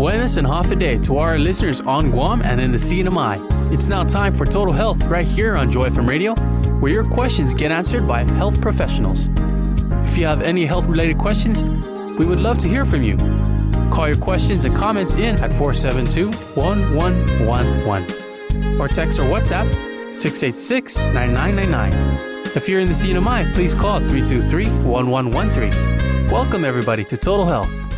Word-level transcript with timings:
Buenas 0.00 0.38
and 0.38 0.48
Håfa 0.48 0.78
Adai 0.78 1.04
to 1.04 1.18
our 1.18 1.38
listeners 1.38 1.82
on 1.82 2.10
Guam 2.10 2.40
and 2.40 2.58
in 2.58 2.72
the 2.72 2.78
CNMI. 2.78 3.70
It's 3.70 3.86
now 3.86 4.02
time 4.02 4.32
for 4.32 4.46
Total 4.46 4.72
Health 4.72 5.04
right 5.04 5.26
here 5.26 5.58
on 5.58 5.70
Joy 5.70 5.90
FM 5.90 6.08
Radio, 6.08 6.34
where 6.80 6.90
your 6.90 7.04
questions 7.04 7.52
get 7.52 7.70
answered 7.70 8.08
by 8.08 8.24
health 8.24 8.58
professionals. 8.62 9.28
If 10.08 10.16
you 10.16 10.24
have 10.24 10.40
any 10.40 10.64
health 10.64 10.86
related 10.86 11.18
questions, 11.18 11.62
we 12.18 12.24
would 12.24 12.38
love 12.38 12.56
to 12.60 12.66
hear 12.66 12.86
from 12.86 13.02
you. 13.02 13.18
Call 13.90 14.08
your 14.08 14.16
questions 14.16 14.64
and 14.64 14.74
comments 14.74 15.16
in 15.16 15.36
at 15.36 15.52
472 15.52 16.28
1111 16.58 18.80
or 18.80 18.88
text 18.88 19.18
or 19.18 19.24
WhatsApp 19.24 19.68
686 20.16 20.96
9999. 21.12 22.56
If 22.56 22.70
you're 22.70 22.80
in 22.80 22.88
the 22.88 22.94
CNMI, 22.94 23.52
please 23.52 23.74
call 23.74 23.98
323 23.98 24.64
1113. 24.82 26.30
Welcome, 26.30 26.64
everybody, 26.64 27.04
to 27.04 27.18
Total 27.18 27.44
Health. 27.44 27.89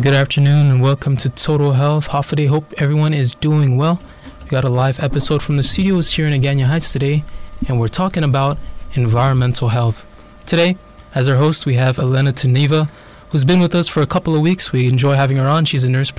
Good 0.00 0.14
afternoon 0.14 0.70
and 0.70 0.80
welcome 0.80 1.18
to 1.18 1.28
Total 1.28 1.72
Health. 1.72 2.06
Holiday. 2.06 2.46
Hope 2.46 2.72
everyone 2.78 3.12
is 3.12 3.34
doing 3.34 3.76
well. 3.76 4.00
We 4.42 4.48
got 4.48 4.64
a 4.64 4.70
live 4.70 4.98
episode 4.98 5.42
from 5.42 5.58
the 5.58 5.62
studios 5.62 6.12
here 6.12 6.26
in 6.26 6.32
Agana 6.32 6.64
Heights 6.64 6.90
today, 6.90 7.24
and 7.68 7.78
we're 7.78 7.88
talking 7.88 8.24
about 8.24 8.56
environmental 8.94 9.68
health. 9.68 10.06
Today, 10.46 10.78
as 11.14 11.28
our 11.28 11.36
host, 11.36 11.66
we 11.66 11.74
have 11.74 11.98
Elena 11.98 12.32
Teneva, 12.32 12.88
who's 13.28 13.44
been 13.44 13.60
with 13.60 13.74
us 13.74 13.86
for 13.86 14.00
a 14.00 14.06
couple 14.06 14.34
of 14.34 14.40
weeks. 14.40 14.72
We 14.72 14.88
enjoy 14.88 15.12
having 15.12 15.36
her 15.36 15.46
on. 15.46 15.66
She's 15.66 15.84
a 15.84 15.90
nurse, 15.90 16.10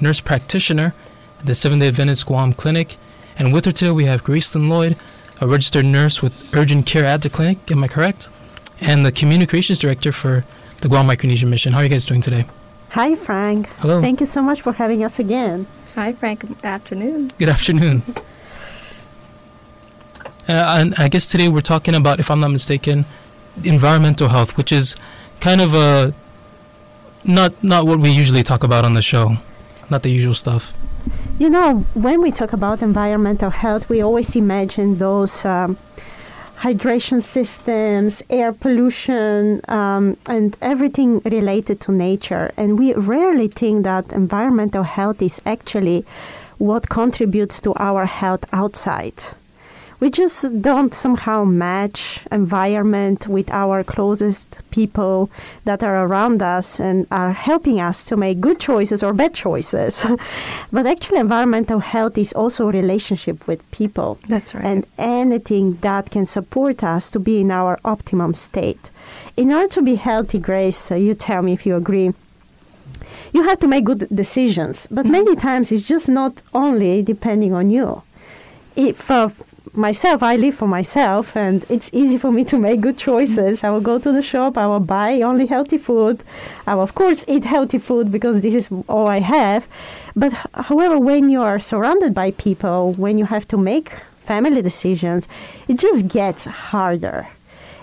nurse 0.00 0.20
practitioner 0.20 0.94
at 1.40 1.46
the 1.46 1.56
Seventh 1.56 1.82
day 1.82 1.88
Adventist 1.88 2.26
Guam 2.26 2.52
Clinic. 2.52 2.94
And 3.36 3.52
with 3.52 3.64
her 3.64 3.72
today, 3.72 3.90
we 3.90 4.04
have 4.04 4.22
Gracelyn 4.22 4.68
Lloyd, 4.68 4.96
a 5.40 5.48
registered 5.48 5.86
nurse 5.86 6.22
with 6.22 6.54
urgent 6.54 6.86
care 6.86 7.04
at 7.04 7.22
the 7.22 7.30
clinic. 7.30 7.68
Am 7.68 7.82
I 7.82 7.88
correct? 7.88 8.28
And 8.80 9.04
the 9.04 9.10
communications 9.10 9.80
director 9.80 10.12
for 10.12 10.44
the 10.82 10.88
Guam 10.88 11.08
Micronesian 11.08 11.48
Mission. 11.48 11.72
How 11.72 11.80
are 11.80 11.84
you 11.84 11.90
guys 11.90 12.06
doing 12.06 12.20
today? 12.20 12.46
Hi, 12.92 13.14
Frank. 13.14 13.68
Hello. 13.78 14.02
Thank 14.02 14.20
you 14.20 14.26
so 14.26 14.42
much 14.42 14.60
for 14.60 14.74
having 14.74 15.02
us 15.02 15.18
again. 15.18 15.66
Hi, 15.94 16.12
Frank. 16.12 16.44
Afternoon. 16.62 17.30
Good 17.38 17.48
afternoon. 17.48 18.02
Uh, 20.46 20.76
and 20.78 20.94
I 20.98 21.08
guess 21.08 21.30
today 21.30 21.48
we're 21.48 21.62
talking 21.62 21.94
about, 21.94 22.20
if 22.20 22.30
I'm 22.30 22.40
not 22.40 22.50
mistaken, 22.50 23.06
environmental 23.64 24.28
health, 24.28 24.58
which 24.58 24.72
is 24.72 24.94
kind 25.40 25.62
of 25.62 25.72
a 25.72 26.12
not 27.24 27.64
not 27.64 27.86
what 27.86 27.98
we 27.98 28.10
usually 28.10 28.42
talk 28.42 28.62
about 28.62 28.84
on 28.84 28.92
the 28.92 29.00
show, 29.00 29.36
not 29.88 30.02
the 30.02 30.10
usual 30.10 30.34
stuff. 30.34 30.74
You 31.38 31.48
know, 31.48 31.86
when 31.94 32.20
we 32.20 32.30
talk 32.30 32.52
about 32.52 32.82
environmental 32.82 33.50
health, 33.50 33.88
we 33.88 34.02
always 34.02 34.36
imagine 34.36 34.98
those 34.98 35.46
um, 35.46 35.78
hydration 36.62 37.20
systems, 37.20 38.22
air 38.30 38.52
pollution, 38.52 39.60
um, 39.68 40.16
and 40.28 40.56
everything 40.62 41.18
related 41.24 41.80
to 41.80 41.90
nature. 41.90 42.52
And 42.56 42.78
we 42.78 42.94
rarely 42.94 43.48
think 43.48 43.82
that 43.82 44.12
environmental 44.12 44.84
health 44.84 45.20
is 45.20 45.40
actually 45.44 46.04
what 46.58 46.88
contributes 46.88 47.60
to 47.60 47.74
our 47.74 48.06
health 48.06 48.44
outside 48.52 49.14
we 50.02 50.10
just 50.10 50.60
don't 50.60 50.92
somehow 50.92 51.44
match 51.44 52.26
environment 52.32 53.28
with 53.28 53.48
our 53.52 53.84
closest 53.84 54.58
people 54.72 55.30
that 55.62 55.80
are 55.84 56.04
around 56.04 56.42
us 56.42 56.80
and 56.80 57.06
are 57.12 57.32
helping 57.32 57.78
us 57.80 58.04
to 58.06 58.16
make 58.16 58.40
good 58.40 58.58
choices 58.58 59.00
or 59.04 59.12
bad 59.12 59.32
choices. 59.32 60.04
but 60.72 60.88
actually 60.88 61.20
environmental 61.20 61.78
health 61.78 62.18
is 62.18 62.32
also 62.32 62.68
a 62.68 62.72
relationship 62.72 63.46
with 63.46 63.60
people. 63.70 64.18
That's 64.26 64.56
right. 64.56 64.64
And 64.64 64.84
anything 64.98 65.76
that 65.82 66.10
can 66.10 66.26
support 66.26 66.82
us 66.82 67.08
to 67.12 67.20
be 67.20 67.40
in 67.42 67.52
our 67.52 67.78
optimum 67.84 68.34
state. 68.34 68.90
In 69.36 69.52
order 69.52 69.68
to 69.68 69.82
be 69.82 69.94
healthy, 69.94 70.40
Grace, 70.40 70.90
uh, 70.90 70.96
you 70.96 71.14
tell 71.14 71.42
me 71.42 71.52
if 71.52 71.64
you 71.64 71.76
agree 71.76 72.12
you 73.32 73.44
have 73.44 73.60
to 73.60 73.68
make 73.68 73.84
good 73.84 74.08
decisions. 74.12 74.88
But 74.90 75.04
mm-hmm. 75.04 75.12
many 75.12 75.36
times 75.36 75.70
it's 75.70 75.86
just 75.86 76.08
not 76.08 76.42
only 76.52 77.02
depending 77.04 77.54
on 77.54 77.70
you. 77.70 78.02
If 78.74 79.10
uh, 79.10 79.28
myself, 79.74 80.22
I 80.22 80.36
live 80.36 80.54
for 80.54 80.68
myself, 80.68 81.36
and 81.36 81.64
it's 81.68 81.88
easy 81.92 82.18
for 82.18 82.30
me 82.30 82.44
to 82.44 82.58
make 82.58 82.80
good 82.80 82.98
choices. 82.98 83.64
I 83.64 83.70
will 83.70 83.80
go 83.80 83.98
to 83.98 84.12
the 84.12 84.22
shop, 84.22 84.58
I 84.58 84.66
will 84.66 84.80
buy 84.80 85.20
only 85.22 85.46
healthy 85.46 85.78
food. 85.78 86.22
I 86.66 86.74
will, 86.74 86.82
of 86.82 86.94
course, 86.94 87.24
eat 87.26 87.44
healthy 87.44 87.78
food 87.78 88.12
because 88.12 88.42
this 88.42 88.54
is 88.54 88.68
all 88.88 89.06
I 89.06 89.20
have. 89.20 89.66
But 90.14 90.32
however, 90.54 90.98
when 90.98 91.30
you 91.30 91.40
are 91.42 91.58
surrounded 91.58 92.14
by 92.14 92.32
people, 92.32 92.92
when 92.94 93.18
you 93.18 93.24
have 93.26 93.48
to 93.48 93.56
make 93.56 93.92
family 94.24 94.62
decisions, 94.62 95.26
it 95.68 95.78
just 95.78 96.08
gets 96.08 96.44
harder. 96.44 97.28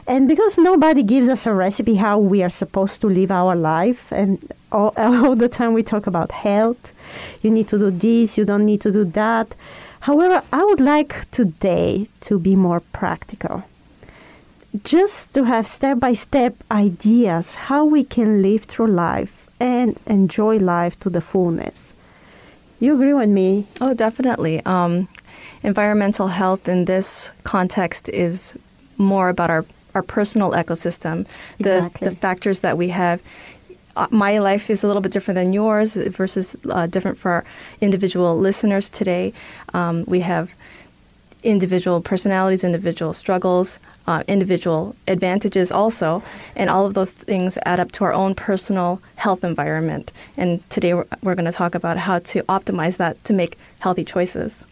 And 0.06 0.28
because 0.28 0.58
nobody 0.58 1.04
gives 1.04 1.30
us 1.30 1.46
a 1.46 1.54
recipe 1.54 1.96
how 1.96 2.18
we 2.18 2.42
are 2.42 2.50
supposed 2.50 3.02
to 3.02 3.08
live 3.08 3.32
our 3.32 3.56
life, 3.56 4.12
and 4.12 4.52
all, 4.72 4.94
all 4.98 5.36
the 5.36 5.50
time 5.50 5.74
we 5.74 5.84
talk 5.84 6.08
about 6.08 6.32
health, 6.32 6.94
you 7.42 7.50
need 7.50 7.68
to 7.70 7.80
do 7.80 7.90
this, 7.90 8.38
you 8.38 8.46
don't 8.46 8.66
need 8.66 8.82
to 8.82 8.92
do 8.92 9.04
that 9.06 9.56
However, 10.02 10.44
I 10.54 10.64
would 10.64 10.80
like 10.80 11.30
today 11.32 12.08
to 12.22 12.40
be 12.40 12.56
more 12.56 12.80
practical. 12.80 13.64
Just 14.84 15.34
to 15.34 15.44
have 15.46 15.68
step 15.68 16.00
by 16.00 16.14
step 16.14 16.56
ideas 16.72 17.56
how 17.56 17.86
we 17.86 18.04
can 18.04 18.42
live 18.42 18.64
through 18.64 18.88
life 18.88 19.48
and 19.60 20.00
enjoy 20.06 20.58
life 20.58 21.00
to 21.02 21.10
the 21.10 21.22
fullness. 21.22 21.94
You 22.80 22.94
agree 22.94 23.14
with 23.14 23.30
me? 23.30 23.66
Oh, 23.82 23.94
definitely. 23.94 24.64
Um, 24.66 25.10
environmental 25.64 26.28
health 26.30 26.70
in 26.70 26.86
this 26.86 27.32
context 27.44 28.08
is 28.10 28.58
more 28.98 29.28
about 29.30 29.50
our, 29.50 29.66
our 29.96 30.04
personal 30.04 30.52
ecosystem, 30.52 31.26
the, 31.58 31.78
exactly. 31.78 32.08
the 32.08 32.16
factors 32.16 32.60
that 32.60 32.78
we 32.78 32.90
have 32.90 33.22
my 34.12 34.40
life 34.40 34.70
is 34.70 34.84
a 34.84 34.88
little 34.88 35.02
bit 35.02 35.12
different 35.12 35.36
than 35.36 35.54
yours 35.54 35.96
versus 35.96 36.56
uh, 36.70 36.88
different 36.88 37.18
for 37.18 37.32
our 37.32 37.46
individual 37.82 38.38
listeners 38.38 38.90
today. 38.90 39.34
Um, 39.74 40.06
we 40.08 40.22
have 40.22 40.56
individual 41.44 42.02
personalities, 42.02 42.64
individual 42.64 43.14
struggles, 43.14 43.80
uh, 44.08 44.24
individual 44.28 44.96
advantages 45.08 45.72
also, 45.72 46.22
and 46.56 46.70
all 46.70 46.86
of 46.86 46.94
those 46.94 47.12
things 47.12 47.58
add 47.66 47.80
up 47.80 47.92
to 47.94 48.04
our 48.04 48.14
own 48.14 48.36
personal 48.36 49.02
health 49.16 49.44
environment. 49.44 50.12
And 50.36 50.68
today 50.70 50.94
we're, 50.94 51.06
we're 51.22 51.36
going 51.36 51.46
to 51.46 51.52
talk 51.52 51.76
about 51.76 51.98
how 51.98 52.20
to 52.20 52.42
optimize 52.44 52.98
that 52.98 53.24
to 53.26 53.34
make 53.34 53.58
healthy 53.80 54.04
choices. 54.04 54.66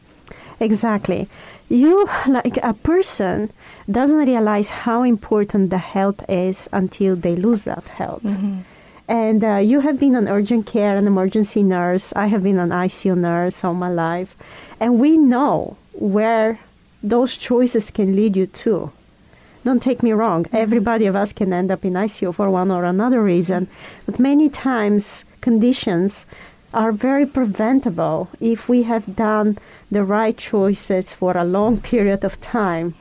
Exactly. 0.59 1.27
You, 1.69 2.07
like 2.27 2.57
a 2.63 2.73
person, 2.73 3.51
doesn't 3.89 4.17
realize 4.17 4.69
how 4.69 5.03
important 5.03 5.69
the 5.69 5.77
health 5.77 6.23
is 6.27 6.67
until 6.73 7.15
they 7.15 7.35
lose 7.35 7.63
that 7.63 7.83
health. 7.85 8.23
Mm-hmm. 8.23 8.59
And 9.07 9.43
uh, 9.43 9.57
you 9.57 9.79
have 9.81 9.99
been 9.99 10.15
an 10.15 10.27
urgent 10.27 10.65
care 10.65 10.97
and 10.97 11.07
emergency 11.07 11.63
nurse. 11.63 12.11
I 12.15 12.27
have 12.27 12.43
been 12.43 12.59
an 12.59 12.69
ICU 12.69 13.17
nurse 13.17 13.63
all 13.63 13.73
my 13.73 13.89
life. 13.89 14.35
And 14.79 14.99
we 14.99 15.17
know 15.17 15.77
where 15.93 16.59
those 17.01 17.37
choices 17.37 17.89
can 17.89 18.15
lead 18.15 18.35
you 18.35 18.47
to. 18.47 18.91
Don't 19.63 19.81
take 19.81 20.03
me 20.03 20.11
wrong. 20.11 20.43
Mm-hmm. 20.43 20.55
Everybody 20.55 21.05
of 21.05 21.15
us 21.15 21.33
can 21.33 21.53
end 21.53 21.71
up 21.71 21.85
in 21.85 21.93
ICU 21.93 22.35
for 22.35 22.49
one 22.49 22.71
or 22.71 22.83
another 22.83 23.21
reason. 23.21 23.67
But 24.05 24.19
many 24.19 24.49
times, 24.49 25.23
conditions 25.41 26.25
are 26.73 26.91
very 26.91 27.25
preventable 27.25 28.29
if 28.41 28.67
we 28.67 28.83
have 28.83 29.15
done 29.15 29.57
the 29.89 30.03
right 30.03 30.37
choices 30.37 31.13
for 31.13 31.37
a 31.37 31.45
long 31.45 31.79
period 31.79 32.23
of 32.25 32.41
time 32.41 32.93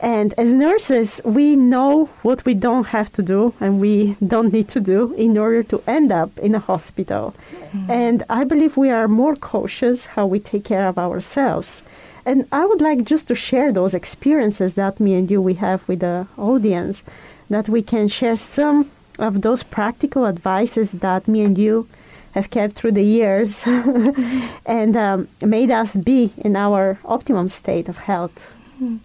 and 0.00 0.34
as 0.36 0.52
nurses, 0.52 1.20
we 1.24 1.56
know 1.56 2.06
what 2.22 2.44
we 2.44 2.54
don't 2.54 2.88
have 2.88 3.10
to 3.12 3.22
do 3.22 3.54
and 3.60 3.80
we 3.80 4.16
don't 4.26 4.52
need 4.52 4.68
to 4.68 4.80
do 4.80 5.14
in 5.14 5.38
order 5.38 5.62
to 5.64 5.82
end 5.86 6.12
up 6.12 6.38
in 6.38 6.54
a 6.54 6.58
hospital. 6.58 7.34
Mm. 7.72 7.90
And 7.90 8.22
I 8.28 8.44
believe 8.44 8.76
we 8.76 8.90
are 8.90 9.08
more 9.08 9.36
cautious 9.36 10.06
how 10.06 10.26
we 10.26 10.40
take 10.40 10.64
care 10.64 10.86
of 10.86 10.98
ourselves. 10.98 11.82
And 12.24 12.46
I 12.50 12.66
would 12.66 12.80
like 12.80 13.04
just 13.04 13.28
to 13.28 13.34
share 13.34 13.72
those 13.72 13.94
experiences 13.94 14.74
that 14.74 15.00
me 15.00 15.14
and 15.14 15.30
you 15.30 15.40
we 15.40 15.54
have 15.54 15.86
with 15.88 16.00
the 16.00 16.26
audience, 16.36 17.02
that 17.48 17.68
we 17.68 17.82
can 17.82 18.08
share 18.08 18.36
some 18.36 18.90
of 19.18 19.42
those 19.42 19.62
practical 19.62 20.26
advices 20.26 20.90
that 20.90 21.28
me 21.28 21.42
and 21.42 21.56
you 21.56 21.88
have 22.32 22.50
kept 22.50 22.74
through 22.74 22.92
the 22.92 23.02
years 23.02 23.62
and 24.66 24.96
um, 24.96 25.28
made 25.40 25.70
us 25.70 25.96
be 25.96 26.32
in 26.36 26.54
our 26.54 26.98
optimum 27.04 27.48
state 27.48 27.88
of 27.88 27.96
health. 27.96 28.52
Mm. 28.82 28.98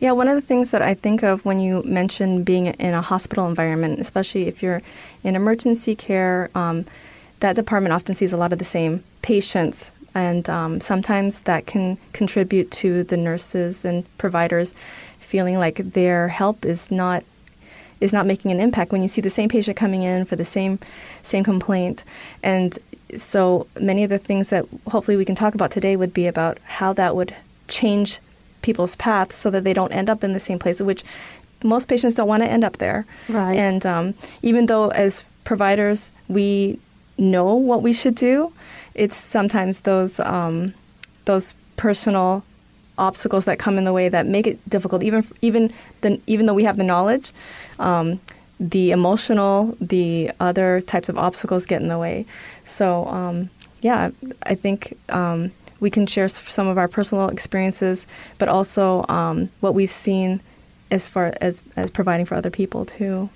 Yeah, 0.00 0.12
one 0.12 0.28
of 0.28 0.36
the 0.36 0.40
things 0.42 0.70
that 0.70 0.80
I 0.80 0.94
think 0.94 1.24
of 1.24 1.44
when 1.44 1.58
you 1.58 1.82
mention 1.82 2.44
being 2.44 2.66
in 2.66 2.94
a 2.94 3.02
hospital 3.02 3.48
environment, 3.48 3.98
especially 3.98 4.46
if 4.46 4.62
you're 4.62 4.80
in 5.24 5.34
emergency 5.34 5.96
care, 5.96 6.50
um, 6.54 6.84
that 7.40 7.56
department 7.56 7.92
often 7.92 8.14
sees 8.14 8.32
a 8.32 8.36
lot 8.36 8.52
of 8.52 8.60
the 8.60 8.64
same 8.64 9.02
patients. 9.22 9.90
And 10.14 10.48
um, 10.48 10.80
sometimes 10.80 11.40
that 11.40 11.66
can 11.66 11.98
contribute 12.12 12.70
to 12.72 13.02
the 13.02 13.16
nurses 13.16 13.84
and 13.84 14.04
providers 14.18 14.72
feeling 15.18 15.58
like 15.58 15.76
their 15.76 16.28
help 16.28 16.64
is 16.64 16.90
not 16.90 17.24
is 18.00 18.12
not 18.12 18.26
making 18.26 18.52
an 18.52 18.60
impact 18.60 18.92
when 18.92 19.02
you 19.02 19.08
see 19.08 19.20
the 19.20 19.28
same 19.28 19.48
patient 19.48 19.76
coming 19.76 20.04
in 20.04 20.24
for 20.24 20.36
the 20.36 20.44
same 20.44 20.78
same 21.22 21.42
complaint 21.42 22.04
and 22.42 22.78
so 23.16 23.66
many 23.80 24.04
of 24.04 24.10
the 24.10 24.18
things 24.18 24.50
that 24.50 24.64
hopefully 24.86 25.16
we 25.16 25.24
can 25.24 25.34
talk 25.34 25.54
about 25.54 25.70
today 25.70 25.96
would 25.96 26.14
be 26.14 26.26
about 26.26 26.58
how 26.64 26.92
that 26.92 27.16
would 27.16 27.34
change 27.66 28.20
people's 28.62 28.96
path 28.96 29.34
so 29.34 29.50
that 29.50 29.64
they 29.64 29.74
don't 29.74 29.92
end 29.92 30.08
up 30.10 30.24
in 30.24 30.32
the 30.32 30.40
same 30.40 30.58
place, 30.58 30.80
which 30.80 31.04
most 31.62 31.88
patients 31.88 32.14
don't 32.14 32.28
want 32.28 32.42
to 32.42 32.50
end 32.50 32.64
up 32.64 32.78
there. 32.78 33.06
Right. 33.28 33.56
And 33.56 33.84
um, 33.84 34.14
even 34.42 34.66
though 34.66 34.88
as 34.90 35.24
providers 35.44 36.12
we 36.28 36.78
know 37.16 37.54
what 37.54 37.82
we 37.82 37.92
should 37.92 38.14
do, 38.14 38.52
it's 38.94 39.16
sometimes 39.16 39.80
those 39.80 40.20
um, 40.20 40.74
those 41.24 41.54
personal 41.76 42.44
obstacles 42.96 43.44
that 43.44 43.58
come 43.58 43.78
in 43.78 43.84
the 43.84 43.92
way 43.92 44.08
that 44.08 44.26
make 44.26 44.46
it 44.46 44.58
difficult. 44.68 45.02
Even 45.02 45.26
even 45.40 45.72
the, 46.00 46.20
even 46.26 46.46
though 46.46 46.54
we 46.54 46.64
have 46.64 46.76
the 46.76 46.84
knowledge, 46.84 47.32
um, 47.78 48.20
the 48.60 48.90
emotional, 48.90 49.76
the 49.80 50.30
other 50.40 50.80
types 50.80 51.08
of 51.08 51.16
obstacles 51.16 51.66
get 51.66 51.80
in 51.80 51.88
the 51.88 51.98
way. 51.98 52.26
So 52.64 53.06
um, 53.06 53.50
yeah, 53.80 54.10
I 54.42 54.54
think 54.54 54.96
um, 55.08 55.52
we 55.80 55.90
can 55.90 56.06
share 56.06 56.28
some 56.28 56.66
of 56.66 56.78
our 56.78 56.88
personal 56.88 57.28
experiences, 57.28 58.06
but 58.38 58.48
also 58.48 59.04
um, 59.08 59.50
what 59.60 59.74
we've 59.74 59.90
seen 59.90 60.40
as 60.90 61.08
far 61.08 61.34
as 61.40 61.62
as 61.76 61.90
providing 61.90 62.26
for 62.26 62.34
other 62.34 62.50
people 62.50 62.84
too. 62.84 63.28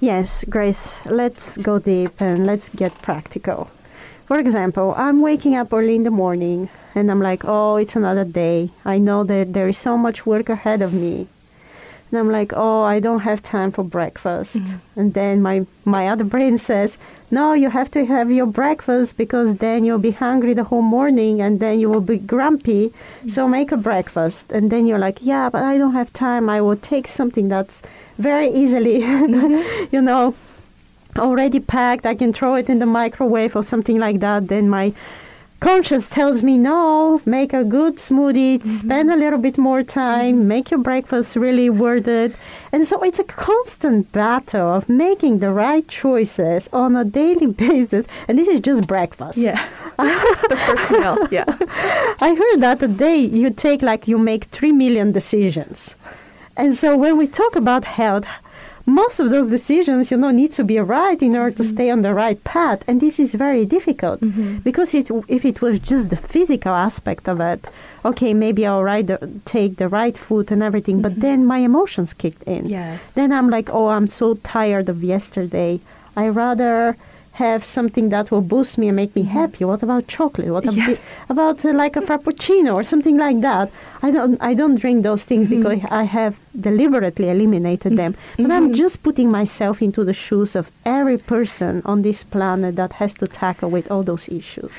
Yes, 0.00 0.44
Grace. 0.48 1.04
Let's 1.06 1.56
go 1.56 1.78
deep 1.78 2.20
and 2.20 2.46
let's 2.46 2.68
get 2.70 2.92
practical. 3.02 3.70
For 4.26 4.38
example, 4.38 4.94
I'm 4.96 5.20
waking 5.20 5.54
up 5.54 5.72
early 5.72 5.94
in 5.94 6.04
the 6.04 6.10
morning 6.10 6.68
and 6.94 7.10
I'm 7.10 7.20
like, 7.20 7.44
oh, 7.44 7.76
it's 7.76 7.96
another 7.96 8.24
day. 8.24 8.70
I 8.84 8.98
know 8.98 9.24
that 9.24 9.52
there 9.52 9.68
is 9.68 9.78
so 9.78 9.96
much 9.96 10.26
work 10.26 10.48
ahead 10.48 10.82
of 10.82 10.92
me. 10.92 11.28
And 12.12 12.18
I'm 12.20 12.30
like, 12.30 12.52
oh, 12.54 12.82
I 12.82 13.00
don't 13.00 13.20
have 13.20 13.42
time 13.42 13.72
for 13.72 13.82
breakfast. 13.82 14.56
Mm-hmm. 14.56 15.00
And 15.00 15.14
then 15.14 15.40
my, 15.40 15.64
my 15.86 16.08
other 16.08 16.24
brain 16.24 16.58
says, 16.58 16.98
no, 17.30 17.54
you 17.54 17.70
have 17.70 17.90
to 17.92 18.04
have 18.04 18.30
your 18.30 18.44
breakfast 18.44 19.16
because 19.16 19.56
then 19.56 19.86
you'll 19.86 19.98
be 19.98 20.10
hungry 20.10 20.52
the 20.52 20.64
whole 20.64 20.82
morning 20.82 21.40
and 21.40 21.58
then 21.58 21.80
you 21.80 21.88
will 21.88 22.02
be 22.02 22.18
grumpy. 22.18 22.88
Mm-hmm. 22.90 23.30
So 23.30 23.48
make 23.48 23.72
a 23.72 23.78
breakfast. 23.78 24.52
And 24.52 24.70
then 24.70 24.86
you're 24.86 24.98
like, 24.98 25.20
yeah, 25.22 25.48
but 25.48 25.62
I 25.62 25.78
don't 25.78 25.94
have 25.94 26.12
time. 26.12 26.50
I 26.50 26.60
will 26.60 26.76
take 26.76 27.08
something 27.08 27.48
that's 27.48 27.80
very 28.18 28.50
easily, 28.50 29.00
mm-hmm. 29.00 29.86
you 29.90 30.02
know, 30.02 30.34
already 31.16 31.60
packed. 31.60 32.04
I 32.04 32.14
can 32.14 32.34
throw 32.34 32.56
it 32.56 32.68
in 32.68 32.78
the 32.78 32.86
microwave 32.86 33.56
or 33.56 33.62
something 33.62 33.98
like 33.98 34.20
that. 34.20 34.48
Then 34.48 34.68
my 34.68 34.92
conscience 35.62 36.10
tells 36.10 36.42
me 36.42 36.58
no 36.58 37.20
make 37.24 37.52
a 37.52 37.62
good 37.62 37.94
smoothie 37.94 38.58
mm-hmm. 38.58 38.78
spend 38.82 39.12
a 39.12 39.16
little 39.16 39.38
bit 39.38 39.56
more 39.56 39.84
time 39.84 40.34
mm-hmm. 40.34 40.48
make 40.48 40.72
your 40.72 40.80
breakfast 40.80 41.36
really 41.36 41.70
worth 41.70 42.08
it. 42.08 42.34
And 42.72 42.84
so 42.84 43.00
it's 43.04 43.20
a 43.20 43.24
constant 43.24 44.10
battle 44.10 44.68
of 44.74 44.88
making 44.88 45.38
the 45.38 45.50
right 45.50 45.86
choices 45.86 46.68
on 46.72 46.96
a 46.96 47.04
daily 47.04 47.46
basis. 47.66 48.08
And 48.26 48.36
this 48.36 48.48
is 48.48 48.60
just 48.60 48.88
breakfast. 48.88 49.38
Yeah. 49.38 49.60
The 50.52 50.56
first 50.66 50.90
meal 50.90 51.16
yeah. 51.30 51.44
I 52.26 52.34
heard 52.40 52.58
that 52.60 52.82
a 52.82 52.88
day 52.88 53.18
you 53.18 53.50
take 53.50 53.82
like 53.82 54.08
you 54.08 54.18
make 54.18 54.44
3 54.46 54.72
million 54.72 55.12
decisions. 55.12 55.94
And 56.56 56.74
so 56.74 56.96
when 56.96 57.16
we 57.16 57.26
talk 57.28 57.54
about 57.54 57.84
health 57.84 58.26
most 58.86 59.20
of 59.20 59.30
those 59.30 59.48
decisions, 59.48 60.10
you 60.10 60.16
know, 60.16 60.30
need 60.30 60.52
to 60.52 60.64
be 60.64 60.78
right 60.78 61.20
in 61.22 61.36
order 61.36 61.50
mm-hmm. 61.50 61.62
to 61.62 61.68
stay 61.68 61.90
on 61.90 62.02
the 62.02 62.14
right 62.14 62.42
path, 62.44 62.82
and 62.88 63.00
this 63.00 63.18
is 63.18 63.34
very 63.34 63.64
difficult 63.64 64.20
mm-hmm. 64.20 64.58
because 64.58 64.94
it, 64.94 65.10
if 65.28 65.44
it 65.44 65.62
was 65.62 65.78
just 65.78 66.10
the 66.10 66.16
physical 66.16 66.72
aspect 66.72 67.28
of 67.28 67.40
it, 67.40 67.68
okay, 68.04 68.34
maybe 68.34 68.66
I'll 68.66 68.82
right 68.82 69.06
the, 69.06 69.40
take 69.44 69.76
the 69.76 69.88
right 69.88 70.16
foot 70.16 70.50
and 70.50 70.62
everything, 70.62 70.96
mm-hmm. 70.96 71.14
but 71.14 71.20
then 71.20 71.46
my 71.46 71.58
emotions 71.58 72.12
kicked 72.12 72.42
in. 72.44 72.66
Yes. 72.66 73.12
Then 73.14 73.32
I'm 73.32 73.50
like, 73.50 73.70
oh, 73.70 73.88
I'm 73.88 74.06
so 74.06 74.34
tired 74.34 74.88
of 74.88 75.04
yesterday. 75.04 75.80
I 76.16 76.28
rather 76.28 76.96
have 77.32 77.64
something 77.64 78.10
that 78.10 78.30
will 78.30 78.42
boost 78.42 78.76
me 78.76 78.88
and 78.88 78.96
make 78.96 79.16
me 79.16 79.22
mm-hmm. 79.22 79.32
happy. 79.32 79.64
What 79.64 79.82
about 79.82 80.06
chocolate? 80.06 80.50
What 80.50 80.64
yes. 80.64 81.02
about 81.28 81.64
uh, 81.64 81.72
like 81.72 81.96
a 81.96 82.00
frappuccino 82.00 82.74
or 82.74 82.84
something 82.84 83.16
like 83.16 83.40
that? 83.40 83.70
I 84.02 84.10
don't 84.10 84.36
I 84.40 84.52
don't 84.54 84.76
drink 84.76 85.02
those 85.02 85.24
things 85.24 85.48
mm-hmm. 85.48 85.62
because 85.62 85.90
I 85.90 86.04
have 86.04 86.38
deliberately 86.58 87.30
eliminated 87.30 87.96
them. 87.96 88.16
But 88.36 88.42
mm-hmm. 88.42 88.52
I'm 88.52 88.74
just 88.74 89.02
putting 89.02 89.30
myself 89.30 89.80
into 89.80 90.04
the 90.04 90.12
shoes 90.12 90.54
of 90.54 90.70
every 90.84 91.18
person 91.18 91.82
on 91.84 92.02
this 92.02 92.22
planet 92.22 92.76
that 92.76 92.94
has 92.94 93.14
to 93.14 93.26
tackle 93.26 93.70
with 93.70 93.90
all 93.90 94.02
those 94.02 94.28
issues. 94.28 94.72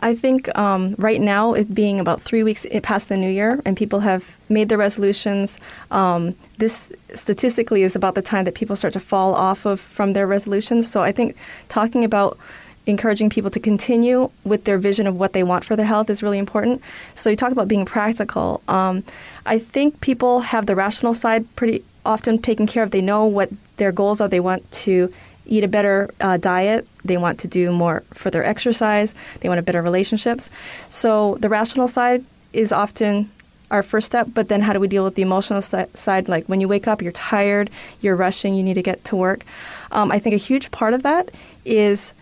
I 0.00 0.14
think 0.14 0.56
um, 0.56 0.94
right 0.98 1.20
now, 1.20 1.54
it 1.54 1.74
being 1.74 1.98
about 1.98 2.22
three 2.22 2.42
weeks 2.42 2.66
past 2.82 3.08
the 3.08 3.16
new 3.16 3.30
year, 3.30 3.60
and 3.64 3.76
people 3.76 4.00
have 4.00 4.36
made 4.48 4.68
their 4.68 4.78
resolutions. 4.78 5.58
Um, 5.90 6.34
this 6.58 6.92
statistically 7.14 7.82
is 7.82 7.96
about 7.96 8.14
the 8.14 8.22
time 8.22 8.44
that 8.44 8.54
people 8.54 8.76
start 8.76 8.92
to 8.94 9.00
fall 9.00 9.34
off 9.34 9.66
of 9.66 9.80
from 9.80 10.12
their 10.12 10.26
resolutions. 10.26 10.90
So 10.90 11.02
I 11.02 11.12
think 11.12 11.36
talking 11.68 12.04
about 12.04 12.38
encouraging 12.86 13.28
people 13.28 13.50
to 13.50 13.60
continue 13.60 14.30
with 14.44 14.64
their 14.64 14.78
vision 14.78 15.06
of 15.06 15.16
what 15.16 15.32
they 15.34 15.42
want 15.42 15.64
for 15.64 15.76
their 15.76 15.86
health 15.86 16.08
is 16.08 16.22
really 16.22 16.38
important. 16.38 16.82
So 17.14 17.28
you 17.28 17.36
talk 17.36 17.52
about 17.52 17.68
being 17.68 17.84
practical. 17.84 18.62
Um, 18.66 19.04
I 19.44 19.58
think 19.58 20.00
people 20.00 20.40
have 20.40 20.66
the 20.66 20.74
rational 20.74 21.12
side 21.12 21.44
pretty 21.54 21.84
often 22.06 22.38
taken 22.38 22.66
care 22.66 22.82
of. 22.82 22.90
They 22.90 23.02
know 23.02 23.26
what 23.26 23.50
their 23.76 23.92
goals 23.92 24.20
are. 24.20 24.28
They 24.28 24.40
want 24.40 24.70
to 24.72 25.12
eat 25.48 25.64
a 25.64 25.68
better 25.68 26.10
uh, 26.20 26.36
diet. 26.36 26.86
They 27.04 27.16
want 27.16 27.40
to 27.40 27.48
do 27.48 27.72
more 27.72 28.02
for 28.12 28.30
their 28.30 28.44
exercise. 28.44 29.14
They 29.40 29.48
want 29.48 29.58
a 29.58 29.62
better 29.62 29.82
relationships. 29.82 30.50
So 30.88 31.36
the 31.40 31.48
rational 31.48 31.88
side 31.88 32.24
is 32.52 32.72
often 32.72 33.30
our 33.70 33.82
first 33.82 34.06
step, 34.06 34.28
but 34.32 34.48
then 34.48 34.62
how 34.62 34.72
do 34.72 34.80
we 34.80 34.88
deal 34.88 35.04
with 35.04 35.14
the 35.14 35.22
emotional 35.22 35.60
side? 35.60 36.28
Like 36.28 36.46
when 36.46 36.60
you 36.60 36.68
wake 36.68 36.88
up, 36.88 37.02
you're 37.02 37.12
tired, 37.12 37.70
you're 38.00 38.16
rushing, 38.16 38.54
you 38.54 38.62
need 38.62 38.74
to 38.74 38.82
get 38.82 39.04
to 39.04 39.16
work. 39.16 39.44
Um, 39.92 40.10
I 40.10 40.18
think 40.18 40.34
a 40.34 40.38
huge 40.38 40.70
part 40.70 40.94
of 40.94 41.02
that 41.02 41.30
is 41.64 42.12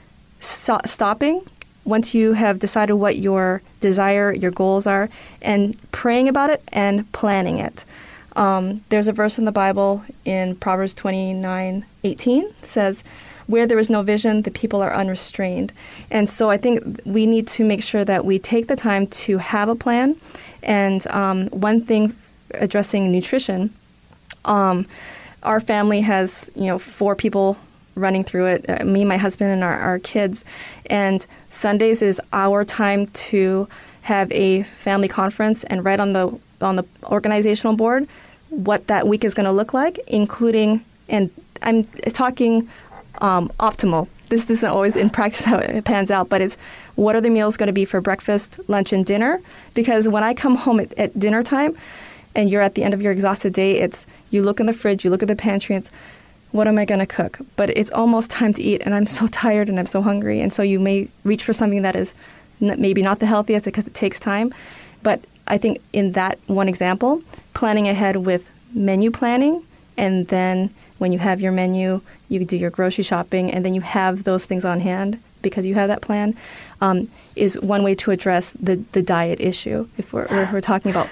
so- 0.41 0.81
stopping 0.85 1.43
once 1.85 2.15
you 2.15 2.33
have 2.33 2.59
decided 2.59 2.97
what 2.97 3.19
your 3.19 3.63
desire, 3.81 4.33
your 4.33 4.51
goals 4.51 4.89
are, 4.89 5.09
and 5.41 5.77
praying 5.93 6.29
about 6.29 6.51
it 6.51 6.63
and 6.73 7.11
planning 7.13 7.59
it. 7.59 7.85
Um, 8.37 8.85
there's 8.91 9.09
a 9.09 9.13
verse 9.13 9.39
in 9.39 9.47
the 9.47 9.53
Bible 9.53 10.05
in 10.25 10.57
Proverbs 10.57 10.93
29 10.95 11.85
18 12.05 12.55
says, 12.59 13.03
where 13.47 13.67
there 13.67 13.79
is 13.79 13.89
no 13.89 14.03
vision, 14.03 14.43
the 14.43 14.51
people 14.51 14.83
are 14.83 14.95
unrestrained. 14.95 15.73
And 16.11 16.29
so 16.29 16.51
I 16.51 16.57
think 16.57 17.01
we 17.05 17.27
need 17.27 17.49
to 17.49 17.65
make 17.65 17.83
sure 17.83 18.05
that 18.05 18.25
we 18.25 18.39
take 18.39 18.69
the 18.69 18.77
time 18.77 19.07
to 19.07 19.39
have 19.39 19.69
a 19.69 19.75
plan. 19.75 20.17
And 20.63 21.07
um, 21.09 21.49
one 21.49 21.81
thing 21.81 22.15
addressing 22.55 23.11
nutrition, 23.11 23.73
um, 24.45 24.87
our 25.43 25.61
family 25.61 26.01
has, 26.03 26.51
you 26.55 26.67
know, 26.67 26.79
four 26.79 27.17
people 27.17 27.57
running 27.95 28.25
through 28.25 28.47
it 28.47 28.65
uh, 28.69 28.85
me, 28.85 29.05
my 29.05 29.17
husband, 29.17 29.53
and 29.53 29.65
our, 29.65 29.79
our 29.79 29.99
kids. 29.99 30.45
And 30.87 31.25
Sundays 31.51 32.03
is 32.03 32.21
our 32.33 32.65
time 32.65 33.07
to 33.07 33.69
have 34.03 34.31
a 34.33 34.65
family 34.65 35.09
conference 35.09 35.65
and 35.65 35.85
write 35.85 36.01
on 36.01 36.13
the 36.13 36.39
on 36.61 36.77
the 36.77 36.87
organizational 37.05 37.77
board 37.77 38.09
what 38.65 38.87
that 38.87 39.07
week 39.07 39.25
is 39.25 39.35
going 39.35 39.47
to 39.47 39.53
look 39.53 39.75
like, 39.75 39.99
including, 40.07 40.85
and 41.09 41.31
I'm 41.63 41.85
talking 42.13 42.69
um, 43.21 43.49
optimal. 43.61 44.09
This 44.29 44.49
isn't 44.51 44.69
always 44.69 44.97
in 44.97 45.11
practice 45.11 45.45
how 45.45 45.59
it 45.59 45.85
pans 45.85 46.11
out, 46.11 46.29
but 46.29 46.41
it's 46.41 46.57
what 46.97 47.15
are 47.15 47.21
the 47.21 47.31
meals 47.31 47.57
going 47.57 47.69
to 47.69 47.73
be 47.73 47.85
for 47.85 48.01
breakfast, 48.01 48.59
lunch, 48.69 48.93
and 48.93 49.07
dinner? 49.07 49.41
Because 49.75 50.09
when 50.09 50.25
I 50.25 50.35
come 50.35 50.57
home 50.57 50.81
at, 50.81 50.93
at 50.95 51.19
dinner 51.19 51.43
time 51.43 51.77
and 52.35 52.51
you're 52.51 52.63
at 52.63 52.75
the 52.75 52.83
end 52.83 52.95
of 52.95 53.03
your 53.03 53.13
exhausted 53.13 53.53
day, 53.53 53.79
it's 53.79 54.07
you 54.31 54.43
look 54.43 54.59
in 54.59 54.67
the 54.67 54.73
fridge, 54.73 55.05
you 55.05 55.11
look 55.11 55.23
at 55.23 55.29
the 55.29 55.37
pantry, 55.37 55.77
it's 55.77 55.91
what 56.51 56.67
am 56.67 56.79
I 56.79 56.85
going 56.85 57.01
to 57.01 57.07
cook? 57.07 57.39
But 57.57 57.71
it's 57.71 57.91
almost 57.91 58.31
time 58.31 58.53
to 58.55 58.63
eat, 58.63 58.83
and 58.85 58.95
I'm 58.95 59.07
so 59.07 59.27
tired 59.31 59.69
and 59.69 59.79
I'm 59.79 59.87
so 59.87 60.03
hungry. 60.03 60.41
And 60.41 60.53
so 60.53 60.63
you 60.63 60.81
may 60.81 61.09
reach 61.23 61.45
for 61.45 61.53
something 61.53 61.83
that 61.83 61.95
is 61.95 62.15
maybe 62.61 63.03
not 63.03 63.19
the 63.19 63.27
healthiest 63.27 63.67
because 63.67 63.87
it 63.87 63.95
takes 63.95 64.19
time. 64.19 64.53
But 65.03 65.21
I 65.47 65.59
think 65.59 65.81
in 65.93 66.13
that 66.13 66.39
one 66.47 66.69
example, 66.69 67.23
planning 67.55 67.89
ahead 67.89 68.17
with 68.17 68.51
menu 68.75 69.11
planning, 69.11 69.65
and 69.97 70.29
then 70.29 70.71
when 70.99 71.13
you 71.13 71.19
have 71.19 71.41
your 71.41 71.53
menu, 71.53 72.01
you 72.29 72.45
do 72.45 72.57
your 72.57 72.71
grocery 72.71 73.05
shopping, 73.05 73.53
and 73.53 73.65
then 73.65 73.75
you 73.75 73.81
have 73.81 74.25
those 74.25 74.45
things 74.45 74.65
on 74.65 74.81
hand 74.81 75.21
because 75.43 75.65
you 75.67 75.75
have 75.75 75.89
that 75.89 76.03
plan, 76.03 76.35
um, 76.81 77.09
is 77.37 77.59
one 77.61 77.83
way 77.83 77.95
to 77.95 78.11
address 78.11 78.51
the, 78.51 78.77
the 78.93 79.03
diet 79.03 79.41
issue 79.41 79.89
if 79.97 80.13
we're, 80.13 80.27
we're, 80.31 80.51
we're 80.55 80.61
talking 80.61 80.91
about 80.91 81.09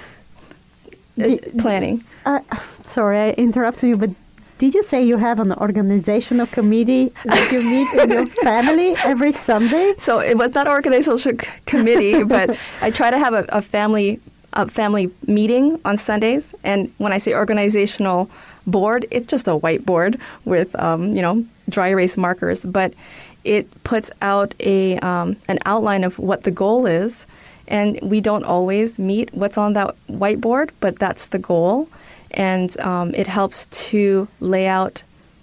uh, 1.23 1.37
planning. 1.59 2.03
Uh, 2.27 2.41
sorry, 2.83 3.19
I 3.19 3.31
interrupted 3.33 3.89
you, 3.89 3.97
but 3.97 4.11
did 4.59 4.75
you 4.75 4.83
say 4.83 5.05
you 5.05 5.17
have 5.17 5.41
an 5.41 5.53
organizational 5.53 6.47
committee 6.47 7.13
that 7.25 7.51
you 7.51 7.61
meet 7.63 8.03
in 8.03 8.11
your 8.11 8.27
family 8.43 8.95
every 9.05 9.33
Sunday? 9.33 9.95
So 9.99 10.21
it 10.21 10.39
was 10.39 10.55
not 10.55 10.69
organizational 10.69 11.39
committee, 11.67 12.23
but 12.37 12.57
I 12.81 12.91
try 12.91 13.11
to 13.11 13.19
have 13.19 13.35
a, 13.35 13.45
a 13.49 13.63
family 13.63 14.21
a 14.57 14.69
family 14.69 15.11
meeting 15.27 15.81
on 15.85 15.99
Sundays. 15.99 16.55
And 16.63 16.93
when 16.99 17.13
I 17.13 17.19
say 17.19 17.35
organizational 17.35 18.31
board, 18.69 19.05
it's 19.11 19.27
just 19.27 19.49
a 19.49 19.59
whiteboard 19.59 20.21
with 20.45 20.75
um, 20.79 21.11
you 21.11 21.23
know 21.23 21.45
dry 21.69 21.89
erase 21.89 22.17
markers, 22.17 22.65
but 22.65 22.95
it 23.43 23.69
puts 23.85 24.11
out 24.23 24.55
a 24.61 24.99
um, 24.99 25.37
an 25.49 25.59
outline 25.67 26.05
of 26.05 26.19
what 26.19 26.45
the 26.45 26.51
goal 26.51 26.87
is. 26.87 27.27
And 27.67 27.99
we 28.03 28.21
don't 28.21 28.45
always 28.45 28.99
meet 28.99 29.33
what's 29.33 29.57
on 29.57 29.73
that 29.73 29.97
whiteboard, 30.09 30.71
but 30.81 30.99
that's 30.99 31.27
the 31.27 31.39
goal 31.39 31.89
and 32.35 32.79
um, 32.81 33.15
it 33.15 33.27
helps 33.27 33.67
to 33.67 34.29
lay 34.41 34.67
out 34.67 35.03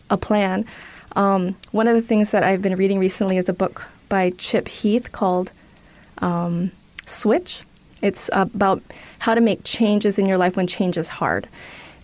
a 0.09 0.17
plan. 0.17 0.65
Um, 1.15 1.55
one 1.71 1.87
of 1.87 1.95
the 1.95 2.01
things 2.01 2.31
that 2.31 2.43
I've 2.43 2.61
been 2.61 2.75
reading 2.75 2.99
recently 2.99 3.37
is 3.37 3.49
a 3.49 3.53
book 3.53 3.85
by 4.09 4.31
Chip 4.31 4.67
Heath 4.67 5.11
called 5.11 5.51
um, 6.19 6.71
Switch. 7.05 7.63
It's 8.01 8.29
about 8.33 8.81
how 9.19 9.35
to 9.35 9.41
make 9.41 9.63
changes 9.63 10.17
in 10.19 10.25
your 10.25 10.37
life 10.37 10.55
when 10.55 10.67
change 10.67 10.97
is 10.97 11.07
hard. 11.07 11.47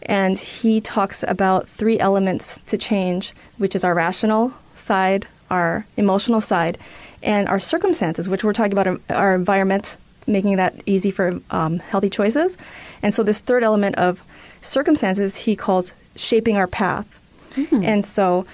And 0.03 0.38
he 0.38 0.79
talks 0.79 1.24
about 1.27 1.67
three 1.67 2.00
elements 2.00 2.60
to 2.67 2.77
change, 2.77 3.34
which 3.58 3.75
is 3.75 3.84
our 3.84 3.94
rational 3.94 4.53
side, 4.75 5.27
our 5.50 5.86
emotional 5.98 6.39
side, 6.39 6.77
and 7.24 7.48
our 7.48 7.60
circumstances, 7.60 8.29
which 8.29 8.44
we're 8.44 8.53
talking 8.53 8.74
about 8.74 8.88
our, 8.88 9.00
our 9.10 9.36
environment, 9.36 9.98
making 10.27 10.58
that 10.58 10.75
easy 10.86 11.12
for 11.12 11.41
um, 11.50 11.79
healthy 11.79 12.10
choices. 12.10 12.58
And 13.01 13.13
so, 13.13 13.24
this 13.24 13.39
third 13.39 13.63
element 13.63 13.96
of 13.96 14.24
circumstances 14.62 15.38
he 15.38 15.56
calls 15.56 15.92
shaping 16.16 16.58
our 16.58 16.68
path. 16.68 17.20
Mm-hmm. 17.52 17.84
And 17.84 18.06
so, 18.06 18.46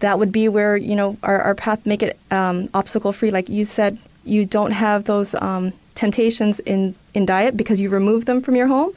that 0.00 0.18
would 0.18 0.32
be 0.32 0.48
where 0.48 0.76
you 0.76 0.96
know 0.96 1.16
our, 1.22 1.40
our 1.40 1.54
path 1.54 1.86
make 1.86 2.02
it 2.02 2.18
um, 2.30 2.68
obstacle 2.74 3.12
free. 3.12 3.30
Like 3.30 3.48
you 3.48 3.64
said, 3.64 3.98
you 4.24 4.44
don't 4.44 4.72
have 4.72 5.04
those 5.04 5.34
um, 5.36 5.72
temptations 5.94 6.58
in 6.60 6.94
in 7.14 7.24
diet 7.24 7.56
because 7.56 7.80
you 7.80 7.88
remove 7.88 8.24
them 8.24 8.42
from 8.42 8.56
your 8.56 8.66
home. 8.66 8.92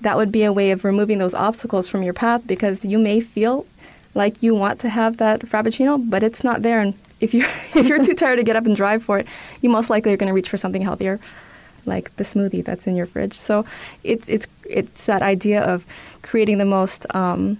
That 0.00 0.16
would 0.16 0.30
be 0.30 0.44
a 0.44 0.52
way 0.52 0.70
of 0.70 0.84
removing 0.84 1.18
those 1.18 1.34
obstacles 1.34 1.88
from 1.88 2.02
your 2.02 2.12
path 2.12 2.46
because 2.46 2.84
you 2.84 2.98
may 2.98 3.20
feel 3.20 3.66
like 4.14 4.42
you 4.42 4.54
want 4.54 4.78
to 4.80 4.88
have 4.88 5.16
that 5.16 5.40
frappuccino, 5.40 5.98
but 6.08 6.22
it's 6.22 6.44
not 6.44 6.62
there. 6.62 6.80
And 6.80 6.94
if 7.20 7.34
you 7.34 7.42
if 7.74 7.88
you're 7.88 8.02
too 8.02 8.14
tired 8.14 8.36
to 8.36 8.42
get 8.42 8.56
up 8.56 8.66
and 8.66 8.76
drive 8.76 9.02
for 9.02 9.18
it, 9.18 9.26
you 9.62 9.70
most 9.70 9.90
likely 9.90 10.12
are 10.12 10.16
going 10.16 10.28
to 10.28 10.34
reach 10.34 10.50
for 10.50 10.56
something 10.56 10.82
healthier, 10.82 11.18
like 11.88 12.14
the 12.16 12.24
smoothie 12.24 12.64
that's 12.64 12.86
in 12.86 12.94
your 12.96 13.06
fridge. 13.06 13.34
So 13.34 13.64
it's 14.04 14.28
it's 14.28 14.46
it's 14.68 15.06
that 15.06 15.22
idea 15.22 15.62
of 15.62 15.86
creating 16.22 16.58
the 16.58 16.64
most 16.64 17.06
um, 17.14 17.58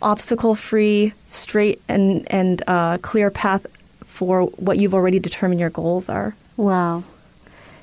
obstacle-free, 0.00 1.12
straight 1.26 1.80
and 1.88 2.26
and 2.32 2.62
uh, 2.66 2.98
clear 2.98 3.30
path 3.30 3.66
for 4.04 4.42
what 4.42 4.78
you've 4.78 4.94
already 4.94 5.18
determined 5.18 5.60
your 5.60 5.70
goals 5.70 6.08
are. 6.08 6.34
Wow. 6.56 7.04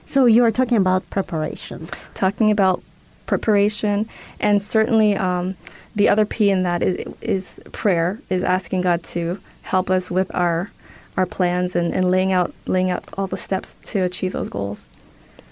So 0.06 0.26
you 0.26 0.44
are 0.44 0.52
talking 0.52 0.78
about 0.78 1.10
preparation. 1.10 1.88
Talking 2.14 2.50
about 2.52 2.82
preparation, 3.26 4.08
and 4.40 4.62
certainly 4.62 5.18
um, 5.18 5.56
the 5.96 6.08
other 6.08 6.26
P 6.26 6.50
in 6.50 6.64
that 6.64 6.82
is, 6.82 7.06
is, 7.22 7.60
prayer, 7.72 8.20
is 8.30 8.44
asking 8.44 8.82
God 8.82 9.04
to 9.04 9.40
help 9.64 9.90
us 9.90 10.10
with 10.10 10.34
our 10.34 10.72
our 11.18 11.26
plans 11.26 11.76
and, 11.76 11.94
and 11.94 12.12
laying 12.12 12.32
out 12.32 12.54
laying 12.68 12.92
out 12.92 13.04
all 13.18 13.28
the 13.28 13.38
steps 13.38 13.76
to 13.84 14.00
achieve 14.02 14.34
those 14.34 14.50
goals. 14.50 14.88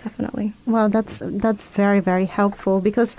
Definitely. 0.05 0.53
Well, 0.67 0.87
that's 0.87 1.15
that's 1.21 1.67
very 1.67 1.99
very 1.99 2.27
helpful 2.39 2.79
because 2.79 3.17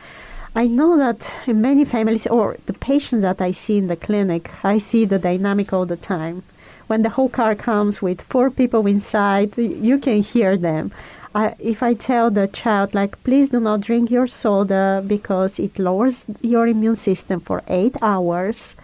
I 0.55 0.69
know 0.69 0.97
that 0.97 1.21
in 1.47 1.61
many 1.61 1.85
families 1.85 2.26
or 2.28 2.57
the 2.66 2.78
patients 2.90 3.23
that 3.23 3.40
I 3.40 3.50
see 3.52 3.76
in 3.76 3.88
the 3.88 3.97
clinic, 4.07 4.45
I 4.62 4.78
see 4.78 5.05
the 5.05 5.19
dynamic 5.19 5.73
all 5.73 5.85
the 5.85 5.97
time. 5.97 6.45
When 6.87 7.02
the 7.02 7.11
whole 7.11 7.28
car 7.28 7.57
comes 7.57 8.00
with 8.00 8.23
four 8.23 8.50
people 8.50 8.87
inside, 8.87 9.59
you 9.59 9.99
can 9.99 10.23
hear 10.23 10.57
them. 10.57 10.93
I, 11.35 11.57
if 11.59 11.83
I 11.83 11.93
tell 11.95 12.31
the 12.31 12.47
child, 12.47 12.95
like, 12.95 13.12
please 13.25 13.50
do 13.50 13.61
not 13.61 13.81
drink 13.81 14.11
your 14.11 14.28
soda 14.28 15.02
because 15.07 15.59
it 15.59 15.78
lowers 15.78 16.25
your 16.40 16.69
immune 16.69 16.97
system 16.97 17.40
for 17.40 17.62
eight 17.66 17.97
hours, 18.00 18.76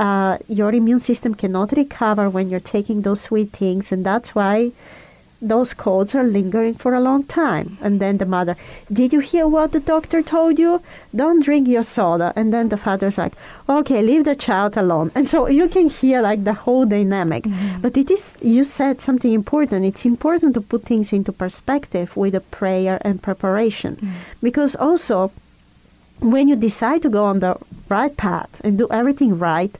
uh, 0.00 0.38
your 0.48 0.72
immune 0.72 1.00
system 1.00 1.34
cannot 1.34 1.70
recover 1.72 2.30
when 2.30 2.48
you're 2.50 2.68
taking 2.76 3.02
those 3.02 3.20
sweet 3.20 3.52
things, 3.52 3.92
and 3.92 4.04
that's 4.04 4.34
why 4.34 4.72
those 5.42 5.74
colds 5.74 6.14
are 6.14 6.22
lingering 6.22 6.74
for 6.74 6.94
a 6.94 7.00
long 7.00 7.24
time. 7.24 7.76
And 7.82 8.00
then 8.00 8.18
the 8.18 8.24
mother, 8.24 8.56
Did 8.90 9.12
you 9.12 9.20
hear 9.20 9.48
what 9.48 9.72
the 9.72 9.80
doctor 9.80 10.22
told 10.22 10.58
you? 10.58 10.80
Don't 11.14 11.42
drink 11.42 11.66
your 11.68 11.82
soda. 11.82 12.32
And 12.36 12.54
then 12.54 12.68
the 12.68 12.76
father's 12.76 13.18
like, 13.18 13.34
Okay, 13.68 14.00
leave 14.02 14.24
the 14.24 14.36
child 14.36 14.76
alone. 14.76 15.10
And 15.14 15.28
so 15.28 15.48
you 15.48 15.68
can 15.68 15.90
hear 15.90 16.22
like 16.22 16.44
the 16.44 16.54
whole 16.54 16.86
dynamic. 16.86 17.44
Mm-hmm. 17.44 17.80
But 17.80 17.96
it 17.96 18.10
is, 18.10 18.36
you 18.40 18.62
said 18.62 19.00
something 19.00 19.32
important. 19.32 19.84
It's 19.84 20.04
important 20.04 20.54
to 20.54 20.60
put 20.60 20.84
things 20.84 21.12
into 21.12 21.32
perspective 21.32 22.16
with 22.16 22.34
a 22.34 22.40
prayer 22.40 22.98
and 23.02 23.20
preparation. 23.20 23.96
Mm-hmm. 23.96 24.10
Because 24.42 24.76
also, 24.76 25.32
when 26.20 26.46
you 26.46 26.54
decide 26.54 27.02
to 27.02 27.10
go 27.10 27.24
on 27.24 27.40
the 27.40 27.56
right 27.88 28.16
path 28.16 28.60
and 28.62 28.78
do 28.78 28.86
everything 28.90 29.38
right, 29.38 29.76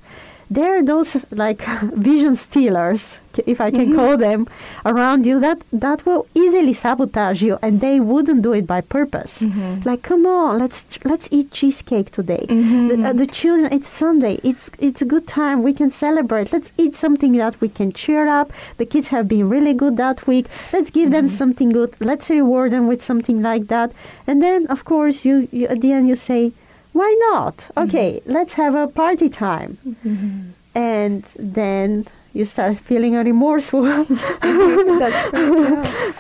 there 0.55 0.79
are 0.79 0.83
those 0.83 1.17
like 1.31 1.63
vision 1.95 2.35
stealers, 2.35 3.19
if 3.47 3.61
I 3.61 3.71
can 3.71 3.87
mm-hmm. 3.87 3.97
call 3.97 4.17
them, 4.17 4.47
around 4.85 5.25
you 5.25 5.41
that 5.41 5.63
that 5.73 6.05
will 6.05 6.27
easily 6.35 6.73
sabotage 6.73 7.43
you, 7.43 7.59
and 7.63 7.81
they 7.81 8.01
wouldn't 8.01 8.43
do 8.43 8.53
it 8.53 8.67
by 8.67 8.81
purpose. 8.81 9.41
Mm-hmm. 9.41 9.89
Like, 9.89 10.03
come 10.03 10.27
on, 10.27 10.59
let's 10.59 10.85
let's 11.05 11.29
eat 11.31 11.51
cheesecake 11.51 12.11
today. 12.11 12.47
Mm-hmm. 12.49 12.89
The, 12.89 13.09
uh, 13.09 13.13
the, 13.13 13.27
children, 13.27 13.73
it's 13.73 13.89
Sunday. 13.89 14.41
It's 14.43 14.71
it's 14.79 15.01
a 15.01 15.07
good 15.07 15.27
time. 15.27 15.63
We 15.63 15.73
can 15.73 15.91
celebrate. 15.91 16.53
Let's 16.53 16.73
eat 16.77 16.95
something 16.95 17.33
that 17.37 17.61
we 17.61 17.69
can 17.69 17.93
cheer 17.93 18.29
up. 18.29 18.53
The 18.77 18.87
kids 18.87 19.09
have 19.09 19.29
been 19.29 19.49
really 19.49 19.75
good 19.75 19.97
that 19.97 20.27
week. 20.27 20.47
Let's 20.73 20.91
give 20.91 21.11
them 21.11 21.27
mm-hmm. 21.27 21.37
something 21.37 21.71
good. 21.71 21.95
Let's 22.01 22.29
reward 22.31 22.73
them 22.73 22.89
with 22.89 23.03
something 23.03 23.43
like 23.43 23.69
that. 23.69 23.93
And 24.27 24.43
then, 24.43 24.67
of 24.67 24.85
course, 24.85 25.25
you, 25.25 25.49
you 25.51 25.67
at 25.69 25.81
the 25.81 25.93
end 25.93 26.09
you 26.09 26.17
say 26.17 26.53
why 26.93 27.15
not? 27.31 27.65
Okay, 27.77 28.21
mm-hmm. 28.21 28.33
let's 28.33 28.55
have 28.55 28.75
a 28.75 28.89
party 28.89 29.29
time. 29.29 29.79
Mm-hmm. 29.87 30.51
And 30.75 31.25
then 31.39 32.07
you 32.35 32.45
start 32.47 32.79
feeling 32.79 33.15
a 33.15 33.23
remorseful 33.23 33.83
right, 33.83 34.11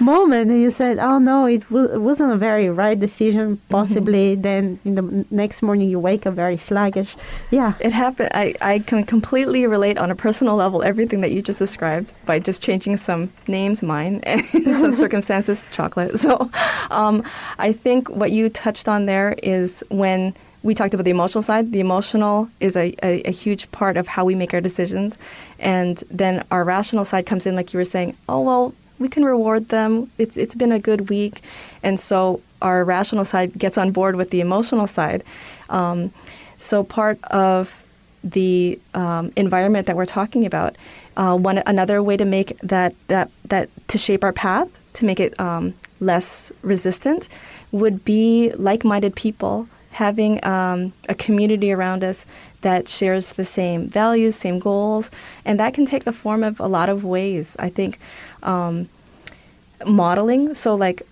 moment 0.00 0.50
and 0.50 0.60
you 0.60 0.68
said 0.70 0.98
oh 0.98 1.18
no 1.18 1.46
it, 1.46 1.60
w- 1.70 1.98
wasn't 1.98 2.30
a 2.30 2.36
very 2.36 2.68
right 2.68 3.00
decision 3.00 3.56
mm-hmm. 3.56 3.68
possibly 3.68 4.32
mm-hmm. 4.32 4.42
then 4.42 4.78
in 4.84 4.94
the 4.94 5.24
next 5.30 5.62
morning 5.62 5.88
you 5.88 5.98
wake 5.98 6.26
up 6.26 6.34
very 6.34 6.56
sluggish 6.56 7.16
yeah 7.50 7.72
it 7.80 7.92
happened 7.92 8.28
I, 8.34 8.54
I 8.60 8.80
can 8.80 9.04
completely 9.04 9.66
relate 9.66 9.98
on 9.98 10.10
a 10.10 10.14
personal 10.14 10.56
level 10.56 10.82
everything 10.82 11.22
that 11.22 11.32
you 11.32 11.40
just 11.40 11.58
described 11.58 12.12
by 12.26 12.38
just 12.38 12.62
changing 12.62 12.98
some 12.98 13.32
names 13.48 13.82
mine 13.82 14.20
and 14.26 14.44
some 14.76 14.92
circumstances 14.92 15.66
chocolate 15.72 16.18
so 16.18 16.50
um, 16.90 17.24
i 17.58 17.72
think 17.72 18.10
what 18.10 18.32
you 18.32 18.48
touched 18.50 18.88
on 18.88 19.06
there 19.06 19.34
is 19.42 19.82
when 19.88 20.34
we 20.62 20.74
talked 20.74 20.94
about 20.94 21.04
the 21.04 21.10
emotional 21.10 21.42
side. 21.42 21.72
The 21.72 21.80
emotional 21.80 22.48
is 22.60 22.76
a, 22.76 22.94
a, 23.02 23.22
a, 23.22 23.32
huge 23.32 23.70
part 23.72 23.96
of 23.96 24.06
how 24.06 24.24
we 24.24 24.34
make 24.34 24.54
our 24.54 24.60
decisions. 24.60 25.18
And 25.58 26.02
then 26.10 26.44
our 26.50 26.64
rational 26.64 27.04
side 27.04 27.26
comes 27.26 27.46
in, 27.46 27.56
like 27.56 27.72
you 27.72 27.78
were 27.78 27.84
saying, 27.84 28.16
oh, 28.28 28.42
well, 28.42 28.74
we 28.98 29.08
can 29.08 29.24
reward 29.24 29.68
them. 29.68 30.10
It's, 30.18 30.36
it's 30.36 30.54
been 30.54 30.70
a 30.72 30.78
good 30.78 31.08
week. 31.08 31.42
And 31.82 31.98
so 31.98 32.40
our 32.60 32.84
rational 32.84 33.24
side 33.24 33.58
gets 33.58 33.76
on 33.76 33.90
board 33.90 34.14
with 34.16 34.30
the 34.30 34.40
emotional 34.40 34.86
side. 34.86 35.24
Um, 35.68 36.12
so 36.58 36.84
part 36.84 37.22
of 37.24 37.84
the 38.22 38.78
um, 38.94 39.32
environment 39.36 39.88
that 39.88 39.96
we're 39.96 40.06
talking 40.06 40.46
about, 40.46 40.76
uh, 41.16 41.36
one 41.36 41.58
another 41.66 42.02
way 42.02 42.16
to 42.16 42.24
make 42.24 42.56
that, 42.60 42.94
that, 43.08 43.30
that 43.46 43.68
to 43.88 43.98
shape 43.98 44.22
our 44.22 44.32
path, 44.32 44.68
to 44.92 45.04
make 45.04 45.18
it 45.18 45.38
um, 45.40 45.74
less 45.98 46.52
resistant, 46.62 47.28
would 47.72 48.04
be 48.04 48.52
like-minded 48.52 49.16
people 49.16 49.66
having 49.92 50.44
um, 50.44 50.92
a 51.08 51.14
community 51.14 51.72
around 51.72 52.02
us 52.02 52.26
that 52.62 52.88
shares 52.88 53.32
the 53.32 53.44
same 53.44 53.88
values, 53.88 54.36
same 54.36 54.58
goals, 54.58 55.10
and 55.44 55.60
that 55.60 55.74
can 55.74 55.84
take 55.84 56.04
the 56.04 56.12
form 56.12 56.42
of 56.42 56.60
a 56.60 56.66
lot 56.66 56.88
of 56.88 57.04
ways. 57.04 57.56
I 57.58 57.68
think 57.68 57.98
um, 58.42 58.88
modeling. 59.86 60.54
So, 60.54 60.74
like, 60.74 61.02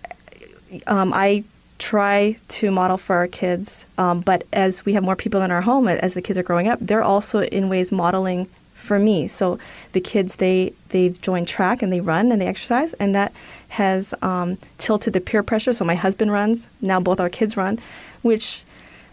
um, 0.86 1.12
I 1.14 1.44
try 1.78 2.36
to 2.46 2.70
model 2.70 2.96
for 2.96 3.16
our 3.16 3.26
kids, 3.26 3.86
um, 3.98 4.20
but 4.20 4.44
as 4.52 4.84
we 4.84 4.92
have 4.92 5.02
more 5.02 5.16
people 5.16 5.42
in 5.42 5.50
our 5.50 5.62
home, 5.62 5.88
as 5.88 6.14
the 6.14 6.22
kids 6.22 6.38
are 6.38 6.42
growing 6.42 6.68
up, 6.68 6.78
they're 6.80 7.02
also 7.02 7.40
in 7.42 7.68
ways 7.68 7.90
modeling 7.90 8.48
for 8.74 8.98
me. 8.98 9.28
So 9.28 9.58
the 9.92 10.00
kids 10.00 10.36
they 10.36 10.72
they've 10.88 11.20
joined 11.20 11.48
track 11.48 11.82
and 11.82 11.92
they 11.92 12.00
run 12.00 12.32
and 12.32 12.40
they 12.40 12.46
exercise, 12.46 12.92
and 12.94 13.14
that 13.14 13.32
has 13.70 14.14
um, 14.22 14.58
tilted 14.78 15.12
the 15.12 15.20
peer 15.20 15.42
pressure. 15.42 15.72
So 15.72 15.84
my 15.84 15.94
husband 15.94 16.32
runs 16.32 16.66
now; 16.80 17.00
both 17.00 17.20
our 17.20 17.28
kids 17.28 17.56
run, 17.56 17.78
which 18.22 18.64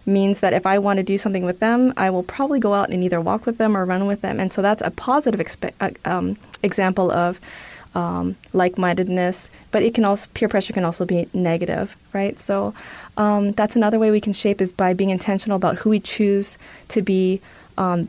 means 0.08 0.40
that 0.40 0.54
if 0.54 0.66
I 0.66 0.80
want 0.80 0.98
to 0.98 1.04
do 1.04 1.18
something 1.18 1.44
with 1.44 1.60
them, 1.60 1.94
I 1.98 2.10
will 2.10 2.24
probably 2.24 2.60
go 2.60 2.74
out 2.74 2.90
and 2.90 3.04
either 3.04 3.20
walk 3.20 3.46
with 3.46 3.58
them 3.58 3.76
or 3.76 3.84
run 3.86 4.08
with 4.08 4.22
them. 4.22 4.40
And 4.40 4.52
so 4.54 4.62
that's 4.62 4.82
a 4.82 4.90
positive 4.90 5.40
expe- 5.40 5.74
uh, 5.82 5.92
um, 6.10 6.38
example 6.64 7.12
of 7.12 7.42
um, 7.94 8.38
like-mindedness. 8.54 9.50
But 9.72 9.84
it 9.84 9.94
can 9.94 10.06
also 10.06 10.30
peer 10.34 10.48
pressure 10.48 10.74
can 10.74 10.86
also 10.86 11.06
be 11.06 11.28
negative, 11.34 11.96
right? 12.14 12.40
So 12.40 12.74
um, 13.18 13.52
that's 13.52 13.76
another 13.76 14.00
way 14.00 14.10
we 14.10 14.22
can 14.22 14.34
shape 14.34 14.62
is 14.62 14.72
by 14.72 14.94
being 14.94 15.10
intentional 15.10 15.58
about 15.58 15.80
who 15.80 15.90
we 15.90 16.00
choose 16.00 16.58
to 16.88 17.02
be 17.02 17.42
um, 17.78 18.08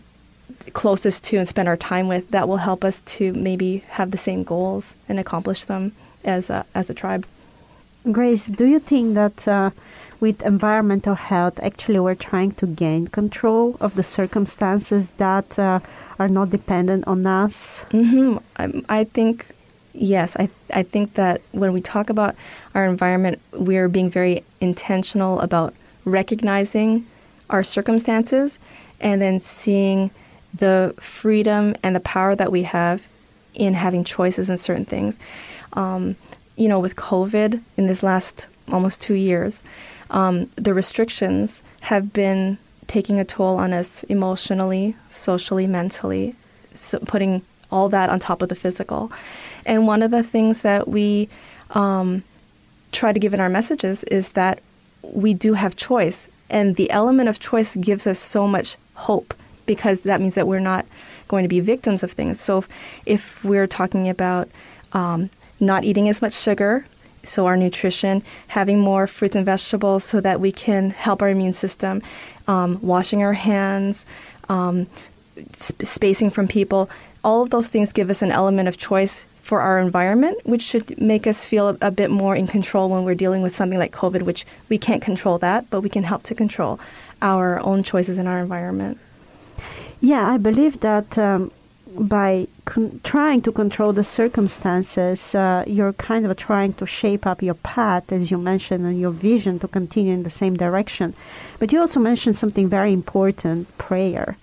closest 0.72 1.24
to 1.24 1.36
and 1.36 1.48
spend 1.48 1.68
our 1.68 1.76
time 1.76 2.06
with. 2.06 2.30
That 2.30 2.48
will 2.48 2.58
help 2.58 2.84
us 2.84 3.00
to 3.16 3.32
maybe 3.32 3.78
have 3.88 4.12
the 4.12 4.18
same 4.18 4.44
goals 4.44 4.94
and 5.08 5.18
accomplish 5.18 5.64
them 5.64 5.92
as 6.24 6.48
a, 6.48 6.64
as 6.74 6.88
a 6.90 6.94
tribe. 6.94 7.26
Grace, 8.12 8.46
do 8.46 8.66
you 8.66 8.78
think 8.78 9.14
that? 9.14 9.48
Uh, 9.48 9.70
with 10.20 10.42
environmental 10.42 11.14
health, 11.14 11.60
actually, 11.62 12.00
we're 12.00 12.14
trying 12.14 12.52
to 12.52 12.66
gain 12.66 13.08
control 13.08 13.76
of 13.80 13.94
the 13.94 14.02
circumstances 14.02 15.12
that 15.12 15.58
uh, 15.58 15.80
are 16.18 16.28
not 16.28 16.50
dependent 16.50 17.06
on 17.06 17.26
us. 17.26 17.84
Mm-hmm. 17.90 18.38
I, 18.56 19.00
I 19.00 19.04
think 19.04 19.46
yes, 19.92 20.36
I, 20.38 20.48
I 20.72 20.82
think 20.82 21.14
that 21.14 21.40
when 21.52 21.72
we 21.72 21.80
talk 21.80 22.10
about 22.10 22.34
our 22.74 22.86
environment, 22.86 23.40
we're 23.52 23.88
being 23.88 24.10
very 24.10 24.44
intentional 24.60 25.40
about 25.40 25.74
recognizing 26.04 27.06
our 27.50 27.62
circumstances 27.62 28.58
and 29.00 29.20
then 29.20 29.40
seeing 29.40 30.10
the 30.54 30.94
freedom 30.98 31.74
and 31.82 31.94
the 31.94 32.00
power 32.00 32.34
that 32.34 32.50
we 32.50 32.62
have 32.62 33.06
in 33.54 33.74
having 33.74 34.04
choices 34.04 34.48
in 34.48 34.56
certain 34.56 34.84
things. 34.84 35.18
Um, 35.74 36.16
you 36.56 36.68
know, 36.68 36.80
with 36.80 36.96
COVID 36.96 37.62
in 37.76 37.86
this 37.86 38.02
last 38.02 38.46
almost 38.72 39.00
two 39.00 39.14
years, 39.14 39.62
um, 40.10 40.50
the 40.56 40.74
restrictions 40.74 41.62
have 41.82 42.12
been 42.12 42.58
taking 42.86 43.20
a 43.20 43.24
toll 43.24 43.56
on 43.56 43.72
us 43.72 44.02
emotionally, 44.04 44.96
socially, 45.10 45.66
mentally, 45.66 46.34
so 46.74 46.98
putting 47.00 47.42
all 47.70 47.88
that 47.90 48.08
on 48.08 48.18
top 48.18 48.40
of 48.42 48.48
the 48.48 48.54
physical. 48.54 49.12
And 49.66 49.86
one 49.86 50.02
of 50.02 50.10
the 50.10 50.22
things 50.22 50.62
that 50.62 50.88
we 50.88 51.28
um, 51.70 52.22
try 52.92 53.12
to 53.12 53.20
give 53.20 53.34
in 53.34 53.40
our 53.40 53.50
messages 53.50 54.04
is 54.04 54.30
that 54.30 54.60
we 55.02 55.34
do 55.34 55.54
have 55.54 55.76
choice. 55.76 56.28
And 56.48 56.76
the 56.76 56.90
element 56.90 57.28
of 57.28 57.38
choice 57.38 57.76
gives 57.76 58.06
us 58.06 58.18
so 58.18 58.48
much 58.48 58.76
hope 58.94 59.34
because 59.66 60.00
that 60.00 60.20
means 60.20 60.34
that 60.34 60.48
we're 60.48 60.60
not 60.60 60.86
going 61.28 61.44
to 61.44 61.48
be 61.48 61.60
victims 61.60 62.02
of 62.02 62.12
things. 62.12 62.40
So 62.40 62.58
if, 62.58 63.00
if 63.04 63.44
we're 63.44 63.66
talking 63.66 64.08
about 64.08 64.48
um, 64.94 65.28
not 65.60 65.84
eating 65.84 66.08
as 66.08 66.22
much 66.22 66.32
sugar, 66.32 66.86
so 67.22 67.46
our 67.46 67.56
nutrition, 67.56 68.22
having 68.48 68.80
more 68.80 69.06
fruits 69.06 69.36
and 69.36 69.44
vegetables 69.44 70.04
so 70.04 70.20
that 70.20 70.40
we 70.40 70.52
can 70.52 70.90
help 70.90 71.22
our 71.22 71.28
immune 71.28 71.52
system, 71.52 72.02
um, 72.46 72.78
washing 72.80 73.22
our 73.22 73.34
hands, 73.34 74.06
um, 74.48 74.86
sp- 75.52 75.82
spacing 75.84 76.30
from 76.30 76.48
people, 76.48 76.88
all 77.24 77.42
of 77.42 77.50
those 77.50 77.66
things 77.66 77.92
give 77.92 78.10
us 78.10 78.22
an 78.22 78.30
element 78.30 78.68
of 78.68 78.76
choice 78.76 79.26
for 79.42 79.60
our 79.62 79.78
environment, 79.78 80.38
which 80.44 80.62
should 80.62 81.00
make 81.00 81.26
us 81.26 81.46
feel 81.46 81.70
a, 81.70 81.78
a 81.80 81.90
bit 81.90 82.10
more 82.10 82.36
in 82.36 82.46
control 82.46 82.90
when 82.90 83.04
we're 83.04 83.14
dealing 83.14 83.42
with 83.42 83.56
something 83.56 83.78
like 83.78 83.92
COVID, 83.92 84.22
which 84.22 84.44
we 84.68 84.76
can't 84.76 85.02
control 85.02 85.38
that, 85.38 85.68
but 85.70 85.80
we 85.80 85.88
can 85.88 86.04
help 86.04 86.22
to 86.24 86.34
control 86.34 86.78
our 87.22 87.58
own 87.60 87.82
choices 87.82 88.18
in 88.18 88.26
our 88.26 88.38
environment. 88.38 88.98
Yeah, 90.00 90.30
I 90.30 90.36
believe 90.36 90.80
that 90.80 91.18
um, 91.18 91.50
by 91.98 92.46
con- 92.64 93.00
trying 93.04 93.42
to 93.42 93.52
control 93.52 93.92
the 93.92 94.04
circumstances, 94.04 95.34
uh, 95.34 95.64
you're 95.66 95.92
kind 95.94 96.26
of 96.26 96.36
trying 96.36 96.74
to 96.74 96.86
shape 96.86 97.26
up 97.26 97.42
your 97.42 97.54
path, 97.54 98.12
as 98.12 98.30
you 98.30 98.38
mentioned, 98.38 98.84
and 98.84 99.00
your 99.00 99.10
vision 99.10 99.58
to 99.60 99.68
continue 99.68 100.14
in 100.14 100.22
the 100.22 100.30
same 100.30 100.56
direction. 100.56 101.14
But 101.58 101.72
you 101.72 101.80
also 101.80 102.00
mentioned 102.00 102.36
something 102.36 102.68
very 102.68 102.92
important 102.92 103.76
prayer. 103.78 104.36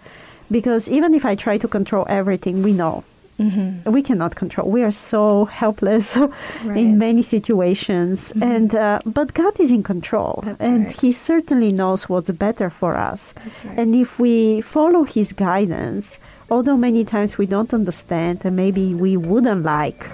Because 0.51 0.89
even 0.89 1.13
if 1.13 1.25
I 1.25 1.35
try 1.35 1.57
to 1.57 1.67
control 1.67 2.05
everything, 2.07 2.61
we 2.61 2.71
know 2.71 3.03
Mm-hmm. 3.39 3.91
We 3.91 4.01
cannot 4.01 4.35
control. 4.35 4.69
We 4.69 4.81
are 4.83 4.91
so 4.91 5.45
helpless 5.45 6.15
right. 6.63 6.77
in 6.77 6.97
many 6.97 7.21
situations, 7.21 8.31
mm-hmm. 8.31 8.43
and 8.43 8.75
uh, 8.75 8.99
but 9.05 9.33
God 9.33 9.59
is 9.59 9.71
in 9.71 9.83
control, 9.83 10.41
That's 10.45 10.63
and 10.63 10.85
right. 10.85 11.01
He 11.01 11.11
certainly 11.11 11.73
knows 11.73 12.07
what's 12.07 12.31
better 12.31 12.69
for 12.69 12.95
us. 12.95 13.33
Right. 13.65 13.79
And 13.79 13.93
if 13.93 14.19
we 14.19 14.61
follow 14.61 15.03
His 15.03 15.33
guidance, 15.33 16.17
although 16.49 16.77
many 16.77 17.03
times 17.03 17.37
we 17.37 17.45
don't 17.45 17.73
understand, 17.73 18.41
and 18.45 18.55
maybe 18.55 18.93
we 18.93 19.17
wouldn't 19.17 19.63
like 19.63 20.05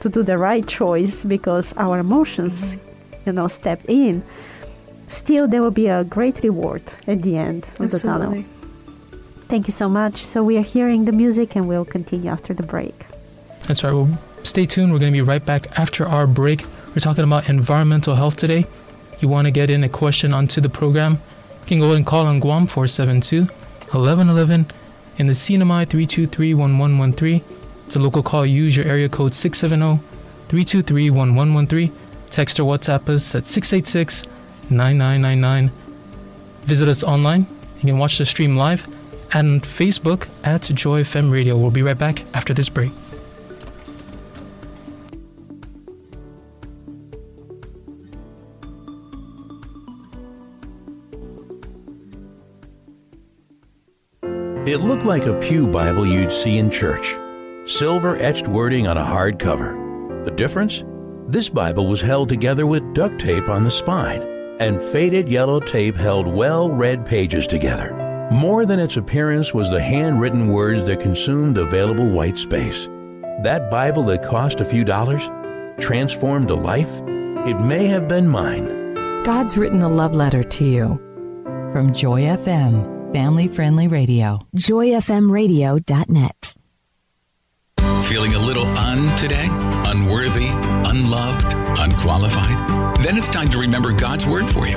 to 0.00 0.08
do 0.08 0.22
the 0.22 0.38
right 0.38 0.66
choice 0.66 1.24
because 1.24 1.72
our 1.76 1.98
emotions, 1.98 2.70
mm-hmm. 2.70 3.26
you 3.26 3.32
know, 3.32 3.48
step 3.48 3.80
in, 3.88 4.22
still 5.08 5.48
there 5.48 5.62
will 5.62 5.70
be 5.70 5.88
a 5.88 6.04
great 6.04 6.42
reward 6.42 6.82
at 7.06 7.22
the 7.22 7.36
end 7.36 7.64
of 7.64 7.82
Absolutely. 7.82 7.88
the 7.88 7.98
tunnel. 8.00 8.44
Thank 9.48 9.66
you 9.66 9.72
so 9.72 9.88
much. 9.88 10.24
So 10.24 10.42
we 10.42 10.56
are 10.56 10.62
hearing 10.62 11.04
the 11.04 11.12
music 11.12 11.54
and 11.54 11.68
we'll 11.68 11.84
continue 11.84 12.30
after 12.30 12.54
the 12.54 12.62
break. 12.62 13.06
That's 13.66 13.84
right. 13.84 13.92
Well, 13.92 14.18
stay 14.42 14.66
tuned. 14.66 14.92
We're 14.92 14.98
going 14.98 15.12
to 15.12 15.16
be 15.16 15.22
right 15.22 15.44
back 15.44 15.78
after 15.78 16.06
our 16.06 16.26
break. 16.26 16.64
We're 16.88 17.00
talking 17.00 17.24
about 17.24 17.48
environmental 17.48 18.14
health 18.14 18.36
today. 18.36 18.66
You 19.20 19.28
want 19.28 19.46
to 19.46 19.50
get 19.50 19.70
in 19.70 19.84
a 19.84 19.88
question 19.88 20.32
onto 20.32 20.60
the 20.60 20.68
program? 20.68 21.12
You 21.62 21.66
can 21.66 21.78
go 21.80 21.86
ahead 21.86 21.96
and 21.96 22.06
call 22.06 22.26
on 22.26 22.40
Guam 22.40 22.66
472 22.66 23.42
1111 23.92 24.66
in 25.18 25.26
the 25.26 25.32
CNMI 25.32 25.88
323 25.88 26.54
1113. 26.54 27.42
It's 27.86 27.96
a 27.96 27.98
local 27.98 28.22
call. 28.22 28.46
Use 28.46 28.76
your 28.76 28.86
area 28.86 29.08
code 29.08 29.34
670 29.34 30.02
323 30.48 31.10
1113. 31.10 31.92
Text 32.30 32.58
or 32.58 32.64
WhatsApp 32.64 33.08
us 33.08 33.34
at 33.34 33.46
686 33.46 34.24
9999. 34.70 35.70
Visit 36.62 36.88
us 36.88 37.02
online. 37.02 37.46
You 37.76 37.90
can 37.90 37.98
watch 37.98 38.18
the 38.18 38.24
stream 38.24 38.56
live 38.56 38.86
and 39.32 39.62
Facebook 39.62 40.28
at 40.42 40.62
Joy 40.62 41.02
FM 41.02 41.30
Radio. 41.30 41.56
We'll 41.56 41.70
be 41.70 41.82
right 41.82 41.98
back 41.98 42.22
after 42.34 42.54
this 42.54 42.68
break. 42.68 42.90
It 54.66 54.78
looked 54.78 55.04
like 55.04 55.26
a 55.26 55.38
Pew 55.40 55.66
Bible 55.66 56.06
you'd 56.06 56.32
see 56.32 56.56
in 56.56 56.70
church. 56.70 57.14
Silver 57.66 58.16
etched 58.16 58.48
wording 58.48 58.88
on 58.88 58.96
a 58.96 59.04
hard 59.04 59.38
cover. 59.38 59.74
The 60.24 60.30
difference? 60.30 60.82
This 61.28 61.50
Bible 61.50 61.86
was 61.86 62.00
held 62.00 62.30
together 62.30 62.66
with 62.66 62.94
duct 62.94 63.20
tape 63.20 63.50
on 63.50 63.64
the 63.64 63.70
spine, 63.70 64.22
and 64.60 64.80
faded 64.84 65.28
yellow 65.28 65.60
tape 65.60 65.96
held 65.96 66.26
well 66.26 66.70
read 66.70 67.04
pages 67.04 67.46
together. 67.46 67.92
More 68.32 68.64
than 68.64 68.80
its 68.80 68.96
appearance 68.96 69.52
was 69.52 69.68
the 69.68 69.82
handwritten 69.82 70.48
words 70.48 70.86
that 70.86 71.00
consumed 71.00 71.58
available 71.58 72.08
white 72.08 72.38
space. 72.38 72.86
That 73.42 73.70
Bible 73.70 74.04
that 74.04 74.24
cost 74.24 74.60
a 74.60 74.64
few 74.64 74.82
dollars, 74.82 75.28
transformed 75.78 76.50
a 76.50 76.54
life, 76.54 76.90
it 77.46 77.60
may 77.60 77.86
have 77.88 78.08
been 78.08 78.26
mine. 78.26 78.94
God's 79.24 79.58
written 79.58 79.82
a 79.82 79.90
love 79.90 80.14
letter 80.14 80.42
to 80.42 80.64
you. 80.64 80.98
From 81.70 81.92
Joy 81.92 82.22
FM, 82.22 82.93
family 83.14 83.46
friendly 83.46 83.86
radio. 83.86 84.40
JoyFMRadio.net. 84.56 86.54
Feeling 88.08 88.34
a 88.34 88.38
little 88.40 88.66
un 88.66 89.16
today? 89.16 89.46
Unworthy, 89.86 90.48
unloved, 90.90 91.54
unqualified? 91.78 92.98
Then 93.04 93.16
it's 93.16 93.30
time 93.30 93.50
to 93.50 93.58
remember 93.58 93.92
God's 93.92 94.26
word 94.26 94.50
for 94.50 94.66
you 94.66 94.74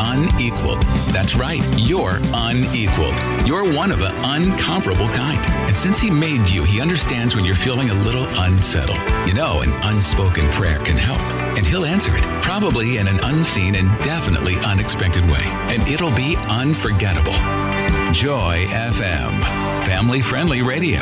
unequaled. 0.00 0.82
That's 1.12 1.34
right, 1.34 1.62
you're 1.78 2.18
unequaled. 2.32 3.14
You're 3.46 3.72
one 3.72 3.92
of 3.92 4.00
an 4.02 4.14
uncomparable 4.16 5.12
kind. 5.12 5.40
And 5.66 5.76
since 5.76 5.98
He 5.98 6.10
made 6.10 6.48
you, 6.48 6.64
He 6.64 6.80
understands 6.80 7.34
when 7.34 7.44
you're 7.44 7.54
feeling 7.54 7.90
a 7.90 7.94
little 7.94 8.26
unsettled. 8.40 8.98
You 9.28 9.34
know, 9.34 9.60
an 9.60 9.72
unspoken 9.84 10.48
prayer 10.50 10.78
can 10.78 10.96
help. 10.96 11.20
And 11.56 11.66
He'll 11.66 11.84
answer 11.84 12.16
it, 12.16 12.22
probably 12.42 12.96
in 12.98 13.08
an 13.08 13.20
unseen 13.22 13.76
and 13.76 13.88
definitely 14.02 14.56
unexpected 14.56 15.24
way. 15.26 15.42
And 15.42 15.86
it'll 15.88 16.14
be 16.14 16.36
unforgettable. 16.48 17.34
Joy 18.12 18.66
FM, 18.66 19.40
family 19.84 20.20
friendly 20.20 20.62
radio. 20.62 21.00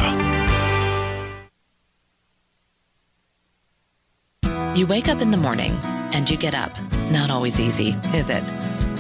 You 4.75 4.87
wake 4.87 5.09
up 5.09 5.21
in 5.21 5.31
the 5.31 5.37
morning 5.37 5.73
and 6.13 6.31
you 6.31 6.37
get 6.37 6.55
up. 6.55 6.71
Not 7.11 7.31
always 7.31 7.59
easy, 7.59 7.97
is 8.15 8.31
it? 8.31 8.45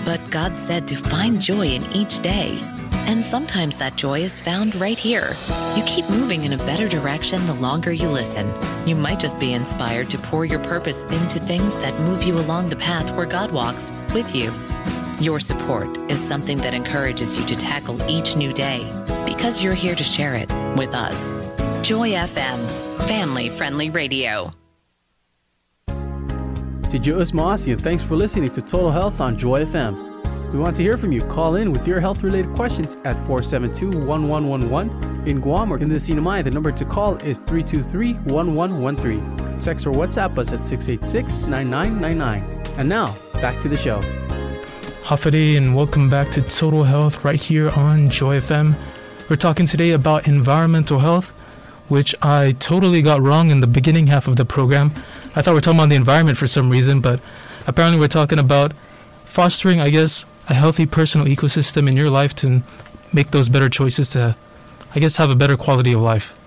But 0.05 0.21
God 0.31 0.57
said 0.57 0.89
to 0.89 0.97
find 0.97 1.41
joy 1.41 1.67
in 1.67 1.83
each 1.93 2.21
day. 2.21 2.59
And 3.07 3.23
sometimes 3.23 3.77
that 3.77 3.97
joy 3.97 4.21
is 4.21 4.39
found 4.39 4.75
right 4.75 4.99
here. 4.99 5.31
You 5.77 5.83
keep 5.85 6.09
moving 6.11 6.43
in 6.45 6.53
a 6.55 6.59
better 6.59 6.89
direction 6.89 7.47
the 7.47 7.55
longer 7.55 7.93
you 7.93 8.09
listen. 8.09 8.53
You 8.87 8.97
might 8.97 9.21
just 9.21 9.39
be 9.39 9.53
inspired 9.53 10.11
to 10.11 10.19
pour 10.19 10.45
your 10.45 10.61
purpose 10.61 11.05
into 11.05 11.39
things 11.39 11.75
that 11.77 11.99
move 12.01 12.23
you 12.23 12.39
along 12.39 12.69
the 12.69 12.77
path 12.77 13.17
where 13.17 13.27
God 13.27 13.51
walks 13.51 13.91
with 14.13 14.35
you. 14.35 14.51
Your 15.21 15.41
support 15.41 15.89
is 16.13 16.21
something 16.21 16.59
that 16.59 16.75
encourages 16.75 17.35
you 17.37 17.45
to 17.47 17.57
tackle 17.57 18.01
each 18.09 18.37
new 18.37 18.53
day 18.53 18.89
because 19.27 19.61
you're 19.61 19.75
here 19.75 19.97
to 19.97 20.05
share 20.05 20.35
it 20.35 20.49
with 20.77 20.95
us. 20.95 21.33
Joy 21.85 22.11
FM, 22.11 23.09
family 23.09 23.49
friendly 23.49 23.91
radio. 23.91 24.53
Si 26.87 26.99
Yu'os 27.01 27.33
Ma'åse', 27.33 27.73
and 27.73 27.83
thanks 27.83 28.05
for 28.05 28.15
listening 28.15 28.49
to 28.51 28.63
Total 28.63 28.93
Health 28.93 29.21
on 29.21 29.37
Joy 29.37 29.65
FM. 29.65 30.53
We 30.53 30.61
want 30.61 30.77
to 30.77 30.85
hear 30.85 30.97
from 30.97 31.11
you. 31.11 31.23
Call 31.23 31.57
in 31.57 31.73
with 31.73 31.87
your 31.89 31.99
health 31.99 32.23
related 32.23 32.55
questions 32.55 32.95
at 33.05 33.17
472 33.27 33.89
1111. 34.07 35.29
In 35.29 35.41
Guam 35.41 35.73
or 35.73 35.79
in 35.79 35.89
the 35.89 35.97
CNMI, 35.97 36.45
the 36.45 36.51
number 36.53 36.71
to 36.71 36.85
call 36.85 37.17
is 37.17 37.41
323 37.41 38.15
1113. 38.33 39.59
Text 39.59 39.85
or 39.85 39.91
WhatsApp 39.91 40.39
us 40.39 40.53
at 40.53 40.65
686 40.65 41.49
9999. 41.49 42.79
And 42.79 42.89
now, 42.89 43.17
back 43.43 43.59
to 43.59 43.69
the 43.69 43.77
show. 43.77 44.01
Håfa 45.09 45.31
Adai, 45.31 45.57
and 45.57 45.75
welcome 45.75 46.11
back 46.11 46.31
to 46.33 46.43
Total 46.43 46.85
Health 46.85 47.25
right 47.25 47.41
here 47.41 47.71
on 47.71 48.11
Joy 48.11 48.41
FM. 48.41 48.75
We're 49.31 49.37
talking 49.37 49.65
today 49.65 49.93
about 49.93 50.29
environmental 50.29 50.99
health, 50.99 51.31
which 51.89 52.15
I 52.21 52.53
totally 52.59 53.01
got 53.01 53.23
wrong 53.23 53.49
in 53.49 53.63
the 53.63 53.67
beginning 53.67 54.09
half 54.09 54.29
of 54.29 54.37
the 54.37 54.45
program. 54.45 54.93
I 55.35 55.41
thought 55.41 55.53
we 55.53 55.59
are 55.59 55.61
talking 55.63 55.81
about 55.81 55.89
the 55.89 55.95
environment 55.95 56.37
for 56.37 56.47
some 56.47 56.69
reason, 56.69 57.01
but 57.01 57.23
apparently 57.67 57.99
we're 57.99 58.09
talking 58.09 58.39
about 58.39 58.75
fostering, 59.25 59.81
I 59.81 59.89
guess, 59.89 60.27
a 60.47 60.53
healthy 60.53 60.85
personal 60.85 61.27
ecosystem 61.27 61.89
in 61.89 61.97
your 61.97 62.11
life 62.11 62.35
to 62.43 62.63
make 63.11 63.31
those 63.31 63.49
better 63.49 63.71
choices 63.71 64.11
to, 64.11 64.37
I 64.95 65.01
guess, 65.01 65.17
have 65.17 65.31
a 65.31 65.35
better 65.35 65.57
quality 65.57 65.95
of 65.95 66.03
life. 66.03 66.39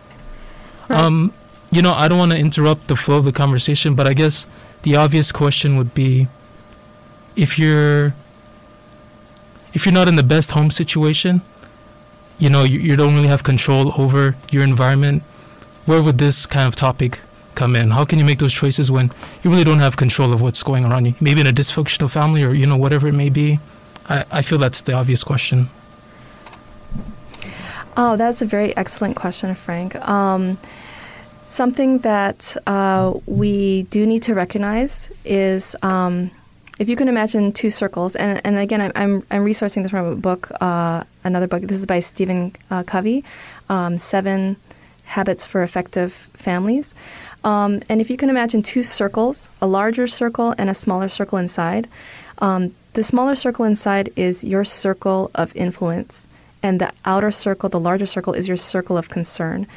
Right. 0.88 1.02
Um, 1.02 1.34
you 1.72 1.82
know, 1.82 1.94
I 1.94 2.08
don't 2.08 2.20
want 2.20 2.34
to 2.34 2.38
interrupt 2.38 2.90
the 2.90 2.96
flow 2.96 3.18
of 3.18 3.26
the 3.26 3.32
conversation, 3.32 3.96
but 3.96 4.06
I 4.06 4.14
guess 4.14 4.46
the 4.84 4.98
obvious 4.98 5.32
question 5.32 5.78
would 5.78 5.96
be 5.96 6.28
if 7.36 7.58
you're 7.58 8.14
if 9.74 9.86
you're 9.86 9.94
not 9.94 10.08
in 10.08 10.16
the 10.16 10.24
best 10.24 10.52
home 10.52 10.70
situation, 10.72 11.42
you 12.40 12.50
know, 12.50 12.64
you, 12.64 12.80
you 12.80 12.96
don't 12.96 13.16
really 13.16 13.28
have 13.28 13.44
control 13.44 13.94
over 14.00 14.36
your 14.52 14.64
environment, 14.64 15.24
where 15.86 16.02
would 16.02 16.18
this 16.18 16.46
kind 16.46 16.68
of 16.68 16.76
topic 16.76 17.20
come 17.56 17.76
in? 17.76 17.92
How 17.92 18.06
can 18.06 18.20
you 18.20 18.26
make 18.26 18.40
those 18.40 18.54
choices 18.54 18.92
when 18.92 19.12
you 19.44 19.52
really 19.52 19.64
don't 19.64 19.80
have 19.80 19.98
control 19.98 20.34
of 20.34 20.42
what's 20.42 20.64
going 20.64 20.86
around 20.86 21.06
you? 21.06 21.16
Maybe 21.22 21.42
in 21.42 21.48
a 21.48 21.52
dysfunctional 21.52 22.10
family 22.10 22.44
or, 22.44 22.54
you 22.54 22.66
know, 22.66 22.78
whatever 22.78 23.08
it 23.08 23.14
may 23.14 23.30
be. 23.30 23.60
I, 24.10 24.26
I 24.32 24.42
feel 24.42 24.58
that's 24.58 24.82
the 24.82 24.94
obvious 24.94 25.24
question. 25.24 25.70
Oh, 27.98 28.16
that's 28.16 28.42
a 28.42 28.46
very 28.46 28.76
excellent 28.78 29.16
question, 29.16 29.54
Frank. 29.54 29.96
Um, 30.08 30.58
something 31.46 32.00
that 32.00 32.56
uh, 32.66 33.14
we 33.26 33.84
do 33.84 34.08
need 34.08 34.24
to 34.24 34.34
recognize 34.34 35.12
is 35.26 35.76
um, 35.82 36.32
if 36.82 36.90
you 36.90 36.96
can 36.96 37.08
imagine 37.08 37.54
two 37.54 37.70
circles, 37.70 38.16
and, 38.16 38.42
and 38.44 38.58
again, 38.58 38.82
I'm, 38.96 39.24
I'm, 39.30 39.46
resourcing 39.46 39.84
this 39.84 39.92
from 39.92 40.08
a 40.08 40.16
book, 40.16 40.52
uh, 40.62 41.04
another 41.24 41.46
book. 41.46 41.62
This 41.62 41.78
is 41.78 41.86
by 41.86 42.00
Stephen 42.00 42.56
uh, 42.72 42.82
Covey, 42.82 43.24
um, 43.70 44.00
Seven 44.00 44.58
Habits 45.04 45.46
for 45.46 45.62
Effective 45.62 46.12
Families. 46.34 46.96
Um, 47.44 47.84
and 47.88 48.02
if 48.02 48.10
you 48.10 48.18
can 48.18 48.32
imagine 48.32 48.64
two 48.64 48.82
circles, 48.82 49.52
a 49.62 49.68
larger 49.68 50.08
circle 50.08 50.56
and 50.58 50.72
a 50.72 50.74
smaller 50.74 51.08
circle 51.08 51.38
inside, 51.38 51.88
um, 52.40 52.74
the 52.94 53.04
smaller 53.04 53.36
circle 53.36 53.64
inside 53.64 54.12
is 54.16 54.44
your 54.44 54.64
circle 54.64 55.30
of 55.36 55.56
influence, 55.56 56.28
and 56.64 56.82
the 56.82 56.92
outer 57.06 57.30
circle, 57.30 57.70
the 57.70 57.80
larger 57.80 58.08
circle, 58.08 58.34
is 58.34 58.48
your 58.48 58.58
circle 58.58 58.98
of 58.98 59.08
concern. 59.08 59.68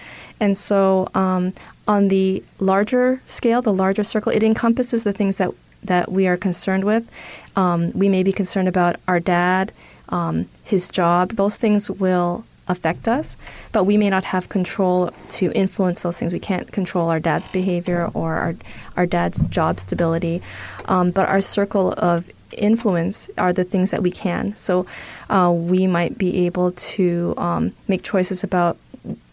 And 0.41 0.57
so, 0.57 1.11
um, 1.15 1.53
on 1.87 2.09
the 2.09 2.43
larger 2.61 3.21
scale, 3.27 3.61
the 3.61 3.75
larger 3.75 4.05
circle, 4.05 4.33
it 4.33 4.43
encompasses 4.43 5.05
the 5.05 5.13
things 5.13 5.37
that 5.37 5.51
that 5.85 6.11
we 6.11 6.27
are 6.27 6.37
concerned 6.37 6.85
with. 6.85 7.09
Um, 7.57 7.93
we 7.93 8.09
may 8.09 8.23
be 8.23 8.33
concerned 8.33 8.69
about 8.69 8.97
our 9.07 9.21
dad, 9.21 9.73
um, 10.09 10.47
his 10.65 10.91
job. 10.91 11.33
Those 11.33 11.57
things 11.57 11.91
will 11.91 12.45
affect 12.67 13.07
us, 13.07 13.37
but 13.73 13.85
we 13.85 13.97
may 13.97 14.09
not 14.09 14.25
have 14.25 14.49
control 14.49 15.13
to 15.29 15.53
influence 15.53 16.03
those 16.03 16.19
things. 16.19 16.33
We 16.33 16.39
can't 16.39 16.73
control 16.73 17.11
our 17.11 17.21
dad's 17.21 17.49
behavior 17.49 18.11
or 18.15 18.35
our, 18.35 18.57
our 18.97 19.07
dad's 19.07 19.43
job 19.43 19.81
stability, 19.81 20.41
um, 20.87 21.11
but 21.11 21.29
our 21.29 21.41
circle 21.41 21.93
of 21.99 22.31
influence 22.57 23.29
are 23.37 23.53
the 23.53 23.65
things 23.65 23.91
that 23.91 24.03
we 24.03 24.11
can. 24.11 24.55
So 24.55 24.87
uh, 25.29 25.53
we 25.55 25.87
might 25.87 26.17
be 26.17 26.47
able 26.47 26.73
to 26.73 27.35
um, 27.37 27.73
make 27.89 28.03
choices 28.03 28.45
about. 28.45 28.79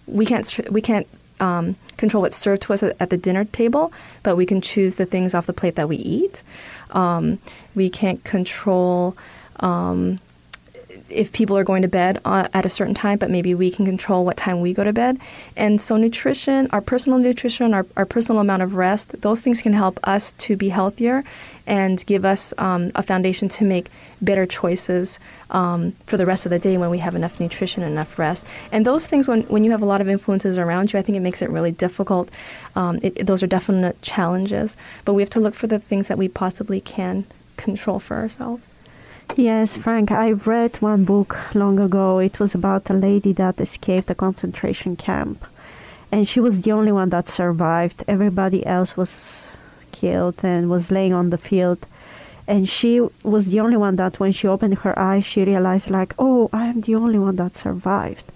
We 0.07 0.25
can't. 0.25 0.59
We 0.69 0.81
can't 0.81 1.07
um, 1.41 1.75
control 1.97 2.21
what's 2.21 2.37
served 2.37 2.61
to 2.63 2.73
us 2.73 2.83
at, 2.83 3.09
the 3.09 3.17
dinner 3.17 3.45
table, 3.45 3.91
but 4.23 4.37
we 4.37 4.45
can 4.45 4.61
choose 4.61 4.95
the 4.95 5.05
things 5.05 5.33
off 5.33 5.45
the 5.47 5.53
plate 5.53 5.75
that 5.75 5.89
we 5.89 5.97
eat. 5.97 6.43
Um, 6.91 7.39
we 7.75 7.89
can't 7.89 8.23
control 8.23 9.17
um, 9.59 10.19
if 11.09 11.31
people 11.31 11.57
are 11.57 11.63
going 11.63 11.81
to 11.81 11.87
bed 11.87 12.19
uh, 12.23 12.47
at 12.53 12.65
a 12.65 12.69
certain 12.69 12.93
time, 12.93 13.17
but 13.17 13.29
maybe 13.29 13.53
we 13.53 13.71
can 13.71 13.85
control 13.85 14.23
what 14.23 14.37
time 14.37 14.61
we 14.61 14.73
go 14.73 14.83
to 14.83 14.93
bed. 14.93 15.19
And 15.57 15.81
so, 15.81 15.97
nutrition, 15.97 16.67
our 16.71 16.81
personal 16.81 17.19
nutrition, 17.19 17.73
our, 17.73 17.85
our 17.97 18.05
personal 18.05 18.41
amount 18.41 18.61
of 18.61 18.75
rest, 18.75 19.21
those 19.21 19.39
things 19.39 19.61
can 19.61 19.73
help 19.73 19.99
us 20.03 20.33
to 20.33 20.55
be 20.55 20.69
healthier 20.69 21.23
and 21.67 22.05
give 22.05 22.25
us 22.25 22.53
um, 22.57 22.91
a 22.95 23.03
foundation 23.03 23.47
to 23.49 23.63
make 23.63 23.89
better 24.21 24.45
choices 24.45 25.19
um, 25.49 25.91
for 26.07 26.17
the 26.17 26.25
rest 26.25 26.45
of 26.45 26.49
the 26.49 26.59
day 26.59 26.77
when 26.77 26.89
we 26.89 26.99
have 26.99 27.15
enough 27.15 27.39
nutrition 27.39 27.83
and 27.83 27.91
enough 27.91 28.17
rest. 28.17 28.45
And 28.71 28.85
those 28.85 29.07
things, 29.07 29.27
when, 29.27 29.43
when 29.43 29.63
you 29.63 29.71
have 29.71 29.81
a 29.81 29.85
lot 29.85 30.01
of 30.01 30.09
influences 30.09 30.57
around 30.57 30.91
you, 30.91 30.99
I 30.99 31.01
think 31.01 31.17
it 31.17 31.21
makes 31.21 31.41
it 31.41 31.49
really 31.49 31.71
difficult. 31.71 32.29
Um, 32.75 32.99
it, 33.01 33.25
those 33.25 33.43
are 33.43 33.47
definite 33.47 34.01
challenges, 34.01 34.75
but 35.05 35.13
we 35.13 35.21
have 35.21 35.29
to 35.31 35.39
look 35.39 35.53
for 35.53 35.67
the 35.67 35.79
things 35.79 36.07
that 36.07 36.17
we 36.17 36.27
possibly 36.27 36.81
can 36.81 37.25
control 37.57 37.99
for 37.99 38.17
ourselves. 38.17 38.71
Yes, 39.37 39.77
Frank, 39.77 40.11
I 40.11 40.31
read 40.31 40.77
one 40.77 41.05
book 41.05 41.37
long 41.55 41.79
ago. 41.79 42.19
It 42.19 42.39
was 42.39 42.53
about 42.53 42.89
a 42.89 42.93
lady 42.93 43.31
that 43.33 43.61
escaped 43.61 44.09
a 44.09 44.15
concentration 44.15 44.95
camp. 44.97 45.45
And 46.11 46.27
she 46.27 46.41
was 46.41 46.61
the 46.61 46.73
only 46.73 46.91
one 46.91 47.09
that 47.09 47.29
survived. 47.29 48.03
Everybody 48.07 48.65
else 48.65 48.97
was 48.97 49.47
killed 49.91 50.43
and 50.43 50.69
was 50.69 50.91
laying 50.91 51.13
on 51.13 51.29
the 51.29 51.37
field. 51.37 51.85
And 52.47 52.67
she 52.67 52.99
was 53.23 53.47
the 53.47 53.59
only 53.59 53.77
one 53.77 53.95
that, 53.97 54.19
when 54.19 54.31
she 54.31 54.47
opened 54.47 54.79
her 54.79 54.97
eyes, 54.97 55.25
she 55.25 55.43
realized, 55.43 55.89
like, 55.89 56.13
oh, 56.17 56.49
I 56.51 56.67
am 56.67 56.81
the 56.81 56.95
only 56.95 57.19
one 57.19 57.35
that 57.37 57.55
survived. 57.55 58.31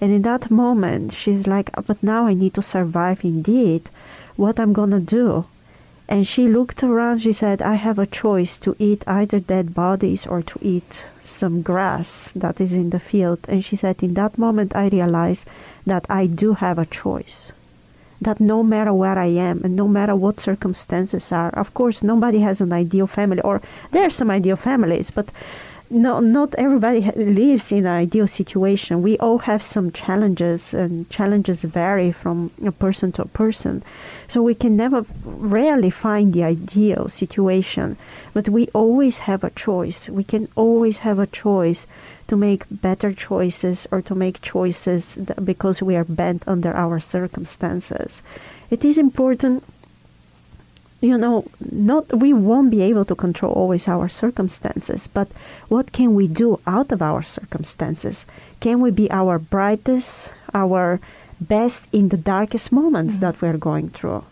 And 0.00 0.12
in 0.12 0.22
that 0.22 0.50
moment, 0.50 1.12
she's 1.12 1.46
like, 1.46 1.70
but 1.86 2.02
now 2.02 2.26
I 2.26 2.34
need 2.34 2.54
to 2.54 2.62
survive 2.62 3.24
indeed. 3.24 3.88
What 4.36 4.60
I'm 4.60 4.74
to 4.74 5.00
do? 5.00 5.46
And 6.08 6.26
she 6.26 6.46
looked 6.46 6.82
around. 6.82 7.20
She 7.20 7.32
said, 7.32 7.62
I 7.62 7.74
have 7.74 7.98
a 7.98 8.06
choice 8.06 8.58
to 8.58 8.76
eat 8.78 9.02
either 9.06 9.40
dead 9.40 9.74
bodies 9.74 10.26
or 10.26 10.42
to 10.42 10.58
eat 10.62 11.04
some 11.24 11.62
grass 11.62 12.30
that 12.36 12.60
is 12.60 12.72
in 12.72 12.90
the 12.90 13.00
field. 13.00 13.40
And 13.48 13.64
she 13.64 13.76
said, 13.76 14.02
In 14.02 14.14
that 14.14 14.38
moment, 14.38 14.76
I 14.76 14.88
realized 14.88 15.46
that 15.86 16.06
I 16.08 16.26
do 16.26 16.54
have 16.54 16.78
a 16.78 16.86
choice. 16.86 17.52
That 18.20 18.40
no 18.40 18.62
matter 18.62 18.94
where 18.94 19.18
I 19.18 19.26
am 19.26 19.60
and 19.62 19.76
no 19.76 19.86
matter 19.86 20.16
what 20.16 20.40
circumstances 20.40 21.32
are, 21.32 21.50
of 21.50 21.74
course, 21.74 22.02
nobody 22.02 22.40
has 22.40 22.60
an 22.60 22.72
ideal 22.72 23.06
family, 23.06 23.42
or 23.42 23.60
there 23.92 24.06
are 24.06 24.10
some 24.10 24.30
ideal 24.30 24.56
families, 24.56 25.10
but 25.10 25.30
no, 25.88 26.18
not 26.18 26.54
everybody 26.58 27.00
lives 27.14 27.70
in 27.70 27.86
an 27.86 27.92
ideal 27.92 28.26
situation. 28.26 29.02
We 29.02 29.18
all 29.18 29.38
have 29.38 29.62
some 29.62 29.92
challenges, 29.92 30.74
and 30.74 31.08
challenges 31.10 31.62
vary 31.62 32.10
from 32.10 32.50
a 32.64 32.72
person 32.72 33.12
to 33.12 33.22
a 33.22 33.28
person. 33.28 33.84
So 34.26 34.42
we 34.42 34.54
can 34.54 34.76
never, 34.76 35.04
rarely 35.24 35.90
find 35.90 36.32
the 36.32 36.42
ideal 36.42 37.08
situation, 37.08 37.96
but 38.34 38.48
we 38.48 38.66
always 38.74 39.18
have 39.20 39.44
a 39.44 39.50
choice. 39.50 40.08
We 40.08 40.24
can 40.24 40.48
always 40.56 40.98
have 41.00 41.20
a 41.20 41.26
choice 41.26 41.86
to 42.28 42.36
make 42.36 42.64
better 42.70 43.12
choices 43.12 43.86
or 43.90 44.02
to 44.02 44.14
make 44.14 44.40
choices 44.40 45.18
because 45.42 45.82
we 45.82 45.96
are 45.96 46.04
bent 46.04 46.46
under 46.46 46.74
our 46.74 47.00
circumstances. 47.00 48.22
It 48.70 48.84
is 48.84 48.98
important 48.98 49.62
you 51.00 51.18
know, 51.18 51.44
not 51.60 52.12
we 52.12 52.32
won't 52.32 52.70
be 52.70 52.82
able 52.82 53.04
to 53.04 53.14
control 53.14 53.52
always 53.52 53.86
our 53.86 54.08
circumstances, 54.08 55.06
but 55.06 55.28
what 55.68 55.92
can 55.92 56.14
we 56.14 56.26
do 56.26 56.58
out 56.66 56.90
of 56.90 57.02
our 57.02 57.22
circumstances? 57.22 58.24
Can 58.60 58.80
we 58.80 58.90
be 58.90 59.10
our 59.10 59.38
brightest, 59.38 60.32
our 60.54 60.98
best 61.40 61.86
in 61.92 62.08
the 62.08 62.16
darkest 62.16 62.72
moments 62.72 63.14
mm-hmm. 63.14 63.20
that 63.20 63.40
we're 63.42 63.58
going 63.58 63.90
through? 63.90 64.24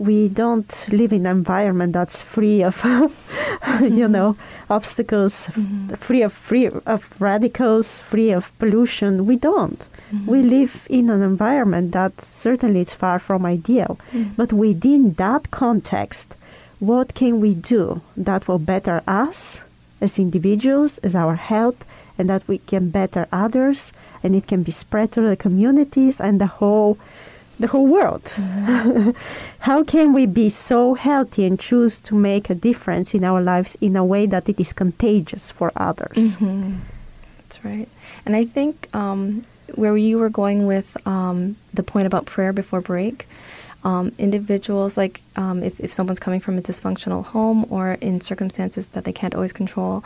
We 0.00 0.28
don't 0.28 0.72
live 0.88 1.12
in 1.12 1.26
an 1.26 1.36
environment 1.36 1.92
that's 1.92 2.22
free 2.22 2.62
of, 2.64 2.80
mm-hmm. 2.80 3.98
you 3.98 4.08
know, 4.08 4.34
obstacles, 4.70 5.48
mm-hmm. 5.48 5.94
free 5.94 6.22
of 6.22 6.32
free 6.32 6.68
of 6.86 7.20
radicals, 7.20 8.00
free 8.00 8.30
of 8.30 8.50
pollution. 8.58 9.26
We 9.26 9.36
don't. 9.36 9.78
Mm-hmm. 9.78 10.26
We 10.26 10.42
live 10.42 10.86
in 10.88 11.10
an 11.10 11.22
environment 11.22 11.92
that 11.92 12.22
certainly 12.22 12.80
is 12.80 12.94
far 12.94 13.18
from 13.18 13.44
ideal. 13.44 14.00
Mm-hmm. 14.12 14.32
But 14.36 14.54
within 14.54 15.12
that 15.14 15.50
context, 15.50 16.34
what 16.78 17.12
can 17.12 17.38
we 17.40 17.54
do 17.54 18.00
that 18.16 18.48
will 18.48 18.58
better 18.58 19.02
us 19.06 19.58
as 20.00 20.18
individuals, 20.18 20.96
as 20.98 21.14
our 21.14 21.34
health, 21.34 21.84
and 22.16 22.28
that 22.30 22.48
we 22.48 22.58
can 22.58 22.88
better 22.88 23.28
others, 23.30 23.92
and 24.22 24.34
it 24.34 24.46
can 24.46 24.62
be 24.62 24.72
spread 24.72 25.12
to 25.12 25.20
the 25.20 25.36
communities 25.36 26.20
and 26.20 26.40
the 26.40 26.46
whole 26.46 26.96
the 27.60 27.68
whole 27.68 27.86
world. 27.86 28.22
Mm-hmm. 28.24 29.10
How 29.60 29.84
can 29.84 30.12
we 30.12 30.26
be 30.26 30.48
so 30.48 30.94
healthy 30.94 31.44
and 31.44 31.60
choose 31.60 32.00
to 32.00 32.14
make 32.14 32.50
a 32.50 32.54
difference 32.54 33.14
in 33.14 33.22
our 33.22 33.40
lives 33.40 33.76
in 33.80 33.96
a 33.96 34.04
way 34.04 34.26
that 34.26 34.48
it 34.48 34.58
is 34.58 34.72
contagious 34.72 35.50
for 35.50 35.70
others? 35.76 36.16
Mm-hmm. 36.16 36.76
That's 37.38 37.64
right. 37.64 37.88
And 38.24 38.34
I 38.34 38.44
think 38.44 38.88
um, 38.94 39.44
where 39.74 39.96
you 39.96 40.18
were 40.18 40.30
going 40.30 40.66
with 40.66 40.96
um, 41.06 41.56
the 41.74 41.82
point 41.82 42.06
about 42.06 42.26
prayer 42.26 42.52
before 42.52 42.80
break. 42.80 43.28
Um, 43.82 44.12
individuals, 44.18 44.98
like 44.98 45.22
um, 45.36 45.62
if, 45.62 45.80
if 45.80 45.90
someone's 45.90 46.20
coming 46.20 46.38
from 46.38 46.58
a 46.58 46.60
dysfunctional 46.60 47.24
home 47.24 47.64
or 47.70 47.92
in 48.02 48.20
circumstances 48.20 48.84
that 48.88 49.04
they 49.04 49.12
can't 49.12 49.34
always 49.34 49.54
control, 49.54 50.04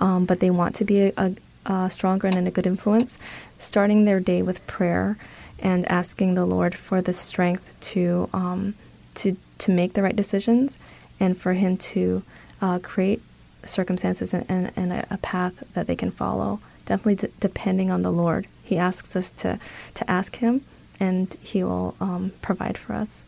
um, 0.00 0.24
but 0.24 0.40
they 0.40 0.50
want 0.50 0.74
to 0.74 0.84
be 0.84 1.02
a, 1.02 1.12
a, 1.16 1.36
a, 1.66 1.88
stronger 1.88 2.26
and 2.26 2.48
a 2.48 2.50
good 2.50 2.66
influence, 2.66 3.18
starting 3.58 4.06
their 4.06 4.18
day 4.18 4.42
with 4.42 4.66
prayer 4.66 5.16
and 5.62 5.90
asking 5.90 6.34
the 6.34 6.46
Lord 6.46 6.74
for 6.74 7.00
the 7.00 7.12
strength 7.12 7.74
to 7.92 8.28
um, 8.32 8.74
to 9.14 9.36
to 9.58 9.70
make 9.70 9.92
the 9.94 10.02
right 10.02 10.16
decisions 10.16 10.78
and 11.20 11.40
for 11.40 11.52
Him 11.54 11.76
to 11.76 12.22
uh, 12.60 12.78
create 12.80 13.22
circumstances 13.64 14.34
and, 14.34 14.44
and, 14.48 14.72
and 14.74 14.92
a, 14.92 15.06
a, 15.14 15.18
path 15.18 15.62
that 15.74 15.86
they 15.86 15.94
can 15.94 16.10
follow. 16.10 16.58
Definitely 16.84 17.14
d- 17.14 17.34
depending 17.38 17.92
on 17.92 18.02
the 18.02 18.10
Lord 18.10 18.48
he 18.72 18.78
asks 18.78 19.14
us 19.16 19.30
to, 19.42 19.58
to 19.94 20.10
ask 20.10 20.36
Him, 20.36 20.62
and 20.98 21.36
He 21.42 21.62
will 21.62 21.94
um, 22.00 22.32
provide 22.40 22.78
for 22.78 22.94
us. 22.94 23.22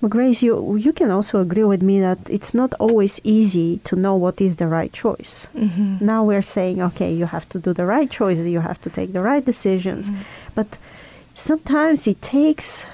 Well, 0.00 0.10
Grace, 0.10 0.44
you, 0.44 0.76
you 0.76 0.92
can 0.92 1.10
also 1.10 1.40
agree 1.40 1.64
with 1.64 1.82
me 1.82 2.00
that 2.00 2.18
it's 2.30 2.54
not 2.54 2.72
always 2.74 3.20
easy 3.24 3.78
to 3.78 3.96
know 3.96 4.14
what 4.14 4.40
is 4.40 4.56
the 4.56 4.68
right 4.68 4.92
choice. 4.92 5.48
Mm-hmm. 5.56 6.04
Now 6.06 6.22
we're 6.22 6.48
saying, 6.56 6.80
okay, 6.80 7.12
you 7.12 7.26
have 7.26 7.48
to 7.48 7.58
do 7.58 7.72
the 7.72 7.84
right 7.84 8.08
choices, 8.08 8.46
you 8.46 8.60
have 8.60 8.80
to 8.82 8.90
take 8.90 9.12
the 9.12 9.22
right 9.22 9.44
decisions. 9.44 10.10
Mm-hmm. 10.10 10.22
But 10.54 10.78
sometimes 11.38 12.06
it 12.06 12.20
takes 12.20 12.84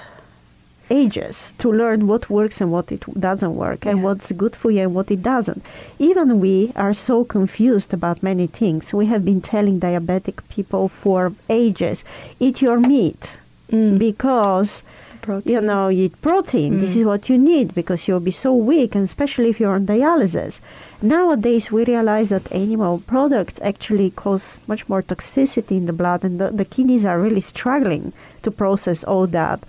ages 0.89 1.53
to 1.57 1.71
learn 1.71 2.05
what 2.05 2.29
works 2.29 2.61
and 2.61 2.71
what 2.71 2.91
it 2.91 3.03
doesn't 3.19 3.55
work 3.55 3.85
and 3.85 3.97
yes. 3.97 4.03
what's 4.03 4.31
good 4.33 4.55
for 4.55 4.69
you 4.69 4.81
and 4.81 4.93
what 4.93 5.09
it 5.09 5.23
doesn't. 5.23 5.65
Even 5.97 6.39
we 6.39 6.71
are 6.75 6.93
so 6.93 7.23
confused 7.25 7.91
about 7.93 8.21
many 8.21 8.45
things. 8.45 8.93
We 8.93 9.07
have 9.07 9.25
been 9.25 9.41
telling 9.41 9.79
diabetic 9.79 10.47
people 10.49 10.87
for 10.89 11.33
ages, 11.49 12.03
eat 12.39 12.61
your 12.61 12.79
meat 12.79 13.37
mm. 13.71 13.97
because 13.97 14.83
protein. 15.27 15.53
you 15.53 15.61
know 15.69 15.83
eat 16.01 16.15
protein. 16.21 16.71
Mm. 16.73 16.79
This 16.81 16.93
is 16.95 17.03
what 17.11 17.23
you 17.29 17.37
need 17.53 17.67
because 17.79 18.07
you'll 18.07 18.27
be 18.31 18.37
so 18.45 18.51
weak 18.71 18.91
and 18.95 19.03
especially 19.11 19.49
if 19.49 19.59
you're 19.59 19.75
on 19.79 19.85
dialysis. 19.85 20.53
Nowadays 21.01 21.65
we 21.75 21.81
realize 21.95 22.29
that 22.29 22.51
animal 22.63 22.93
products 23.13 23.57
actually 23.71 24.09
cause 24.23 24.45
much 24.71 24.87
more 24.89 25.03
toxicity 25.11 25.75
in 25.81 25.85
the 25.85 25.97
blood 26.01 26.23
and 26.27 26.39
the, 26.39 26.47
the 26.61 26.65
kidneys 26.73 27.05
are 27.05 27.19
really 27.25 27.41
struggling 27.41 28.13
to 28.43 28.49
process 28.51 29.03
all 29.03 29.27
that 29.39 29.59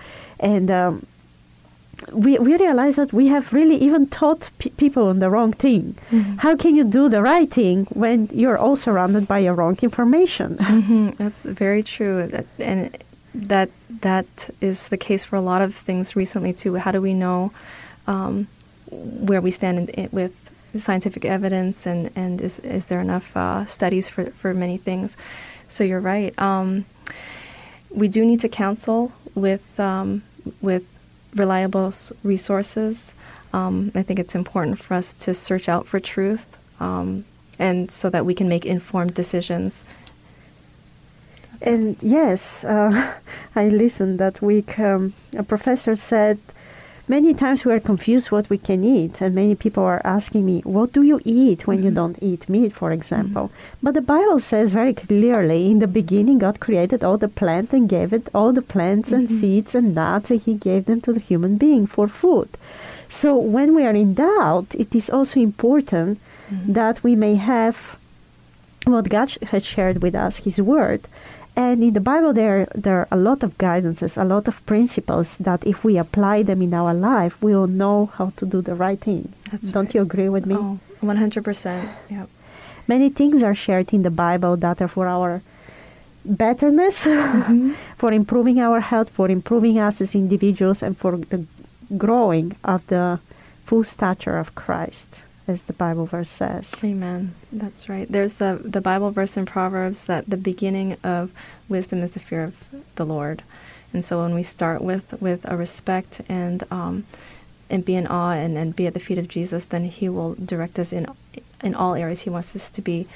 and 0.55 0.71
um, 0.71 0.95
we, 2.12 2.38
we 2.38 2.57
realize 2.57 2.97
that 2.97 3.12
we 3.12 3.29
have 3.29 3.53
really 3.53 3.77
even 3.77 4.07
taught 4.07 4.51
people 4.77 5.12
the 5.14 5.31
wrong 5.31 5.53
thing. 5.53 5.97
Mm-hmm. 6.11 6.37
How 6.38 6.57
can 6.57 6.75
you 6.77 6.85
do 6.85 7.09
the 7.09 7.23
right 7.23 7.51
thing 7.51 7.87
when 7.92 8.29
you're 8.33 8.59
all 8.59 8.77
surrounded 8.77 9.27
by 9.27 9.38
your 9.40 9.55
wrong 9.55 9.77
information? 9.83 10.59
hmm 10.61 11.11
That's 11.16 11.45
very 11.45 11.83
true. 11.83 12.27
That, 12.27 12.47
and 12.59 12.97
that 13.37 13.70
that 14.01 14.51
is 14.61 14.88
the 14.88 14.96
case 14.96 15.25
for 15.25 15.37
a 15.37 15.40
lot 15.40 15.62
of 15.62 15.75
things 15.75 16.16
recently 16.16 16.53
too. 16.53 16.77
How 16.77 16.90
do 16.90 17.01
we 17.01 17.14
know 17.14 17.53
um, 18.07 18.49
where 18.90 19.40
we 19.40 19.51
stand 19.51 19.79
in, 19.79 19.88
in, 19.88 20.09
with 20.12 20.33
scientific 20.77 21.25
evidence, 21.25 21.87
and, 21.87 22.11
and 22.16 22.40
is 22.40 22.59
is 22.61 22.87
there 22.87 23.01
enough 23.01 23.37
uh, 23.37 23.64
studies 23.64 24.09
for, 24.09 24.27
for 24.27 24.55
many 24.55 24.77
things? 24.79 25.16
So 25.68 25.85
you're 25.85 26.01
right. 26.01 26.37
Um, 26.38 26.85
we 27.90 28.09
do 28.09 28.25
need 28.25 28.40
to 28.40 28.49
counsel 28.49 29.12
with 29.35 29.79
um, 29.79 30.22
with 30.61 30.85
reliable 31.35 31.92
resources. 32.22 33.14
Um, 33.53 33.92
I 33.94 34.03
think 34.03 34.18
it's 34.18 34.35
important 34.35 34.79
for 34.79 34.94
us 34.94 35.12
to 35.14 35.35
search 35.35 35.68
out 35.68 35.87
for 35.87 36.01
truth, 36.01 36.59
um, 36.81 37.25
and 37.59 37.90
so 37.90 38.11
that 38.11 38.27
we 38.27 38.35
can 38.35 38.49
make 38.49 38.66
informed 38.66 39.14
decisions. 39.14 39.85
And 41.62 41.97
yes, 42.03 42.64
uh, 42.64 43.14
I 43.57 43.69
listened 43.69 44.19
that 44.19 44.42
week. 44.42 44.79
Um, 44.79 45.14
a 45.37 45.42
professor 45.42 45.97
said 45.97 46.38
many 47.09 47.35
times 47.35 47.64
we 47.64 47.73
are 47.73 47.81
confused 47.81 48.31
what 48.31 48.51
we 48.51 48.59
can 48.59 48.83
eat, 48.85 49.21
and 49.21 49.35
many 49.35 49.55
people 49.55 49.83
are 49.85 50.03
asking 50.05 50.45
me, 50.45 50.61
"What 50.64 50.92
do 50.92 51.03
you 51.03 51.21
eat 51.25 51.66
when 51.66 51.83
you 51.83 51.90
don't 51.90 52.19
eat 52.21 52.49
meat?" 52.49 52.73
For 52.73 52.90
example, 52.92 53.51
but 53.83 53.95
the 53.95 54.01
Bible 54.03 54.40
says 54.40 54.73
very 54.73 54.95
clearly, 54.95 55.71
in 55.71 55.79
the 55.79 55.87
beginning, 55.87 56.38
God 56.38 56.61
created 56.61 57.05
all 57.05 57.19
the 57.19 57.29
plant 57.29 57.73
and 57.73 57.88
gave 57.88 58.12
it 58.12 58.29
all 58.35 58.53
the 58.53 58.62
plants 58.62 59.12
and 59.12 59.29
seeds 59.29 59.75
and 59.75 59.95
nuts, 59.95 60.31
and 60.31 60.40
He 60.40 60.55
gave 60.55 60.85
them 60.87 61.01
to 61.03 61.12
the 61.12 61.21
human 61.21 61.57
being 61.57 61.87
for 61.87 62.09
food. 62.09 62.49
So 63.09 63.37
when 63.37 63.75
we 63.75 63.85
are 63.85 63.95
in 63.95 64.14
doubt, 64.14 64.66
it 64.75 64.95
is 64.95 65.09
also 65.09 65.38
important 65.40 66.19
that 66.51 67.03
we 67.03 67.14
may 67.16 67.37
have 67.37 67.97
what 68.85 69.09
God 69.09 69.31
sh- 69.31 69.38
has 69.51 69.64
shared 69.64 70.03
with 70.03 70.14
us, 70.14 70.38
His 70.38 70.61
Word. 70.61 71.03
And 71.57 71.83
in 71.83 71.95
the 71.95 72.01
Bible, 72.01 72.35
there, 72.35 72.69
there 72.75 73.01
are 73.01 73.09
a 73.11 73.16
lot 73.16 73.42
of 73.42 73.57
guidances, 73.57 74.21
a 74.21 74.25
lot 74.25 74.47
of 74.47 74.64
principles 74.66 75.38
that 75.38 75.66
if 75.66 75.85
we 75.85 75.97
apply 75.97 76.42
them 76.42 76.61
in 76.61 76.75
our 76.75 76.92
life, 76.92 77.40
we 77.40 77.57
will 77.57 77.66
know 77.66 78.11
how 78.14 78.31
to 78.37 78.45
do 78.45 78.61
the 78.61 78.75
right 78.75 79.01
thing. 79.01 79.33
That's 79.51 79.71
Don't 79.71 79.87
right. 79.87 79.95
you 79.95 80.03
agree 80.03 80.29
with 80.29 80.45
me? 80.45 80.55
Oh, 80.55 80.79
100%. 81.03 81.88
Yeah. 82.11 82.27
Many 82.87 83.09
things 83.09 83.42
are 83.42 83.55
shared 83.55 83.95
in 83.95 84.03
the 84.03 84.11
Bible 84.11 84.57
that 84.59 84.83
are 84.83 84.88
for 84.88 85.09
our 85.09 85.40
betterness, 86.27 87.05
for 87.97 88.12
improving 88.12 88.61
our 88.61 88.81
health, 88.81 89.09
for 89.09 89.31
improving 89.31 89.79
us 89.79 90.01
as 90.03 90.14
individuals, 90.14 90.83
and 90.83 90.97
for 90.97 91.16
the 91.16 91.47
growing 91.97 92.55
of 92.64 92.87
the 92.88 93.19
full 93.64 93.85
stature 93.85 94.37
of 94.37 94.55
Christ, 94.55 95.09
as 95.49 95.65
the 95.65 95.73
Bible 95.73 96.07
verse 96.07 96.31
says. 96.31 96.73
Amen. 96.83 97.35
That's 97.53 97.89
right. 97.89 98.11
There's 98.11 98.35
the, 98.35 98.61
the 98.63 98.81
Bible 98.81 99.11
verse 99.11 99.37
in 99.37 99.47
Proverbs 99.47 100.07
that 100.07 100.29
the 100.29 100.37
beginning 100.37 100.97
of 101.05 101.33
wisdom 101.69 102.01
is 102.01 102.13
the 102.13 102.21
fear 102.21 102.45
of 102.45 102.69
the 102.97 103.07
Lord. 103.07 103.43
And 103.93 104.05
so 104.05 104.23
when 104.23 104.35
we 104.35 104.43
start 104.43 104.83
with, 104.83 105.21
with 105.21 105.49
a 105.51 105.57
respect 105.57 106.21
and 106.29 106.65
um, 106.71 107.05
and 107.69 107.85
be 107.85 107.97
in 107.97 108.07
awe 108.07 108.33
and, 108.33 108.57
and 108.57 108.77
be 108.77 108.87
at 108.87 108.95
the 108.95 109.01
feet 109.01 109.19
of 109.19 109.29
Jesus, 109.29 109.65
then 109.65 109.85
He 109.85 110.09
will 110.09 110.35
direct 110.35 110.79
us 110.79 110.93
in 110.93 111.07
in 111.63 111.75
all 111.75 111.95
areas. 111.95 112.23
He 112.23 112.31
wants 112.31 112.55
us 112.55 112.71
to 112.71 112.83
be 112.83 113.07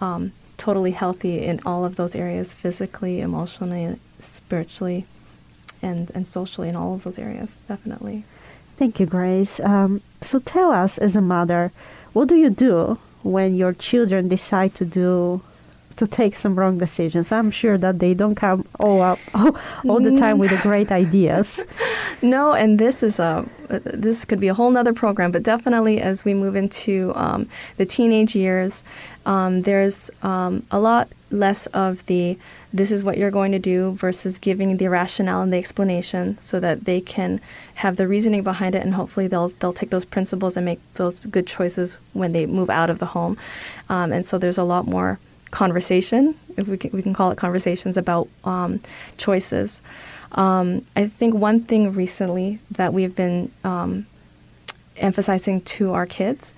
um, 0.00 0.32
totally 0.56 0.92
healthy 0.92 1.44
in 1.44 1.60
all 1.64 1.84
of 1.84 1.96
those 1.96 2.14
areas, 2.14 2.54
physically, 2.54 3.20
emotionally, 3.20 3.98
spiritually, 4.20 5.06
and 5.80 6.10
and 6.14 6.26
socially 6.26 6.68
in 6.68 6.76
all 6.76 6.94
of 6.94 7.04
those 7.04 7.18
areas. 7.18 7.54
Definitely. 7.68 8.24
Thank 8.76 8.98
you, 8.98 9.06
Grace. 9.06 9.60
Um, 9.60 10.00
so 10.20 10.38
tell 10.38 10.72
us, 10.72 10.98
as 10.98 11.14
a 11.16 11.20
mother, 11.20 11.72
what 12.12 12.28
do 12.28 12.36
you 12.36 12.50
do 12.50 12.98
when 13.22 13.54
your 13.54 13.72
children 13.72 14.28
decide 14.28 14.74
to 14.76 14.84
do 14.84 15.42
to 15.96 16.06
take 16.06 16.36
some 16.36 16.56
wrong 16.56 16.78
decisions? 16.78 17.30
I'm 17.30 17.50
sure 17.50 17.78
that 17.78 17.98
they 17.98 18.14
don't 18.14 18.34
come 18.34 18.66
all 18.80 19.00
up 19.02 19.18
all, 19.34 19.56
all 19.88 20.00
the 20.00 20.16
time 20.16 20.38
with 20.38 20.50
the 20.50 20.60
great 20.62 20.90
ideas. 20.90 21.60
No, 22.24 22.52
and 22.52 22.78
this 22.78 23.02
is 23.02 23.18
a 23.18 23.44
this 23.68 24.24
could 24.24 24.38
be 24.38 24.46
a 24.46 24.54
whole 24.54 24.70
nother 24.70 24.92
program, 24.92 25.32
but 25.32 25.42
definitely 25.42 26.00
as 26.00 26.24
we 26.24 26.34
move 26.34 26.54
into 26.54 27.12
um, 27.16 27.48
the 27.78 27.86
teenage 27.86 28.36
years, 28.36 28.84
um, 29.26 29.62
there's 29.62 30.10
um, 30.22 30.64
a 30.70 30.78
lot 30.78 31.08
less 31.30 31.66
of 31.66 32.04
the 32.06 32.38
this 32.74 32.90
is 32.90 33.04
what 33.04 33.16
you're 33.18 33.30
going 33.30 33.52
to 33.52 33.58
do 33.58 33.92
versus 33.92 34.38
giving 34.38 34.76
the 34.76 34.88
rationale 34.88 35.42
and 35.42 35.52
the 35.52 35.56
explanation 35.56 36.38
so 36.40 36.58
that 36.60 36.84
they 36.84 37.00
can 37.00 37.40
have 37.76 37.96
the 37.96 38.06
reasoning 38.06 38.42
behind 38.42 38.74
it 38.74 38.82
and 38.82 38.94
hopefully 38.94 39.26
they'll 39.28 39.48
they'll 39.60 39.72
take 39.72 39.90
those 39.90 40.04
principles 40.04 40.56
and 40.56 40.64
make 40.64 40.80
those 40.94 41.18
good 41.20 41.46
choices 41.46 41.98
when 42.12 42.32
they 42.32 42.46
move 42.46 42.70
out 42.70 42.90
of 42.90 42.98
the 42.98 43.06
home. 43.06 43.36
Um, 43.88 44.12
and 44.12 44.24
so 44.24 44.38
there's 44.38 44.58
a 44.58 44.64
lot 44.64 44.86
more 44.86 45.18
conversation 45.50 46.34
if 46.56 46.68
we 46.68 46.76
can, 46.76 46.90
we 46.92 47.02
can 47.02 47.14
call 47.14 47.30
it 47.30 47.38
conversations 47.38 47.96
about 47.96 48.28
um, 48.44 48.80
choices. 49.16 49.80
Um, 50.32 50.84
I 50.96 51.06
think 51.08 51.34
one 51.34 51.60
thing 51.60 51.92
recently 51.92 52.58
that 52.70 52.92
we've 52.92 53.14
been 53.14 53.50
um, 53.64 54.06
emphasizing 54.96 55.60
to 55.62 55.92
our 55.92 56.06
kids 56.06 56.54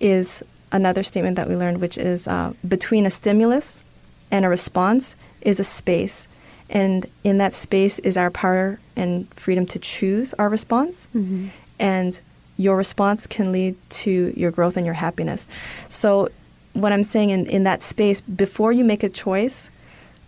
is 0.00 0.42
another 0.72 1.02
statement 1.02 1.36
that 1.36 1.48
we 1.48 1.54
learned, 1.56 1.80
which 1.80 1.96
is 1.98 2.26
uh, 2.26 2.52
between 2.66 3.06
a 3.06 3.10
stimulus 3.10 3.82
and 4.30 4.44
a 4.44 4.48
response 4.48 5.14
is 5.42 5.60
a 5.60 5.64
space. 5.64 6.26
And 6.70 7.06
in 7.22 7.38
that 7.38 7.52
space 7.52 7.98
is 8.00 8.16
our 8.16 8.30
power 8.30 8.80
and 8.96 9.32
freedom 9.34 9.66
to 9.66 9.78
choose 9.78 10.32
our 10.34 10.48
response. 10.48 11.06
And 11.78 12.18
your 12.56 12.76
response 12.76 13.26
can 13.26 13.52
lead 13.52 13.76
to 13.90 14.32
your 14.36 14.50
growth 14.50 14.76
and 14.76 14.86
your 14.86 14.94
happiness. 14.94 15.46
So, 15.88 16.30
what 16.72 16.92
I'm 16.92 17.04
saying 17.04 17.28
in, 17.30 17.46
in 17.46 17.64
that 17.64 17.82
space, 17.82 18.22
before 18.22 18.72
you 18.72 18.82
make 18.82 19.02
a 19.02 19.10
choice, 19.10 19.68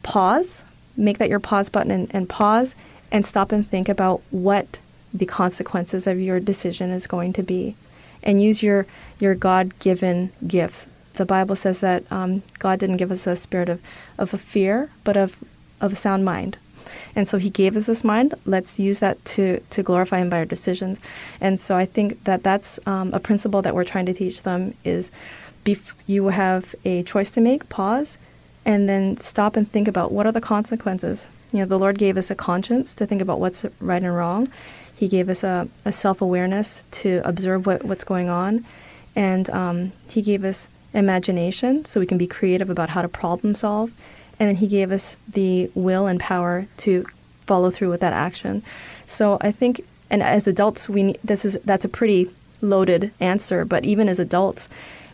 pause, 0.03 0.63
make 0.95 1.17
that 1.17 1.31
your 1.31 1.41
pause 1.41 1.71
button 1.71 1.91
and, 1.91 2.15
and 2.15 2.29
pause 2.29 2.75
and 3.11 3.25
stop 3.25 3.51
and 3.51 3.67
think 3.67 3.89
about 3.89 4.21
what 4.31 4.79
the 5.15 5.25
consequences 5.25 6.07
of 6.07 6.21
your 6.21 6.41
decision 6.41 6.91
is 6.91 7.07
going 7.07 7.33
to 7.33 7.43
be 7.43 7.77
and 8.25 8.43
use 8.43 8.63
your, 8.63 8.87
your 9.21 9.37
God 9.37 9.79
given 9.79 10.33
gifts. 10.47 10.87
The 11.15 11.25
Bible 11.25 11.55
says 11.55 11.79
that 11.81 12.11
um, 12.11 12.43
God 12.59 12.81
didn't 12.81 12.97
give 12.97 13.13
us 13.13 13.27
a 13.27 13.37
spirit 13.37 13.69
of, 13.69 13.81
of 14.19 14.35
a 14.35 14.39
fear, 14.39 14.91
but 15.05 15.17
of, 15.17 15.37
of 15.81 15.93
a 15.93 15.97
sound 15.97 16.25
mind. 16.25 16.57
And 17.15 17.29
so 17.29 17.39
he 17.39 17.51
gave 17.51 17.77
us 17.77 17.87
this 17.87 18.05
mind. 18.05 18.35
Let's 18.45 18.79
use 18.79 18.99
that 18.99 19.25
to, 19.27 19.61
to 19.71 19.83
glorify 19.83 20.19
him 20.19 20.29
by 20.29 20.39
our 20.39 20.45
decisions. 20.45 20.99
And 21.41 21.61
so 21.61 21.77
I 21.77 21.87
think 21.87 22.25
that 22.25 22.43
that's 22.43 22.85
um, 22.87 23.13
a 23.13 23.21
principle 23.21 23.63
that 23.63 23.75
we're 23.75 23.85
trying 23.85 24.07
to 24.07 24.13
teach 24.13 24.43
them 24.43 24.75
is 24.85 25.11
bef- 25.65 25.95
you 26.07 26.27
have 26.29 26.75
a 26.85 27.03
choice 27.05 27.31
to 27.31 27.41
make, 27.41 27.69
pause, 27.69 28.19
and 28.65 28.89
then 28.89 29.17
stop 29.19 29.57
and 29.57 29.71
think 29.71 29.89
about 29.89 30.13
what 30.13 30.27
are 30.27 30.33
the 30.33 30.41
consequences. 30.41 31.29
You 31.53 31.61
know, 31.61 31.67
the 31.67 31.79
Lord 31.79 31.99
gave 31.99 32.17
us 32.17 32.31
a 32.31 32.35
conscience 32.35 32.95
to 32.95 33.07
think 33.07 33.23
about 33.23 33.41
what's 33.41 33.65
right 33.81 34.03
and 34.03 34.15
wrong. 34.15 34.49
He 34.97 35.09
gave 35.09 35.29
us 35.29 35.43
a, 35.43 35.69
a 35.85 35.93
self 35.93 36.21
awareness 36.21 36.85
to 36.93 37.21
observe 37.25 37.67
what, 37.67 37.85
what's 37.85 38.05
going 38.05 38.29
on. 38.29 38.65
And 39.17 39.51
um, 39.51 39.93
He 40.09 40.23
gave 40.23 40.45
us 40.45 40.69
imagination 40.93 41.85
so 41.85 42.01
we 42.01 42.07
can 42.07 42.19
be 42.19 42.27
creative 42.27 42.71
about 42.71 42.91
how 42.91 43.03
to 43.03 43.09
problem 43.09 43.55
solve. 43.55 43.91
And 44.39 44.49
then 44.49 44.57
He 44.57 44.67
gave 44.67 44.91
us 44.91 45.17
the 45.29 45.71
will 45.75 46.07
and 46.07 46.21
power 46.21 46.67
to 46.79 47.05
follow 47.47 47.71
through 47.71 47.91
with 47.91 48.01
that 48.01 48.13
action. 48.13 48.63
So 49.07 49.39
I 49.41 49.53
think, 49.53 49.85
and 50.11 50.23
as 50.23 50.47
adults, 50.47 50.89
we 50.89 51.03
need, 51.03 51.19
this 51.23 51.45
is 51.45 51.59
that's 51.65 51.85
a 51.85 51.89
pretty 51.89 52.31
loaded 52.61 53.13
answer. 53.21 53.65
But 53.65 53.85
even 53.85 54.09
as 54.09 54.19
adults, 54.19 54.69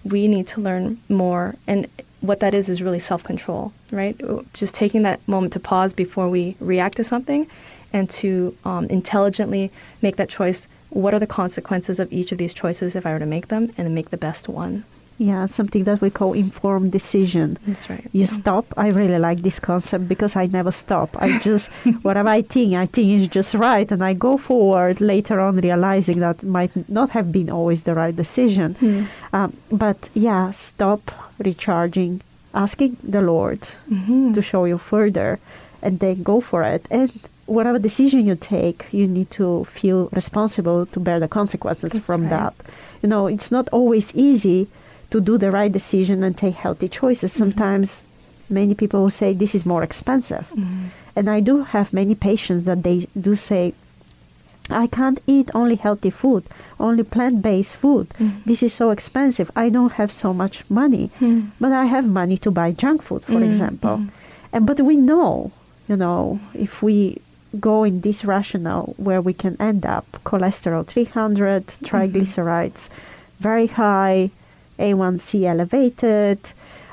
we 0.05 0.29
need 0.29 0.47
to 0.49 0.61
learn 0.61 1.01
more. 1.09 1.57
And 1.66 1.88
what 2.21 2.40
that 2.40 2.55
is 2.55 2.69
is 2.69 2.83
really 2.83 3.01
self 3.01 3.25
control, 3.25 3.73
right? 3.90 4.19
Just 4.53 4.75
taking 4.75 5.03
that 5.03 5.27
moment 5.27 5.53
to 5.55 5.61
pause 5.61 5.93
before 5.93 6.29
we 6.29 6.57
react 6.61 6.97
to 6.97 7.05
something 7.05 7.47
and 7.92 8.09
to 8.11 8.57
um, 8.64 8.87
intelligently 8.87 9.70
make 10.03 10.16
that 10.16 10.29
choice. 10.29 10.68
What 10.90 11.14
are 11.14 11.20
the 11.20 11.26
consequences 11.26 11.98
of 12.00 12.12
each 12.12 12.33
of 12.33 12.38
these 12.38 12.53
choices 12.55 12.94
if 12.96 13.07
I 13.07 13.12
were 13.12 13.18
to 13.20 13.26
make 13.26 13.48
them 13.48 13.72
and 13.76 13.94
make 13.94 14.11
the 14.11 14.16
best 14.16 14.48
one? 14.48 14.85
Yeah, 15.18 15.44
something 15.46 15.85
that 15.85 16.00
we 16.00 16.09
call 16.09 16.33
informed 16.33 16.92
decision. 16.92 17.59
That's 17.66 17.90
right. 17.90 18.09
You 18.12 18.24
stop. 18.24 18.64
I 18.79 18.88
really 18.88 19.18
like 19.18 19.40
this 19.42 19.59
concept 19.61 20.09
because 20.09 20.35
I 20.35 20.46
never 20.46 20.70
stop. 20.70 21.11
I 21.20 21.38
just, 21.40 21.68
whatever 22.03 22.31
I 22.31 22.40
think, 22.40 22.72
I 22.74 22.87
think 22.87 23.20
is 23.20 23.29
just 23.29 23.53
right. 23.55 23.90
And 23.92 24.03
I 24.03 24.14
go 24.14 24.38
forward 24.38 24.98
later 25.03 25.38
on 25.38 25.59
realizing 25.59 26.20
that 26.20 26.42
might 26.42 26.88
not 26.88 27.11
have 27.11 27.31
been 27.33 27.50
always 27.50 27.83
the 27.83 27.94
right 27.94 28.16
decision. 28.16 28.74
Hmm. 28.76 29.05
Um, 29.35 29.57
but 29.70 30.09
yeah, 30.14 30.53
stop 30.53 31.11
recharging, 31.38 32.22
asking 32.55 32.96
the 33.03 33.20
Lord 33.20 33.61
Mm-hmm. 33.92 34.33
to 34.33 34.40
show 34.40 34.64
you 34.64 34.79
further, 34.79 35.38
and 35.83 35.98
then 35.98 36.22
go 36.22 36.40
for 36.40 36.62
it. 36.62 36.87
And 36.90 37.12
whatever 37.57 37.79
decision 37.79 38.21
you 38.31 38.37
take, 38.37 38.79
you 38.99 39.07
need 39.07 39.31
to 39.41 39.65
feel 39.79 40.09
responsible 40.21 40.87
to 40.95 40.99
bear 41.07 41.19
the 41.25 41.29
consequences 41.41 41.93
That's 41.93 42.07
from 42.07 42.23
right. 42.23 42.31
that. 42.37 42.55
You 43.03 43.09
know, 43.13 43.27
it's 43.27 43.51
not 43.51 43.67
always 43.79 44.07
easy 44.15 44.69
to 45.13 45.21
do 45.21 45.35
the 45.39 45.51
right 45.59 45.73
decision 45.81 46.23
and 46.27 46.33
take 46.37 46.55
healthy 46.55 46.89
choices. 46.89 47.31
Mm-hmm. 47.33 47.43
Sometimes 47.45 48.05
many 48.49 48.75
people 48.75 48.99
will 49.03 49.11
say 49.23 49.29
this 49.33 49.55
is 49.59 49.65
more 49.67 49.83
expensive. 49.83 50.47
Mm-hmm. 50.51 50.87
And 51.17 51.29
I 51.37 51.41
do 51.41 51.55
have 51.75 51.93
many 51.93 52.15
patients 52.15 52.65
that 52.69 52.83
they 52.87 52.97
do 53.29 53.35
say, 53.35 53.75
I 54.71 54.87
can't 54.87 55.21
eat 55.27 55.51
only 55.53 55.75
healthy 55.75 56.11
food, 56.11 56.45
only 56.79 57.03
plant 57.03 57.43
based 57.43 57.75
food. 57.75 58.07
Mm. 58.21 58.45
This 58.45 58.63
is 58.63 58.73
so 58.73 58.91
expensive. 58.91 59.51
I 59.57 59.69
don't 59.69 59.93
have 60.01 60.13
so 60.13 60.33
much 60.33 60.57
money, 60.71 61.11
Mm. 61.19 61.51
but 61.63 61.73
I 61.73 61.87
have 61.95 62.07
money 62.07 62.39
to 62.45 62.51
buy 62.53 62.71
junk 62.83 63.03
food, 63.03 63.23
for 63.25 63.41
Mm, 63.43 63.49
example. 63.51 63.97
And 64.53 64.67
but 64.69 64.79
we 64.91 64.97
know, 65.11 65.51
you 65.89 65.97
know, 65.97 66.39
if 66.55 66.73
we 66.87 67.19
go 67.59 67.83
in 67.85 68.01
this 68.03 68.25
rational 68.25 68.95
where 68.97 69.21
we 69.21 69.33
can 69.33 69.57
end 69.61 69.85
up 69.87 70.07
cholesterol 70.25 70.87
300, 70.87 71.67
Mm-hmm. 71.67 71.85
triglycerides 71.87 72.89
very 73.41 73.67
high, 73.69 74.31
A1C 74.79 75.45
elevated. 75.45 76.39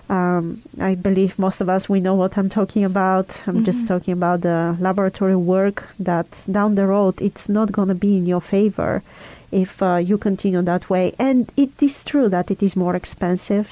Um, 0.10 0.62
I 0.80 0.96
believe 0.96 1.38
most 1.38 1.60
of 1.60 1.68
us 1.68 1.90
we 1.90 2.00
know 2.00 2.16
what 2.16 2.38
I'm 2.38 2.50
talking 2.50 2.86
about. 2.86 3.44
I'm 3.46 3.66
just 3.66 3.84
Mhm. 3.84 3.88
talking 3.88 4.14
about 4.14 4.40
the 4.42 4.78
laboratory 4.80 5.36
work 5.36 5.84
that 6.00 6.26
down 6.50 6.76
the 6.76 6.88
road 6.88 7.22
it's 7.22 7.50
not 7.50 7.74
going 7.74 7.90
to 7.90 7.96
be 7.96 8.16
in 8.18 8.26
your 8.26 8.40
favor 8.42 9.04
if 9.52 9.82
uh, 9.84 9.96
you 9.98 10.18
continue 10.18 10.62
that 10.62 10.90
way. 10.90 11.14
And 11.20 11.52
it 11.58 11.72
is 11.82 12.04
true 12.06 12.30
that 12.30 12.50
it 12.50 12.64
is 12.64 12.76
more 12.76 12.96
expensive 12.96 13.68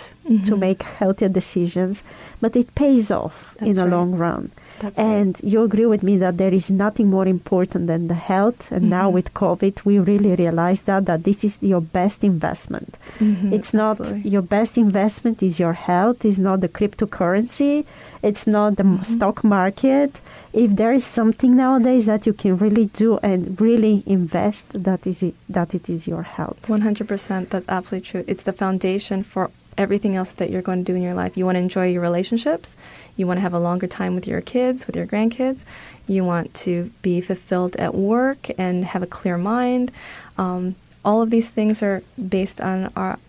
to 0.48 0.54
Mhm. 0.56 0.60
make 0.60 0.84
healthier 0.84 1.30
decisions, 1.30 2.04
but 2.42 2.56
it 2.56 2.68
pays 2.76 3.10
off 3.12 3.56
in 3.62 3.68
That's 3.68 3.80
the 3.80 3.86
right. 3.86 3.92
long 3.98 4.12
run. 4.18 4.52
That's 4.80 5.00
right. 5.00 5.06
And 5.08 5.38
you 5.44 5.62
agree 5.64 5.86
with 5.86 6.04
me 6.04 6.18
that 6.18 6.38
there 6.38 6.54
is 6.54 6.70
nothing 6.70 7.10
more 7.10 7.28
important 7.28 7.88
than 7.88 8.08
the 8.08 8.14
health. 8.32 8.72
And 8.72 8.90
now 8.90 9.10
Mhm. 9.10 9.14
with 9.14 9.34
COVID, 9.34 9.86
we 9.86 10.00
really 10.00 10.36
realize 10.36 10.82
that 10.84 11.06
that 11.06 11.24
this 11.24 11.44
is 11.44 11.58
your 11.62 11.82
best 11.82 12.24
investment. 12.24 12.98
Mhm, 13.20 13.54
It's 13.54 13.74
not 13.74 14.00
absolutely. 14.00 14.30
your 14.30 14.42
best 14.42 14.78
investment 14.78 15.42
is 15.42 15.60
your 15.60 15.74
health. 15.74 16.26
It's 16.26 16.38
not 16.38 16.62
the 16.62 16.68
cryptocurrency. 16.70 17.86
It's 18.22 18.46
not 18.48 18.76
the 18.78 18.84
m 18.84 18.98
Mhm. 19.00 19.06
stock 19.06 19.44
market. 19.44 20.12
If 20.54 20.76
there 20.76 20.94
is 20.94 21.06
something 21.06 21.56
nowadays 21.56 22.06
that 22.06 22.26
you 22.26 22.34
can 22.34 22.58
really 22.58 22.90
do 22.98 23.20
and 23.22 23.60
really 23.62 24.04
invest, 24.06 24.66
that 24.74 25.06
is 25.06 25.22
it. 25.22 25.36
That 25.50 25.74
it 25.74 25.90
is 25.90 26.08
your 26.08 26.24
health. 26.24 26.60
100%. 26.68 27.50
That's 27.50 27.68
absolutely 27.70 28.08
true. 28.10 28.24
It's 28.28 28.44
the 28.44 28.54
foundation 28.54 29.24
for 29.24 29.50
everything 29.78 30.16
else 30.16 30.32
that 30.40 30.50
you're 30.50 30.62
going 30.70 30.86
to 30.86 30.92
do 30.92 30.96
in 30.96 31.04
your 31.04 31.14
life. 31.14 31.34
You 31.38 31.46
want 31.46 31.58
to 31.58 31.62
enjoy 31.62 31.88
your 31.92 32.02
relationships. 32.02 32.76
You 33.18 33.28
want 33.28 33.38
to 33.38 33.42
have 33.42 33.54
a 33.54 33.60
longer 33.60 33.88
time 33.88 34.16
with 34.16 34.28
your 34.28 34.42
kids, 34.42 34.88
with 34.88 34.96
your 34.96 35.08
grandkids. 35.08 35.64
You 36.08 36.24
want 36.24 36.54
to 36.56 36.92
be 37.02 37.22
fulfilled 37.22 37.76
at 37.78 37.96
work 37.96 38.48
and 38.58 38.86
have 38.86 39.02
a 39.02 39.08
clear 39.08 39.38
mind. 39.38 39.92
Um, 40.38 40.76
all 41.04 41.22
of 41.22 41.30
these 41.30 41.50
things 41.50 41.82
are 41.82 42.02
based 42.30 42.60
on 42.60 42.92
our 42.96 43.20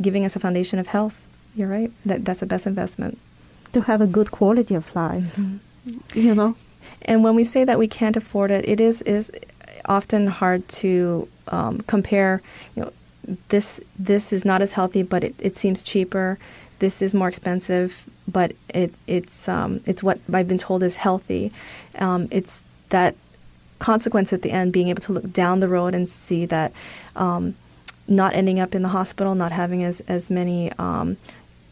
giving 0.00 0.24
us 0.24 0.36
a 0.36 0.40
foundation 0.40 0.78
of 0.78 0.86
health. 0.86 1.20
You're 1.54 1.68
right. 1.68 1.90
That 2.06 2.24
that's 2.24 2.40
the 2.40 2.46
best 2.46 2.66
investment. 2.66 3.18
To 3.72 3.82
have 3.82 4.00
a 4.00 4.06
good 4.06 4.30
quality 4.30 4.74
of 4.74 4.94
life, 4.94 5.38
you 6.14 6.34
know. 6.34 6.56
And 7.02 7.22
when 7.22 7.34
we 7.34 7.44
say 7.44 7.64
that 7.64 7.78
we 7.78 7.88
can't 7.88 8.16
afford 8.16 8.50
it, 8.50 8.66
it 8.68 8.80
is 8.80 9.02
is 9.02 9.30
often 9.84 10.28
hard 10.28 10.66
to 10.68 11.28
um, 11.48 11.80
compare. 11.82 12.40
You 12.76 12.84
know, 12.84 12.92
this 13.48 13.80
this 13.98 14.32
is 14.32 14.44
not 14.44 14.62
as 14.62 14.72
healthy, 14.72 15.02
but 15.02 15.24
it, 15.24 15.34
it 15.38 15.56
seems 15.56 15.82
cheaper. 15.82 16.38
This 16.78 17.02
is 17.02 17.14
more 17.14 17.28
expensive, 17.28 18.06
but 18.28 18.52
it 18.68 18.94
it's 19.06 19.48
um, 19.48 19.80
it's 19.86 20.02
what 20.02 20.20
I've 20.32 20.48
been 20.48 20.58
told 20.58 20.82
is 20.82 20.96
healthy. 20.96 21.52
Um, 21.98 22.28
it's 22.30 22.62
that 22.90 23.16
consequence 23.78 24.32
at 24.32 24.42
the 24.42 24.50
end, 24.50 24.72
being 24.72 24.88
able 24.88 25.02
to 25.02 25.12
look 25.12 25.32
down 25.32 25.60
the 25.60 25.68
road 25.68 25.94
and 25.94 26.08
see 26.08 26.46
that 26.46 26.72
um, 27.16 27.54
not 28.06 28.34
ending 28.34 28.60
up 28.60 28.74
in 28.74 28.82
the 28.82 28.88
hospital, 28.88 29.34
not 29.34 29.52
having 29.52 29.82
as 29.82 30.00
as 30.08 30.30
many. 30.30 30.72
Um, 30.72 31.16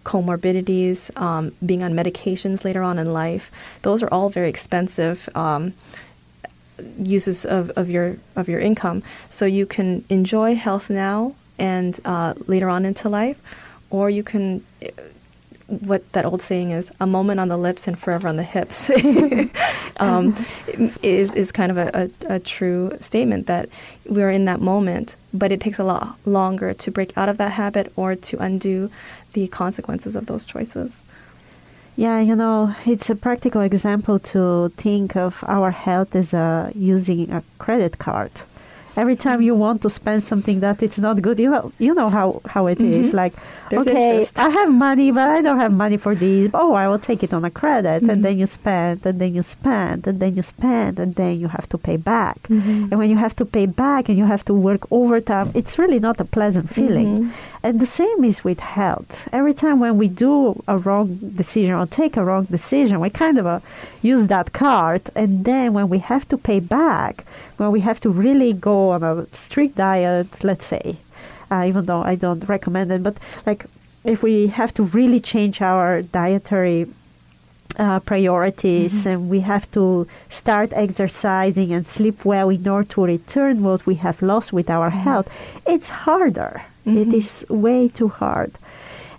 comorbidities, 0.07 1.11
um, 1.21 1.53
being 1.67 1.83
on 1.83 1.93
medications 1.93 2.65
later 2.65 2.81
on 2.81 2.97
in 2.97 3.13
life, 3.13 3.51
those 3.83 4.05
are 4.05 4.09
all 4.13 4.29
very 4.29 4.49
expensive 4.49 5.29
um, 5.35 5.75
uses 6.99 7.45
of, 7.45 7.71
of 7.71 7.91
your 7.91 8.17
of 8.37 8.49
your 8.49 8.61
income. 8.61 9.03
So 9.31 9.47
you 9.47 9.67
can 9.67 10.05
enjoy 10.09 10.55
health 10.55 10.89
now 10.91 11.35
and 11.59 11.99
uh, 12.05 12.35
later 12.47 12.69
on 12.69 12.85
into 12.85 13.09
life, 13.09 13.41
or 13.91 14.09
you 14.09 14.23
can. 14.23 14.65
What 15.69 16.11
that 16.13 16.25
old 16.25 16.43
saying 16.43 16.71
is, 16.71 16.93
"A 17.01 17.07
moment 17.07 17.41
on 17.41 17.49
the 17.49 17.57
lips 17.57 17.89
and 17.89 17.99
forever 17.99 18.29
on 18.29 18.37
the 18.37 18.45
hips," 18.45 18.91
um, 19.99 20.35
is 21.03 21.35
is 21.35 21.53
kind 21.53 21.71
of 21.73 21.79
a, 21.79 22.11
a, 22.29 22.35
a 22.37 22.39
true 22.39 22.93
statement 23.01 23.47
that 23.47 23.69
we're 24.09 24.31
in 24.31 24.45
that 24.45 24.61
moment, 24.61 25.17
but 25.35 25.51
it 25.53 25.61
takes 25.61 25.79
a 25.79 25.85
lot 25.85 26.17
longer 26.25 26.73
to 26.75 26.91
break 26.91 27.17
out 27.19 27.29
of 27.29 27.39
that 27.39 27.53
habit 27.53 27.93
or 27.97 28.15
to 28.15 28.39
undo 28.39 28.91
the 29.33 29.49
consequences 29.49 30.15
of 30.17 30.27
those 30.27 30.47
choices. 30.47 31.03
Yeah, 31.97 32.21
you 32.21 32.37
know, 32.37 32.75
it's 32.85 33.09
a 33.09 33.15
practical 33.15 33.63
example 33.63 34.19
to 34.19 34.69
think 34.77 35.17
of 35.17 35.43
our 35.47 35.71
health 35.71 36.15
as 36.15 36.35
uh, 36.35 36.71
using 36.75 37.31
a 37.33 37.43
credit 37.59 37.99
card. 37.99 38.33
Every 38.97 39.17
time 39.17 39.43
you 39.43 39.55
want 39.55 39.83
to 39.83 39.91
spend 39.91 40.23
something 40.25 40.61
that 40.61 40.83
it's 40.83 40.99
not 40.99 41.21
good, 41.21 41.39
you 41.39 41.51
know, 41.51 41.73
you 41.79 41.93
know 41.95 42.09
how, 42.09 42.41
how 42.55 42.67
it 42.67 42.81
is. 42.81 43.11
Mhm. 43.11 43.15
Like, 43.15 43.35
There's 43.71 43.87
okay, 43.87 44.11
interest. 44.13 44.39
I 44.39 44.49
have 44.49 44.71
money, 44.73 45.11
but 45.11 45.29
I 45.29 45.41
don't 45.43 45.59
have 45.59 45.73
money 45.73 45.97
for 45.99 46.15
this. 46.15 46.51
Oh, 46.55 46.73
I 46.73 46.89
will 46.89 46.99
take 46.99 47.23
it 47.23 47.33
on 47.35 47.45
a 47.45 47.51
credit. 47.51 48.03
Mhm. 48.03 48.11
And 48.13 48.25
then 48.25 48.39
you 48.39 48.47
spend, 48.47 49.05
and 49.05 49.19
then 49.21 49.35
you 49.35 49.43
spend, 49.43 50.07
and 50.07 50.19
then 50.21 50.35
you 50.37 50.43
spend, 50.43 50.99
and 50.99 51.15
then 51.15 51.39
you 51.41 51.49
have 51.49 51.69
to 51.71 51.79
pay 51.79 51.97
back. 51.97 52.39
Mhm. 52.49 52.91
And 52.91 52.97
when 53.01 53.11
you 53.11 53.17
have 53.17 53.35
to 53.37 53.45
pay 53.45 53.67
back 53.67 54.09
and 54.09 54.17
you 54.17 54.25
have 54.25 54.45
to 54.47 54.55
work 54.55 54.83
overtime, 54.91 55.49
it's 55.55 55.79
really 55.79 55.99
not 55.99 56.21
a 56.21 56.25
pleasant 56.25 56.71
feeling. 56.71 57.11
Mhm. 57.25 57.31
And 57.63 57.81
the 57.81 57.87
same 58.01 58.21
is 58.25 58.45
with 58.45 58.61
health. 58.61 59.29
Every 59.33 59.53
time 59.63 59.77
when 59.81 59.99
we 59.99 60.09
do 60.09 60.63
a 60.69 60.77
wrong 60.79 61.19
decision 61.43 61.75
or 61.75 61.87
take 61.87 62.17
a 62.17 62.25
wrong 62.25 62.45
decision, 62.59 63.01
we 63.01 63.11
kind 63.11 63.37
of 63.39 63.47
uh, 63.47 63.59
use 64.03 64.29
that 64.29 64.53
card. 64.53 65.03
And 65.21 65.45
then 65.45 65.73
when 65.77 65.89
we 65.89 65.99
have 65.99 66.25
to 66.29 66.37
pay 66.39 66.61
back, 66.61 67.25
when 67.57 67.71
we 67.73 67.81
have 67.81 68.01
to 68.01 68.11
really 68.11 68.53
go 68.53 68.91
on 68.91 69.03
a 69.03 69.27
strict 69.33 69.77
diet, 69.77 70.29
let's 70.45 70.67
say, 70.67 70.97
uh, 71.51 71.65
even 71.67 71.87
though 71.87 72.03
I 72.03 72.15
don't 72.15 72.47
recommend 72.49 72.91
it, 72.93 73.03
but 73.03 73.17
like 73.47 73.67
if 74.05 74.23
we 74.23 74.49
have 74.49 74.73
to 74.75 74.83
really 74.85 75.21
change 75.21 75.61
our 75.63 76.03
dietary 76.03 76.87
uh, 77.79 78.01
priorities 78.01 79.05
and 79.05 79.29
we 79.29 79.41
have 79.41 79.71
to 79.73 80.07
start 80.31 80.73
exercising 80.73 81.73
and 81.73 81.87
sleep 81.87 82.25
well 82.25 82.49
in 82.49 82.67
order 82.67 82.89
to 82.89 83.05
return 83.05 83.63
what 83.63 83.85
we 83.85 83.97
have 83.97 84.23
lost 84.23 84.53
with 84.53 84.71
our 84.71 84.91
health, 84.91 85.29
it's 85.67 85.89
harder. 85.89 86.63
It 86.87 87.09
Mhm. 87.09 87.15
is 87.15 87.45
way 87.51 87.89
too 87.89 88.09
hard. 88.09 88.53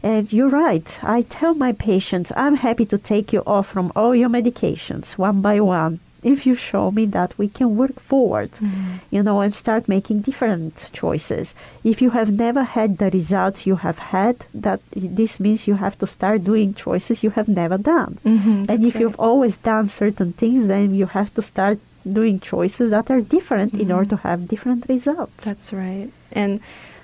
And 0.01 0.31
you're 0.31 0.49
right. 0.65 0.87
I 1.03 1.23
tell 1.23 1.53
my 1.53 1.71
patients, 1.73 2.31
I'm 2.35 2.55
happy 2.55 2.85
to 2.85 2.97
take 2.97 3.33
you 3.33 3.43
off 3.45 3.67
from 3.67 3.91
all 3.95 4.15
your 4.15 4.29
medications 4.29 5.17
one 5.17 5.41
by 5.41 5.59
one 5.59 5.99
if 6.23 6.45
you 6.45 6.55
show 6.55 6.91
me 6.91 7.05
that 7.05 7.37
we 7.37 7.47
can 7.47 7.77
work 7.77 7.99
forward, 7.99 8.49
you 9.11 9.21
know, 9.23 9.41
and 9.41 9.53
start 9.53 9.87
making 9.87 10.21
different 10.21 10.73
choices. 10.93 11.53
If 11.83 12.01
you 12.01 12.11
have 12.11 12.31
never 12.31 12.63
had 12.63 12.97
the 12.97 13.09
results 13.11 13.65
you 13.67 13.77
have 13.77 13.99
had, 13.99 14.45
that 14.53 14.81
this 14.95 15.39
means 15.39 15.67
you 15.67 15.75
have 15.75 15.97
to 15.99 16.07
start 16.07 16.43
doing 16.43 16.73
choices 16.73 17.23
you 17.23 17.29
have 17.31 17.47
never 17.47 17.77
done. 17.77 18.17
Mhm, 18.25 18.69
and 18.69 18.85
if 18.85 18.95
you've 18.99 19.19
always 19.19 19.57
done 19.57 19.87
certain 19.87 20.33
things, 20.33 20.67
then 20.67 20.93
you 20.93 21.05
have 21.05 21.33
to 21.35 21.41
start 21.41 21.79
doing 22.07 22.39
choices 22.39 22.89
that 22.91 23.11
are 23.11 23.21
different 23.21 23.73
in 23.73 23.91
order 23.91 24.09
to 24.09 24.17
have 24.17 24.47
different 24.47 24.85
results. 24.87 25.43
That's 25.43 25.73
right. 25.73 26.09
And 26.31 26.59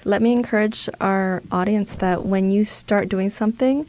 let 0.06 0.21
me 0.21 0.32
encourage 0.34 0.89
our 0.99 1.41
audience 1.52 1.95
that 1.95 2.26
when 2.26 2.52
you 2.52 2.63
start 2.63 3.10
doing 3.10 3.30
something, 3.30 3.86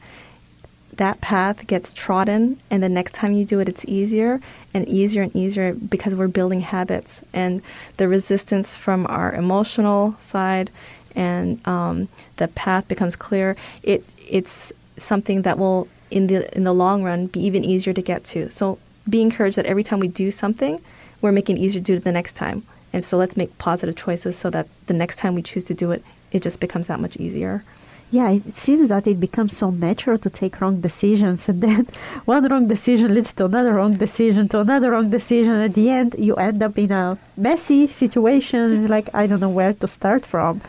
that 0.96 1.20
path 1.20 1.66
gets 1.66 1.92
trodden, 1.92 2.58
and 2.70 2.82
the 2.82 2.88
next 2.88 3.14
time 3.14 3.32
you 3.32 3.44
do 3.44 3.60
it, 3.60 3.68
it's 3.68 3.84
easier 3.86 4.40
and 4.72 4.86
easier 4.88 5.22
and 5.22 5.34
easier 5.34 5.72
because 5.74 6.14
we're 6.14 6.28
building 6.28 6.60
habits. 6.60 7.22
And 7.32 7.62
the 7.96 8.08
resistance 8.08 8.76
from 8.76 9.06
our 9.08 9.32
emotional 9.32 10.16
side 10.20 10.70
and 11.16 11.66
um, 11.66 12.08
the 12.36 12.48
path 12.48 12.88
becomes 12.88 13.16
clear. 13.16 13.56
It 13.82 14.04
it's 14.28 14.72
something 14.96 15.42
that 15.42 15.58
will 15.58 15.88
in 16.10 16.26
the 16.26 16.54
in 16.56 16.64
the 16.64 16.74
long 16.74 17.02
run 17.02 17.26
be 17.26 17.40
even 17.40 17.64
easier 17.64 17.92
to 17.92 18.02
get 18.02 18.24
to. 18.24 18.50
So 18.50 18.78
be 19.08 19.20
encouraged 19.20 19.56
that 19.58 19.66
every 19.66 19.82
time 19.82 19.98
we 19.98 20.08
do 20.08 20.30
something, 20.30 20.80
we're 21.20 21.32
making 21.32 21.58
it 21.58 21.60
easier 21.60 21.80
to 21.80 21.84
do 21.84 21.94
it 21.94 22.04
the 22.04 22.12
next 22.12 22.32
time. 22.36 22.64
And 22.92 23.04
so 23.04 23.16
let's 23.16 23.36
make 23.36 23.58
positive 23.58 23.96
choices 23.96 24.36
so 24.36 24.50
that 24.50 24.68
the 24.86 24.94
next 24.94 25.16
time 25.16 25.34
we 25.34 25.42
choose 25.42 25.64
to 25.64 25.74
do 25.74 25.90
it, 25.90 26.02
it 26.30 26.42
just 26.42 26.60
becomes 26.60 26.86
that 26.86 27.00
much 27.00 27.16
easier. 27.16 27.64
Yeah, 28.10 28.30
it 28.30 28.56
seems 28.56 28.90
that 28.90 29.06
it 29.08 29.18
becomes 29.18 29.56
so 29.56 29.70
natural 29.70 30.18
to 30.18 30.30
take 30.30 30.60
wrong 30.60 30.80
decisions, 30.80 31.48
and 31.48 31.60
then 31.60 31.86
one 32.26 32.46
wrong 32.46 32.68
decision 32.68 33.12
leads 33.12 33.32
to 33.34 33.46
another 33.46 33.72
wrong 33.74 33.94
decision, 33.94 34.48
to 34.50 34.60
another 34.60 34.92
wrong 34.92 35.10
decision. 35.10 35.50
At 35.50 35.74
the 35.74 35.90
end, 35.90 36.14
you 36.18 36.36
end 36.36 36.62
up 36.62 36.78
in 36.78 36.92
a 36.92 37.18
messy 37.36 37.88
situation. 37.88 38.86
Like 38.86 39.08
I 39.14 39.26
don't 39.26 39.40
know 39.40 39.48
where 39.50 39.72
to 39.72 39.88
start 39.88 40.24
from. 40.24 40.60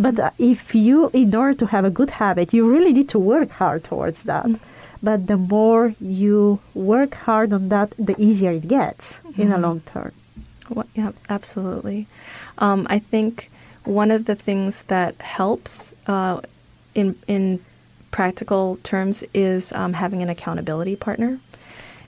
But 0.00 0.18
uh, 0.18 0.30
if 0.38 0.74
you, 0.74 1.10
in 1.12 1.34
order 1.34 1.52
to 1.58 1.66
have 1.66 1.84
a 1.84 1.90
good 1.90 2.10
habit, 2.10 2.54
you 2.54 2.70
really 2.70 2.92
need 2.94 3.10
to 3.10 3.18
work 3.18 3.50
hard 3.50 3.84
towards 3.84 4.22
that. 4.22 4.46
But 5.02 5.26
the 5.26 5.36
more 5.36 5.94
you 6.00 6.60
work 6.72 7.12
hard 7.26 7.52
on 7.52 7.68
that, 7.68 7.92
the 7.98 8.14
easier 8.18 8.52
it 8.52 8.66
gets 8.68 9.18
in 9.36 9.50
the 9.50 9.56
Mhm. 9.56 9.62
long 9.62 9.80
term. 9.84 10.12
Well, 10.70 10.86
yeah, 10.94 11.12
absolutely. 11.28 12.06
Um, 12.56 12.86
I 12.88 12.98
think 12.98 13.50
one 13.84 14.10
of 14.10 14.24
the 14.24 14.34
things 14.34 14.82
that 14.88 15.20
helps 15.20 15.92
uh, 16.06 16.40
in 16.94 17.16
in 17.26 17.64
practical 18.10 18.78
terms 18.82 19.24
is 19.34 19.72
um, 19.72 19.94
having 19.94 20.22
an 20.22 20.28
accountability 20.28 20.96
partner. 20.96 21.40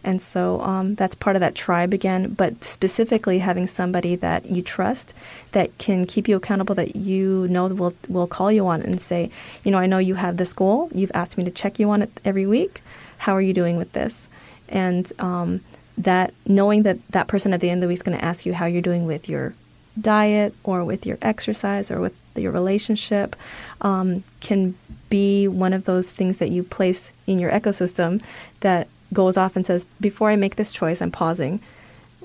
And 0.04 0.22
so 0.22 0.60
um, 0.60 0.94
that's 0.94 1.16
part 1.16 1.34
of 1.34 1.40
that 1.40 1.56
tribe 1.56 1.92
again, 1.92 2.32
but 2.32 2.62
specifically 2.62 3.40
having 3.40 3.66
somebody 3.66 4.14
that 4.14 4.48
you 4.48 4.62
trust 4.62 5.14
that 5.50 5.76
can 5.78 6.06
keep 6.06 6.28
you 6.28 6.36
accountable, 6.36 6.76
that 6.76 6.94
you 6.94 7.48
know 7.48 7.66
will, 7.66 7.92
will 8.08 8.28
call 8.28 8.52
you 8.52 8.68
on 8.68 8.82
and 8.82 9.00
say, 9.00 9.30
you 9.64 9.72
know, 9.72 9.78
I 9.78 9.86
know 9.86 9.98
you 9.98 10.14
have 10.14 10.36
this 10.36 10.52
goal. 10.52 10.88
You've 10.94 11.10
asked 11.12 11.36
me 11.36 11.42
to 11.42 11.50
check 11.50 11.80
you 11.80 11.90
on 11.90 12.02
it 12.02 12.20
every 12.24 12.46
week. 12.46 12.82
How 13.18 13.34
are 13.34 13.42
you 13.42 13.52
doing 13.52 13.76
with 13.76 13.92
this? 13.94 14.28
And 14.68 15.10
um, 15.18 15.60
that 15.98 16.32
knowing 16.46 16.84
that 16.84 16.98
that 17.08 17.26
person 17.26 17.52
at 17.52 17.60
the 17.60 17.68
end 17.68 17.78
of 17.78 17.82
the 17.82 17.88
week 17.88 17.98
is 17.98 18.02
going 18.04 18.16
to 18.16 18.24
ask 18.24 18.46
you 18.46 18.54
how 18.54 18.66
you're 18.66 18.82
doing 18.82 19.06
with 19.06 19.28
your 19.28 19.54
diet 20.00 20.54
or 20.62 20.84
with 20.84 21.04
your 21.04 21.18
exercise 21.20 21.90
or 21.90 22.00
with 22.00 22.14
your 22.40 22.52
relationship 22.52 23.36
um, 23.80 24.24
can 24.40 24.74
be 25.08 25.46
one 25.46 25.72
of 25.72 25.84
those 25.84 26.10
things 26.10 26.38
that 26.38 26.50
you 26.50 26.62
place 26.62 27.12
in 27.26 27.38
your 27.38 27.50
ecosystem 27.50 28.22
that 28.60 28.88
goes 29.12 29.36
off 29.36 29.56
and 29.56 29.64
says, 29.64 29.84
Before 30.00 30.30
I 30.30 30.36
make 30.36 30.56
this 30.56 30.72
choice, 30.72 31.00
I'm 31.00 31.10
pausing. 31.10 31.60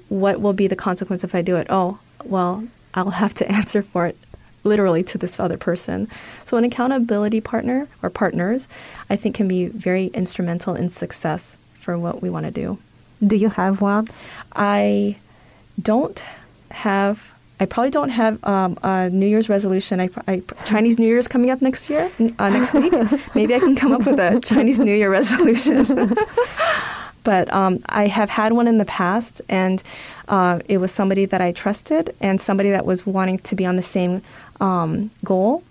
What 0.10 0.42
will 0.42 0.54
be 0.54 0.68
the 0.68 0.76
consequence 0.76 1.24
if 1.24 1.34
I 1.36 1.42
do 1.42 1.56
it? 1.56 1.68
Oh, 1.70 2.00
well, 2.24 2.68
I'll 2.94 3.12
have 3.12 3.34
to 3.36 3.52
answer 3.52 3.82
for 3.82 4.08
it 4.08 4.18
literally 4.64 5.04
to 5.04 5.18
this 5.18 5.40
other 5.40 5.58
person. 5.58 6.08
So, 6.46 6.58
an 6.58 6.64
accountability 6.64 7.42
partner 7.42 7.88
or 8.02 8.10
partners, 8.10 8.68
I 9.10 9.16
think, 9.16 9.36
can 9.36 9.48
be 9.48 9.66
very 9.68 10.08
instrumental 10.08 10.76
in 10.76 10.90
success 10.90 11.58
for 11.74 11.98
what 11.98 12.22
we 12.22 12.30
want 12.30 12.46
to 12.46 12.52
do. 12.52 12.78
Do 13.26 13.36
you 13.36 13.50
have 13.50 13.82
one? 13.82 14.08
I 14.54 15.18
don't 15.82 16.24
have. 16.72 17.34
I 17.62 17.66
probably 17.66 17.92
don't 17.92 18.10
have 18.10 18.44
um, 18.44 18.76
a 18.82 19.12
New 19.12 19.28
Year's 19.28 19.48
resolution. 19.48 20.02
I, 20.02 20.10
I, 20.28 20.42
Chinese 20.66 20.98
New 20.98 21.06
Year 21.06 21.20
is 21.20 21.28
coming 21.28 21.52
up 21.52 21.62
next 21.62 21.92
year, 21.92 22.12
uh, 22.40 22.50
next 22.50 22.74
week. 22.82 22.92
Maybe 23.36 23.54
I 23.54 23.60
can 23.60 23.76
come 23.76 23.92
up 23.92 24.04
with 24.08 24.20
a 24.20 24.40
Chinese 24.40 24.80
New 24.80 24.96
Year 24.96 25.12
resolution. 25.12 25.86
but 27.24 27.54
um, 27.54 27.80
I 27.88 28.08
have 28.08 28.32
had 28.32 28.54
one 28.54 28.68
in 28.68 28.80
the 28.80 28.86
past, 28.86 29.44
and 29.48 29.84
uh, 30.28 30.60
it 30.68 30.80
was 30.80 30.92
somebody 30.92 31.26
that 31.26 31.40
I 31.40 31.52
trusted 31.52 32.16
and 32.20 32.42
somebody 32.42 32.72
that 32.72 32.84
was 32.84 33.06
wanting 33.06 33.38
to 33.38 33.56
be 33.56 33.64
on 33.64 33.76
the 33.76 33.84
same 33.84 34.24
um, 34.60 35.12
goal. 35.24 35.64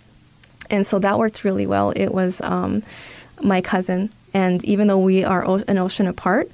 And 0.71 0.87
so 0.87 1.01
that 1.01 1.19
worked 1.19 1.43
really 1.43 1.67
well. 1.67 1.91
It 1.97 2.15
was 2.15 2.41
um, 2.43 2.85
my 3.43 3.61
cousin. 3.61 4.11
And 4.33 4.63
even 4.65 4.87
though 4.87 4.99
we 4.99 5.25
are 5.25 5.45
o- 5.45 5.65
an 5.67 5.77
ocean 5.77 6.07
apart, 6.07 6.53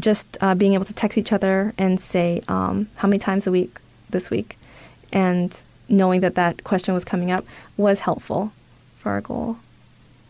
just 0.00 0.38
uh, 0.40 0.54
being 0.54 0.72
able 0.72 0.86
to 0.86 0.94
text 0.94 1.18
each 1.18 1.30
other 1.30 1.74
and 1.76 2.00
say 2.00 2.40
um, 2.48 2.88
how 2.96 3.06
many 3.06 3.18
times 3.18 3.46
a 3.46 3.50
week 3.50 3.76
this 4.08 4.30
week, 4.30 4.56
and 5.12 5.60
knowing 5.88 6.20
that 6.20 6.34
that 6.34 6.64
question 6.64 6.94
was 6.94 7.04
coming 7.04 7.30
up 7.30 7.44
was 7.76 8.00
helpful 8.00 8.52
for 8.98 9.12
our 9.12 9.20
goal. 9.20 9.56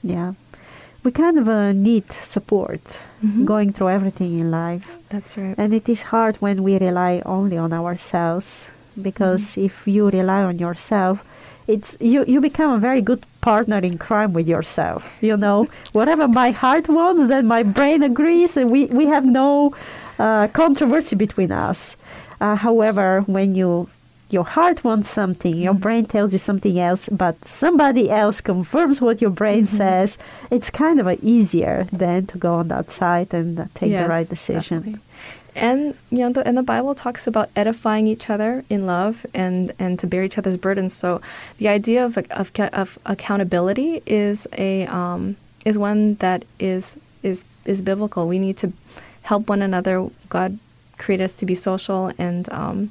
Yeah. 0.02 0.34
We 1.04 1.10
kind 1.12 1.38
of 1.38 1.48
uh, 1.48 1.72
need 1.72 2.04
support 2.24 2.80
Mhm. 3.24 3.44
going 3.44 3.72
through 3.72 3.90
everything 3.90 4.38
in 4.38 4.50
life. 4.50 4.84
That's 5.08 5.36
right. 5.36 5.54
And 5.58 5.72
it 5.74 5.88
is 5.88 6.02
hard 6.12 6.36
when 6.36 6.62
we 6.62 6.78
rely 6.78 7.22
only 7.26 7.56
on 7.56 7.72
ourselves 7.72 8.64
because 9.02 9.56
if 9.58 9.86
you 9.88 10.08
rely 10.10 10.42
on 10.42 10.58
yourself, 10.58 11.24
it's 11.66 11.96
you, 12.00 12.24
you 12.26 12.40
become 12.40 12.70
a 12.72 12.78
very 12.78 13.00
good 13.00 13.22
partner 13.40 13.78
in 13.78 13.98
crime 13.98 14.32
with 14.32 14.46
yourself. 14.48 15.18
You 15.20 15.36
know, 15.36 15.66
whatever 15.92 16.28
my 16.28 16.50
heart 16.52 16.88
wants, 16.88 17.26
then 17.28 17.46
my 17.46 17.62
brain 17.64 18.02
agrees, 18.02 18.56
and 18.56 18.70
we, 18.70 18.86
we 18.86 19.06
have 19.06 19.24
no 19.26 19.74
uh, 20.18 20.46
controversy 20.48 21.16
between 21.16 21.50
us. 21.52 21.96
Uh, 22.40 22.54
however, 22.54 23.22
when 23.26 23.54
you 23.56 23.88
your 24.30 24.44
heart 24.44 24.84
wants 24.84 25.08
something, 25.08 25.56
your 25.56 25.74
brain 25.74 26.04
tells 26.06 26.32
you 26.32 26.38
something 26.38 26.78
else, 26.78 27.08
but 27.10 27.36
somebody 27.48 28.10
else 28.10 28.40
confirms 28.40 29.00
what 29.00 29.20
your 29.22 29.30
brain 29.30 29.66
says, 29.66 30.18
it's 30.50 30.70
kind 30.70 31.00
of 31.00 31.08
easier 31.22 31.86
then 31.92 32.26
to 32.26 32.36
go 32.38 32.54
on 32.54 32.68
that 32.68 32.90
side 32.90 33.32
and 33.32 33.58
uh, 33.58 33.64
take 33.74 33.90
Yes, 33.90 34.04
the 34.04 34.08
right 34.10 34.28
decision. 34.28 34.78
definitely. 34.80 35.00
And 35.54 35.94
you 36.10 36.18
know, 36.18 36.32
the, 36.32 36.46
and 36.46 36.56
the 36.56 36.62
Bible 36.62 36.94
talks 36.94 37.26
about 37.26 37.48
edifying 37.56 38.06
each 38.06 38.30
other 38.30 38.64
in 38.70 38.86
love 38.86 39.26
and 39.34 39.72
and 39.78 39.98
to 39.98 40.06
bear 40.06 40.22
each 40.22 40.38
other's 40.38 40.56
burdens. 40.56 40.92
So, 40.94 41.20
the 41.56 41.66
idea 41.68 42.04
of 42.04 42.16
of, 42.30 42.52
of 42.72 42.98
accountability 43.06 44.00
is 44.06 44.46
a 44.56 44.86
um, 44.86 45.36
is 45.64 45.76
one 45.76 46.14
that 46.16 46.44
is 46.60 46.96
is 47.24 47.44
is 47.64 47.82
biblical. 47.82 48.28
We 48.28 48.38
need 48.38 48.56
to 48.58 48.72
help 49.22 49.48
one 49.48 49.60
another. 49.62 50.08
God 50.28 50.58
created 50.96 51.24
us 51.24 51.32
to 51.32 51.46
be 51.46 51.56
social, 51.56 52.12
and 52.18 52.48
um, 52.52 52.90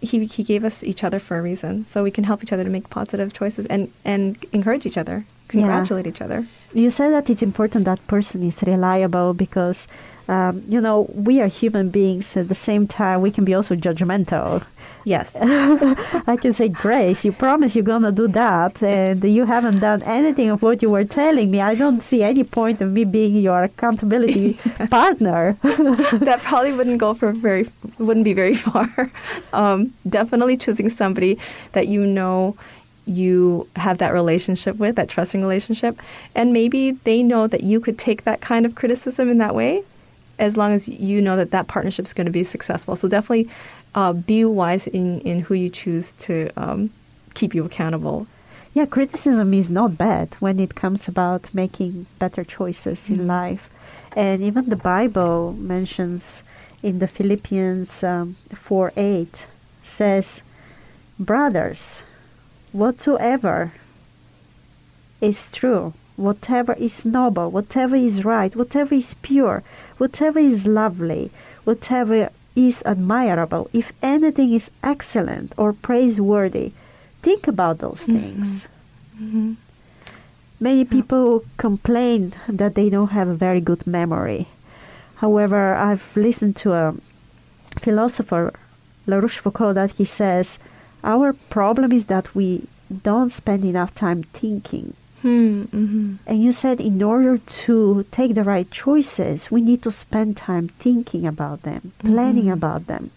he 0.00 0.24
he 0.24 0.42
gave 0.42 0.64
us 0.64 0.82
each 0.82 1.04
other 1.04 1.18
for 1.18 1.38
a 1.38 1.42
reason, 1.42 1.84
so 1.86 2.02
we 2.02 2.10
can 2.10 2.24
help 2.24 2.42
each 2.42 2.52
other 2.52 2.64
to 2.64 2.70
make 2.70 2.90
positive 2.90 3.32
choices 3.32 3.66
and 3.66 3.90
and 4.04 4.36
encourage 4.52 4.86
each 4.86 4.98
other, 4.98 5.24
congratulate 5.48 6.06
each 6.06 6.20
other. 6.20 6.46
You 6.72 6.90
said 6.90 7.10
that 7.10 7.28
it's 7.28 7.42
important 7.42 7.84
that 7.84 8.06
person 8.06 8.42
is 8.42 8.62
reliable 8.62 9.34
because, 9.34 9.88
um, 10.30 10.62
you 10.68 10.80
know, 10.80 11.10
we 11.12 11.40
are 11.40 11.48
human 11.48 11.90
beings. 11.90 12.36
At 12.36 12.48
the 12.48 12.54
same 12.54 12.86
time, 12.86 13.20
we 13.20 13.32
can 13.32 13.44
be 13.44 13.52
also 13.52 13.74
judgmental. 13.74 14.64
Yes. 15.04 15.34
I 16.28 16.36
can 16.40 16.52
say, 16.52 16.68
Grace, 16.68 17.24
you 17.24 17.32
promise 17.32 17.74
you're 17.74 17.82
gonna 17.82 18.12
do 18.12 18.28
that, 18.28 18.80
and 18.80 19.24
you 19.24 19.44
haven't 19.44 19.80
done 19.80 20.04
anything 20.04 20.50
of 20.50 20.62
what 20.62 20.82
you 20.82 20.90
were 20.90 21.02
telling 21.04 21.50
me. 21.50 21.60
I 21.60 21.74
don't 21.74 22.00
see 22.00 22.22
any 22.22 22.44
point 22.44 22.80
of 22.80 22.92
me 22.92 23.02
being 23.04 23.34
your 23.38 23.64
accountability 23.64 24.54
partner. 24.90 25.56
that 25.62 26.38
probably 26.44 26.74
wouldn't 26.74 26.98
go 26.98 27.12
for 27.12 27.32
very 27.32 27.68
wouldn't 27.98 28.24
be 28.24 28.34
very 28.34 28.54
far. 28.54 29.10
Um, 29.52 29.92
definitely 30.08 30.56
choosing 30.56 30.90
somebody 30.90 31.38
that 31.72 31.88
you 31.88 32.06
know 32.06 32.56
you 33.04 33.66
have 33.74 33.98
that 33.98 34.12
relationship 34.12 34.76
with, 34.76 34.94
that 34.94 35.08
trusting 35.08 35.40
relationship, 35.40 35.98
and 36.36 36.52
maybe 36.52 36.92
they 36.92 37.20
know 37.20 37.48
that 37.48 37.64
you 37.64 37.80
could 37.80 37.98
take 37.98 38.22
that 38.22 38.40
kind 38.40 38.64
of 38.64 38.76
criticism 38.76 39.28
in 39.28 39.38
that 39.38 39.56
way, 39.56 39.82
as 40.40 40.56
long 40.56 40.72
as 40.72 40.88
you 40.88 41.22
know 41.22 41.36
that 41.36 41.50
that 41.52 41.68
partnership 41.68 42.04
is 42.04 42.14
going 42.14 42.26
to 42.26 42.32
be 42.32 42.44
successful. 42.44 42.96
So 42.96 43.06
definitely 43.08 43.48
uh, 43.94 44.12
be 44.12 44.44
wise 44.44 44.86
in 44.86 45.20
in 45.20 45.40
who 45.42 45.54
you 45.54 45.70
choose 45.70 46.12
to 46.26 46.50
um, 46.56 46.90
keep 47.34 47.54
you 47.54 47.64
accountable. 47.64 48.26
Yeah, 48.72 48.86
criticism 48.86 49.52
is 49.52 49.68
not 49.68 49.98
bad 49.98 50.36
when 50.38 50.60
it 50.60 50.76
comes 50.76 51.08
about 51.08 51.52
making 51.52 52.06
better 52.18 52.44
choices 52.44 53.08
in 53.08 53.26
life. 53.26 53.68
And 54.16 54.42
even 54.42 54.68
the 54.68 54.76
Bible 54.76 55.52
mentions 55.58 56.42
in 56.82 57.00
the 57.00 57.08
Philippians 57.08 58.02
um, 58.04 58.36
4 58.54 58.92
8 58.96 59.46
says, 59.82 60.42
Brothers, 61.18 62.02
whatsoever 62.72 63.72
is 65.20 65.50
true, 65.50 65.92
whatever 66.16 66.74
is 66.74 67.04
noble, 67.04 67.50
whatever 67.50 67.96
is 67.96 68.24
right, 68.24 68.54
whatever 68.54 68.94
is 68.94 69.14
pure, 69.14 69.62
whatever 70.00 70.38
is 70.38 70.66
lovely, 70.66 71.30
whatever 71.64 72.30
is 72.56 72.82
admirable, 72.86 73.68
if 73.74 73.92
anything 74.02 74.50
is 74.52 74.70
excellent 74.82 75.52
or 75.58 75.74
praiseworthy, 75.74 76.72
think 77.20 77.46
about 77.46 77.78
those 77.78 78.06
mm-hmm. 78.06 78.18
things. 78.18 78.66
Mm-hmm. 79.20 79.52
Many 80.58 80.84
people 80.86 81.44
complain 81.58 82.32
that 82.48 82.74
they 82.74 82.88
don't 82.88 83.10
have 83.10 83.28
a 83.28 83.34
very 83.34 83.60
good 83.60 83.86
memory. 83.86 84.48
However, 85.16 85.74
I've 85.74 86.16
listened 86.16 86.56
to 86.56 86.72
a 86.72 86.94
philosopher, 87.78 88.54
La 89.06 89.18
Rochefoucauld, 89.18 89.74
that 89.74 89.90
he 89.92 90.06
says, 90.06 90.58
Our 91.04 91.34
problem 91.34 91.92
is 91.92 92.06
that 92.06 92.34
we 92.34 92.66
don't 93.02 93.28
spend 93.28 93.64
enough 93.64 93.94
time 93.94 94.22
thinking. 94.22 94.94
Hmm. 95.22 95.62
Mm-hmm. 95.64 96.14
And 96.26 96.42
you 96.42 96.52
said 96.52 96.80
in 96.80 97.02
order 97.02 97.38
to 97.38 98.04
take 98.10 98.34
the 98.34 98.44
right 98.44 98.70
choices, 98.70 99.50
we 99.50 99.60
need 99.60 99.82
to 99.82 99.90
spend 99.90 100.36
time 100.36 100.68
thinking 100.68 101.26
about 101.26 101.62
them, 101.62 101.92
planning 101.98 102.50
about 102.50 102.86
them, 102.86 103.10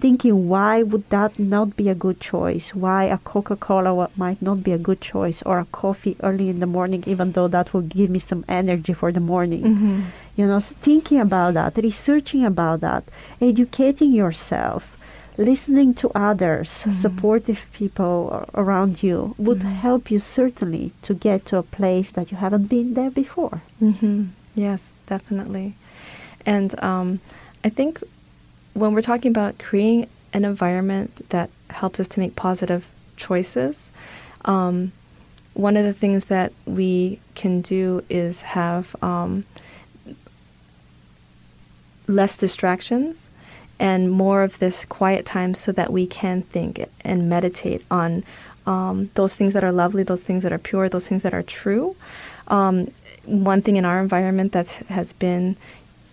thinking 0.00 0.48
why 0.48 0.82
would 0.82 1.08
that 1.10 1.38
not 1.38 1.76
be 1.76 1.88
a 1.88 1.94
good 1.94 2.20
choice? 2.20 2.74
Why 2.74 3.04
a 3.04 3.18
Coca 3.18 3.56
Cola 3.56 4.08
might 4.16 4.40
not 4.40 4.64
be 4.64 4.72
a 4.72 4.78
good 4.78 5.00
choice, 5.00 5.42
or 5.42 5.58
a 5.58 5.66
coffee 5.66 6.16
early 6.22 6.48
in 6.48 6.60
the 6.60 6.66
morning, 6.66 7.04
even 7.06 7.32
though 7.32 7.48
that 7.48 7.74
will 7.74 7.82
give 7.82 8.08
me 8.08 8.18
some 8.18 8.44
energy 8.48 8.94
for 8.94 9.12
the 9.12 9.20
morning. 9.20 9.62
Mm-hmm. 9.62 10.00
You 10.36 10.46
know, 10.46 10.60
so 10.60 10.74
thinking 10.80 11.20
about 11.20 11.54
that, 11.54 11.76
researching 11.76 12.44
about 12.46 12.80
that, 12.80 13.04
educating 13.40 14.12
yourself, 14.12 14.96
listening 15.36 15.94
to 15.94 16.10
others, 16.14 16.70
supportive 16.70 17.66
people 17.72 18.48
around 18.54 19.02
you 19.02 19.34
would 19.38 19.62
help 19.62 20.10
you 20.10 20.18
certainly 20.18 20.92
to 21.02 21.14
get 21.14 21.46
to 21.46 21.56
a 21.56 21.62
place 21.62 22.10
that 22.12 22.30
you 22.30 22.36
haven't 22.36 22.66
been 22.66 22.94
there 22.94 23.10
before. 23.10 23.62
Mm-hmm. 23.80 24.26
Yes, 24.54 24.92
definitely. 25.06 25.74
And 26.44 26.78
um, 26.82 27.20
I 27.64 27.68
think 27.68 28.02
when 28.74 28.92
we're 28.92 29.02
talking 29.02 29.30
about 29.30 29.58
creating 29.58 30.08
an 30.32 30.44
environment 30.44 31.28
that 31.30 31.50
helps 31.70 32.00
us 32.00 32.08
to 32.08 32.20
make 32.20 32.36
positive 32.36 32.88
choices, 33.16 33.90
um, 34.44 34.92
one 35.54 35.76
of 35.76 35.84
the 35.84 35.92
things 35.92 36.26
that 36.26 36.52
we 36.64 37.20
can 37.34 37.60
do 37.60 38.02
is 38.08 38.42
have 38.42 38.96
um, 39.02 39.44
less 42.06 42.36
distractions 42.36 43.28
and 43.82 44.12
more 44.12 44.44
of 44.44 44.60
this 44.60 44.84
quiet 44.84 45.26
time 45.26 45.54
so 45.54 45.72
that 45.72 45.92
we 45.92 46.06
can 46.06 46.42
think 46.42 46.88
and 47.00 47.28
meditate 47.28 47.84
on 47.90 48.22
um, 48.64 49.10
those 49.14 49.34
things 49.34 49.54
that 49.54 49.64
are 49.64 49.72
lovely, 49.72 50.04
those 50.04 50.22
things 50.22 50.44
that 50.44 50.52
are 50.52 50.58
pure, 50.58 50.88
those 50.88 51.08
things 51.08 51.24
that 51.24 51.34
are 51.34 51.42
true. 51.42 51.96
Um, 52.46 52.92
one 53.24 53.60
thing 53.60 53.74
in 53.74 53.84
our 53.84 54.00
environment 54.00 54.52
that 54.52 54.68
has 54.88 55.12
been 55.12 55.56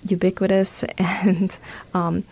ubiquitous 0.04 0.84
and 0.98 1.56
um, 1.94 2.24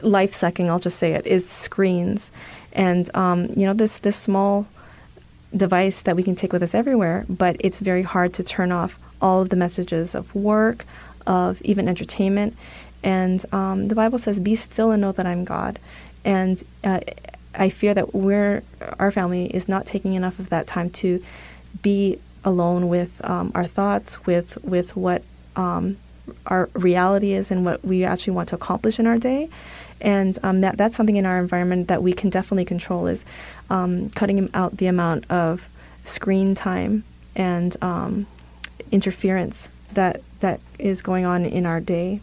life 0.00 0.32
sucking, 0.32 0.70
I'll 0.70 0.78
just 0.78 0.98
say 0.98 1.12
it, 1.12 1.26
is 1.26 1.46
screens. 1.46 2.30
And, 2.72 3.14
um, 3.14 3.48
you 3.54 3.66
know, 3.66 3.74
this, 3.74 3.98
this 3.98 4.16
small 4.16 4.66
device 5.54 6.00
that 6.00 6.16
we 6.16 6.22
can 6.22 6.34
take 6.34 6.50
with 6.50 6.62
us 6.62 6.74
everywhere, 6.74 7.26
but 7.28 7.56
it's 7.60 7.80
very 7.80 8.04
hard 8.04 8.32
to 8.34 8.42
turn 8.42 8.72
off 8.72 8.98
all 9.20 9.42
of 9.42 9.50
the 9.50 9.56
messages 9.56 10.14
of 10.14 10.34
work, 10.34 10.86
of 11.26 11.60
even 11.60 11.88
entertainment. 11.88 12.56
And 13.02 13.44
um, 13.52 13.88
the 13.88 13.94
Bible 13.94 14.18
says, 14.18 14.40
Be 14.40 14.54
still 14.56 14.90
and 14.90 15.00
know 15.00 15.12
that 15.12 15.26
I'm 15.26 15.44
God. 15.44 15.78
And 16.24 16.62
uh, 16.84 17.00
I 17.54 17.68
fear 17.68 17.94
that 17.94 18.14
we're, 18.14 18.62
our 18.98 19.10
family 19.10 19.46
is 19.46 19.68
not 19.68 19.86
taking 19.86 20.14
enough 20.14 20.38
of 20.38 20.48
that 20.50 20.66
time 20.66 20.90
to 20.90 21.22
be 21.82 22.18
alone 22.44 22.88
with 22.88 23.24
um, 23.28 23.52
our 23.54 23.66
thoughts, 23.66 24.24
with, 24.26 24.62
with 24.64 24.96
what 24.96 25.22
um, 25.56 25.98
our 26.46 26.68
reality 26.74 27.32
is 27.32 27.50
and 27.50 27.64
what 27.64 27.84
we 27.84 28.04
actually 28.04 28.32
want 28.32 28.48
to 28.50 28.54
accomplish 28.54 28.98
in 28.98 29.06
our 29.06 29.18
day. 29.18 29.48
And 30.00 30.38
um, 30.42 30.60
that, 30.62 30.76
that's 30.76 30.96
something 30.96 31.16
in 31.16 31.26
our 31.26 31.38
environment 31.38 31.88
that 31.88 32.02
we 32.02 32.12
can 32.12 32.30
definitely 32.30 32.64
control 32.64 33.06
is 33.06 33.24
um, 33.70 34.10
cutting 34.10 34.50
out 34.54 34.78
the 34.78 34.86
amount 34.86 35.30
of 35.30 35.68
screen 36.04 36.54
time 36.54 37.04
and 37.36 37.76
um, 37.82 38.26
interference 38.90 39.68
that, 39.94 40.20
that 40.40 40.60
is 40.78 41.02
going 41.02 41.24
on 41.24 41.44
in 41.44 41.66
our 41.66 41.80
day. 41.80 42.20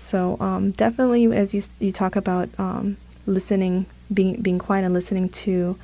So 0.00 0.38
um, 0.40 0.70
definitely, 0.72 1.26
as 1.36 1.52
you, 1.54 1.62
you 1.78 1.92
talk 1.92 2.16
about 2.16 2.48
um, 2.58 2.96
listening, 3.26 3.84
being, 4.12 4.40
being 4.40 4.58
quiet 4.58 4.84
and 4.84 4.94
listening 4.94 5.28
to 5.28 5.76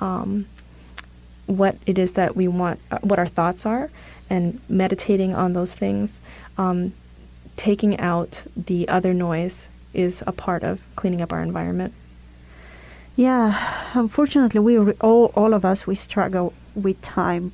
um, 0.00 0.46
what 1.46 1.76
it 1.84 1.98
is 1.98 2.12
that 2.12 2.36
we 2.36 2.46
want, 2.46 2.78
uh, 2.92 2.98
what 3.02 3.18
our 3.18 3.26
thoughts 3.26 3.66
are, 3.66 3.90
and 4.30 4.60
meditating 4.68 5.34
on 5.34 5.54
those 5.54 5.74
things, 5.74 6.20
um, 6.56 6.92
taking 7.56 7.98
out 7.98 8.44
the 8.56 8.88
other 8.88 9.12
noise 9.12 9.68
is 9.92 10.22
a 10.24 10.32
part 10.32 10.62
of 10.62 10.80
cleaning 10.94 11.20
up 11.20 11.32
our 11.32 11.42
environment. 11.42 11.92
Yeah, 13.16 13.90
unfortunately, 13.92 14.60
we 14.60 14.78
all 14.94 15.26
all 15.34 15.52
of 15.52 15.64
us 15.64 15.86
we 15.86 15.94
struggle 15.94 16.52
with 16.74 17.00
time, 17.02 17.52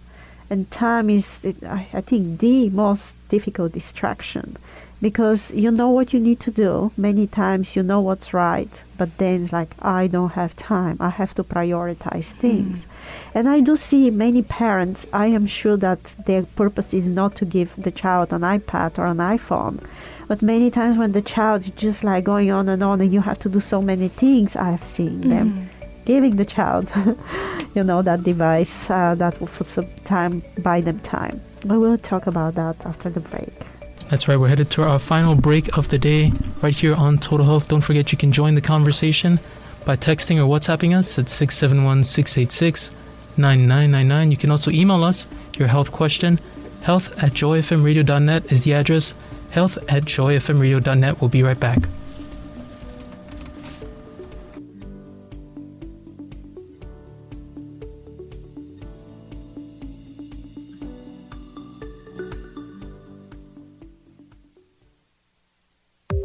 and 0.48 0.70
time 0.70 1.10
is 1.10 1.44
I, 1.66 1.86
I 1.92 2.00
think 2.00 2.40
the 2.40 2.70
most 2.70 3.16
difficult 3.28 3.72
distraction 3.72 4.56
because 5.02 5.50
you 5.52 5.70
know 5.70 5.88
what 5.90 6.12
you 6.12 6.20
need 6.20 6.40
to 6.40 6.50
do. 6.50 6.92
Many 6.96 7.26
times 7.26 7.74
you 7.74 7.82
know 7.82 8.00
what's 8.00 8.34
right, 8.34 8.70
but 8.98 9.16
then 9.18 9.44
it's 9.44 9.52
like, 9.52 9.74
I 9.80 10.06
don't 10.06 10.32
have 10.32 10.54
time. 10.56 10.96
I 11.00 11.08
have 11.08 11.34
to 11.36 11.44
prioritize 11.44 12.32
things. 12.32 12.84
Mm. 12.84 12.88
And 13.34 13.48
I 13.48 13.60
do 13.60 13.76
see 13.76 14.10
many 14.10 14.42
parents, 14.42 15.06
I 15.12 15.26
am 15.26 15.46
sure 15.46 15.76
that 15.78 16.02
their 16.26 16.42
purpose 16.42 16.92
is 16.92 17.08
not 17.08 17.34
to 17.36 17.44
give 17.44 17.74
the 17.76 17.90
child 17.90 18.32
an 18.32 18.42
iPad 18.42 18.98
or 18.98 19.06
an 19.06 19.18
iPhone. 19.18 19.82
But 20.28 20.42
many 20.42 20.70
times 20.70 20.98
when 20.98 21.12
the 21.12 21.22
child 21.22 21.64
is 21.64 21.70
just 21.70 22.04
like 22.04 22.24
going 22.24 22.50
on 22.50 22.68
and 22.68 22.82
on 22.82 23.00
and 23.00 23.12
you 23.12 23.20
have 23.20 23.38
to 23.40 23.48
do 23.48 23.60
so 23.60 23.80
many 23.80 24.08
things, 24.08 24.54
I 24.54 24.70
have 24.70 24.84
seen 24.84 25.22
mm. 25.22 25.28
them 25.30 25.70
giving 26.04 26.36
the 26.36 26.44
child, 26.44 26.88
you 27.74 27.84
know, 27.84 28.02
that 28.02 28.22
device 28.22 28.90
uh, 28.90 29.14
that 29.16 29.38
will 29.40 29.46
for 29.46 29.64
some 29.64 29.86
time, 30.04 30.42
buy 30.58 30.80
them 30.80 30.98
time. 31.00 31.40
but 31.64 31.78
We 31.78 31.88
will 31.88 31.98
talk 31.98 32.26
about 32.26 32.54
that 32.56 32.76
after 32.84 33.10
the 33.10 33.20
break. 33.20 33.69
That's 34.10 34.26
right, 34.26 34.36
we're 34.36 34.48
headed 34.48 34.70
to 34.72 34.82
our 34.82 34.98
final 34.98 35.36
break 35.36 35.78
of 35.78 35.88
the 35.88 35.98
day 35.98 36.32
right 36.60 36.76
here 36.76 36.96
on 36.96 37.18
Total 37.18 37.46
Health. 37.46 37.68
Don't 37.68 37.80
forget 37.80 38.10
you 38.10 38.18
can 38.18 38.32
join 38.32 38.56
the 38.56 38.60
conversation 38.60 39.38
by 39.84 39.94
texting 39.94 40.36
or 40.38 40.48
WhatsApping 40.48 40.98
us 40.98 41.16
at 41.16 41.28
671 41.28 42.02
686 42.02 42.90
9999. 43.36 44.30
You 44.32 44.36
can 44.36 44.50
also 44.50 44.72
email 44.72 45.04
us 45.04 45.28
your 45.56 45.68
health 45.68 45.92
question. 45.92 46.40
Health 46.82 47.12
at 47.22 47.34
joyfmradio.net 47.34 48.50
is 48.50 48.64
the 48.64 48.74
address. 48.74 49.14
Health 49.50 49.78
at 49.88 50.06
joyfmradio.net. 50.06 51.20
We'll 51.20 51.30
be 51.30 51.44
right 51.44 51.60
back. 51.60 51.78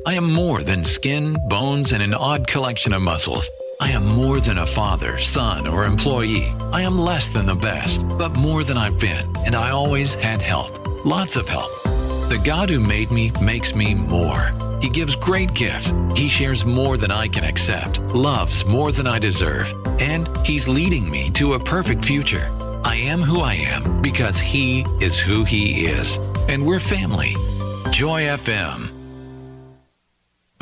I 0.07 0.13
am 0.13 0.31
more 0.31 0.61
than 0.61 0.85
skin, 0.85 1.35
bones, 1.47 1.91
and 1.91 2.03
an 2.03 2.13
odd 2.13 2.45
collection 2.45 2.93
of 2.93 3.01
muscles. 3.01 3.49
I 3.81 3.89
am 3.89 4.05
more 4.05 4.39
than 4.39 4.59
a 4.59 4.65
father, 4.65 5.17
son, 5.17 5.65
or 5.65 5.85
employee. 5.85 6.53
I 6.71 6.81
am 6.81 6.99
less 6.99 7.29
than 7.29 7.47
the 7.47 7.55
best, 7.55 8.07
but 8.09 8.35
more 8.35 8.63
than 8.63 8.77
I've 8.77 8.99
been, 8.99 9.25
and 9.47 9.55
I 9.55 9.71
always 9.71 10.13
had 10.13 10.43
help. 10.43 10.77
Lots 11.03 11.35
of 11.35 11.49
help. 11.49 11.71
The 12.29 12.39
God 12.45 12.69
who 12.69 12.79
made 12.79 13.09
me 13.09 13.31
makes 13.41 13.73
me 13.73 13.95
more. 13.95 14.51
He 14.79 14.89
gives 14.89 15.15
great 15.15 15.55
gifts. 15.55 15.91
He 16.15 16.29
shares 16.29 16.65
more 16.65 16.97
than 16.97 17.09
I 17.09 17.27
can 17.27 17.43
accept, 17.43 17.99
loves 18.13 18.63
more 18.63 18.91
than 18.91 19.07
I 19.07 19.17
deserve, 19.17 19.73
and 19.99 20.29
He's 20.45 20.67
leading 20.67 21.09
me 21.09 21.31
to 21.31 21.55
a 21.55 21.59
perfect 21.59 22.05
future. 22.05 22.47
I 22.83 22.95
am 22.95 23.21
who 23.21 23.39
I 23.39 23.55
am 23.55 24.03
because 24.03 24.37
He 24.37 24.85
is 25.01 25.19
who 25.19 25.45
He 25.45 25.87
is, 25.87 26.19
and 26.47 26.63
we're 26.63 26.79
family. 26.79 27.33
Joy 27.89 28.21
FM 28.21 28.94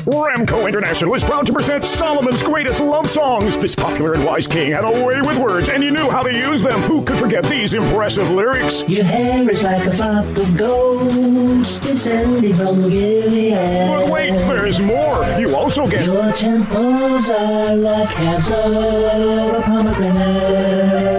Remco 0.04 0.68
International 0.68 1.14
is 1.14 1.24
proud 1.24 1.46
to 1.46 1.52
present 1.52 1.82
Solomon's 1.82 2.42
greatest 2.42 2.80
love 2.80 3.08
songs. 3.08 3.56
This 3.56 3.74
popular 3.74 4.12
and 4.12 4.24
wise 4.24 4.46
king 4.46 4.72
had 4.72 4.84
a 4.84 4.90
way 4.90 5.22
with 5.22 5.38
words, 5.38 5.70
and 5.70 5.82
he 5.82 5.90
knew 5.90 6.10
how 6.10 6.22
to 6.22 6.30
use 6.32 6.62
them. 6.62 6.78
Who 6.82 7.02
could 7.02 7.18
forget 7.18 7.42
these 7.44 7.72
impressive 7.72 8.30
lyrics? 8.30 8.86
Your 8.86 9.04
hair 9.04 9.50
is 9.50 9.62
like 9.62 9.86
a 9.86 9.90
flock 9.90 10.26
of 10.36 10.56
goats 10.58 11.78
descending 11.78 12.54
from 12.54 12.82
the 12.82 12.90
Gilead. 12.90 13.54
But 13.88 14.10
wait, 14.10 14.32
there's 14.32 14.78
more. 14.78 15.24
You 15.38 15.56
also 15.56 15.86
get 15.86 16.04
your 16.04 16.32
temples 16.32 17.30
are 17.30 17.74
like 17.74 18.10
halves 18.10 18.48
of 18.48 18.54
a 18.54 19.62
pomegranate 19.64 21.14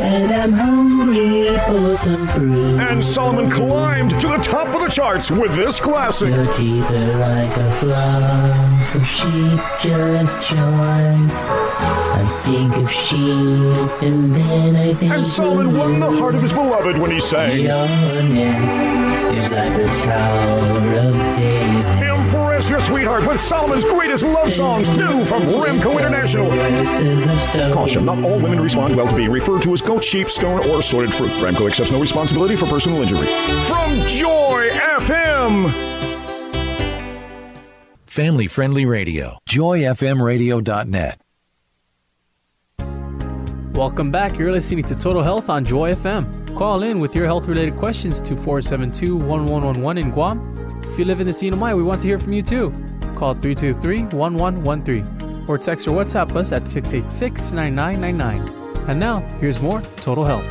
and 0.00 0.32
I'm 0.32 0.67
some 1.98 2.28
fruit. 2.28 2.78
And 2.78 3.04
Solomon 3.04 3.50
climbed 3.50 4.10
to 4.20 4.28
the 4.28 4.38
top 4.38 4.72
of 4.72 4.80
the 4.80 4.88
charts 4.88 5.32
with 5.32 5.54
this 5.56 5.80
classic. 5.80 6.32
Your 6.32 6.46
teeth 6.52 6.88
are 6.90 7.16
like 7.18 7.56
a 7.56 7.70
flock 7.72 8.94
of 8.94 9.06
sheep 9.06 9.60
just 9.80 10.48
joined. 10.48 11.30
I 11.32 12.42
think 12.44 12.76
of 12.76 12.90
sheep, 12.90 14.08
and 14.08 14.32
then 14.32 14.76
I 14.76 14.94
think. 14.94 15.12
And 15.12 15.26
Solomon 15.26 15.76
won 15.76 15.98
the 15.98 16.10
heart 16.10 16.36
of 16.36 16.42
his 16.42 16.52
beloved 16.52 16.98
when 16.98 17.10
he 17.10 17.20
sang. 17.20 17.58
Your 17.60 18.22
neck 18.22 19.36
is 19.36 19.50
like 19.50 19.76
the 19.76 19.88
Tower 20.04 21.08
of 21.08 21.14
David. 21.36 22.07
Impress 22.58 22.70
your 22.70 22.80
sweetheart 22.80 23.24
with 23.24 23.40
Solomon's 23.40 23.84
greatest 23.84 24.24
love 24.24 24.52
songs, 24.52 24.90
new 24.90 25.24
from 25.24 25.42
Remco 25.42 25.96
International. 25.96 26.50
Caution: 27.72 28.04
Not 28.04 28.18
all 28.24 28.40
women 28.40 28.60
respond 28.60 28.96
well 28.96 29.06
to 29.06 29.14
being 29.14 29.30
referred 29.30 29.62
to 29.62 29.72
as 29.74 29.80
goat, 29.80 30.02
sheep, 30.02 30.28
stone, 30.28 30.68
or 30.68 30.80
assorted 30.80 31.14
fruit. 31.14 31.30
Remco 31.34 31.68
accepts 31.68 31.92
no 31.92 32.00
responsibility 32.00 32.56
for 32.56 32.66
personal 32.66 33.00
injury. 33.00 33.28
From 33.62 34.00
Joy 34.08 34.70
FM. 34.72 35.72
Family 38.06 38.48
friendly 38.48 38.86
radio. 38.86 39.38
JoyFMRadio.net. 39.48 41.20
Welcome 43.72 44.10
back. 44.10 44.36
You're 44.36 44.50
listening 44.50 44.82
to 44.82 44.96
Total 44.96 45.22
Health 45.22 45.48
on 45.48 45.64
Joy 45.64 45.94
FM. 45.94 46.56
Call 46.56 46.82
in 46.82 46.98
with 46.98 47.14
your 47.14 47.26
health 47.26 47.46
related 47.46 47.76
questions 47.76 48.20
to 48.22 48.34
472 48.34 49.14
1111 49.14 50.02
in 50.02 50.10
Guam. 50.10 50.57
If 50.98 51.06
you 51.06 51.06
live 51.10 51.20
in 51.20 51.28
the 51.28 51.32
CNMI, 51.32 51.76
we 51.76 51.84
want 51.84 52.00
to 52.00 52.08
hear 52.08 52.18
from 52.18 52.32
you 52.32 52.42
too. 52.42 52.70
Call 53.14 53.32
323 53.32 54.18
1113 54.18 55.46
or 55.48 55.56
text 55.56 55.86
or 55.86 55.92
WhatsApp 55.92 56.34
us 56.34 56.50
at 56.50 56.66
686 56.66 57.52
9999. 57.52 58.88
And 58.88 58.98
now, 58.98 59.20
here's 59.38 59.62
more 59.62 59.80
Total 59.98 60.24
Health. 60.24 60.42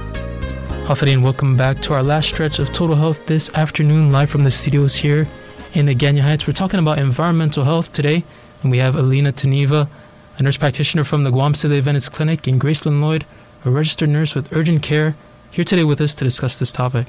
Håfa 0.87 1.03
Adai 1.03 1.15
and 1.15 1.23
welcome 1.25 1.57
back 1.57 1.79
to 1.79 1.93
our 1.93 2.01
last 2.01 2.29
stretch 2.29 2.59
of 2.59 2.71
Total 2.71 2.95
Health 2.95 3.25
this 3.25 3.53
afternoon, 3.55 4.13
live 4.13 4.29
from 4.29 4.45
the 4.45 4.49
studios 4.49 4.95
here 4.95 5.27
in 5.73 5.87
Agana 5.87 6.21
Heights. 6.21 6.47
We're 6.47 6.53
talking 6.53 6.79
about 6.79 6.97
environmental 6.97 7.65
health 7.65 7.91
today, 7.91 8.23
and 8.63 8.71
we 8.71 8.77
have 8.77 8.95
Alina 8.95 9.33
Taneva 9.33 9.89
a 10.37 10.43
nurse 10.43 10.55
practitioner 10.55 11.03
from 11.03 11.25
the 11.25 11.29
Guam 11.29 11.55
Seven 11.55 11.75
Day 11.75 11.79
Adventist 11.79 12.13
Clinic, 12.13 12.47
and 12.47 12.61
Gracelyn 12.61 13.01
Lloyd, 13.01 13.25
a 13.65 13.69
registered 13.69 14.07
nurse 14.07 14.33
with 14.33 14.53
urgent 14.53 14.81
care, 14.81 15.17
here 15.51 15.65
today 15.65 15.83
with 15.83 15.99
us 15.99 16.13
to 16.13 16.23
discuss 16.23 16.57
this 16.57 16.71
topic. 16.71 17.07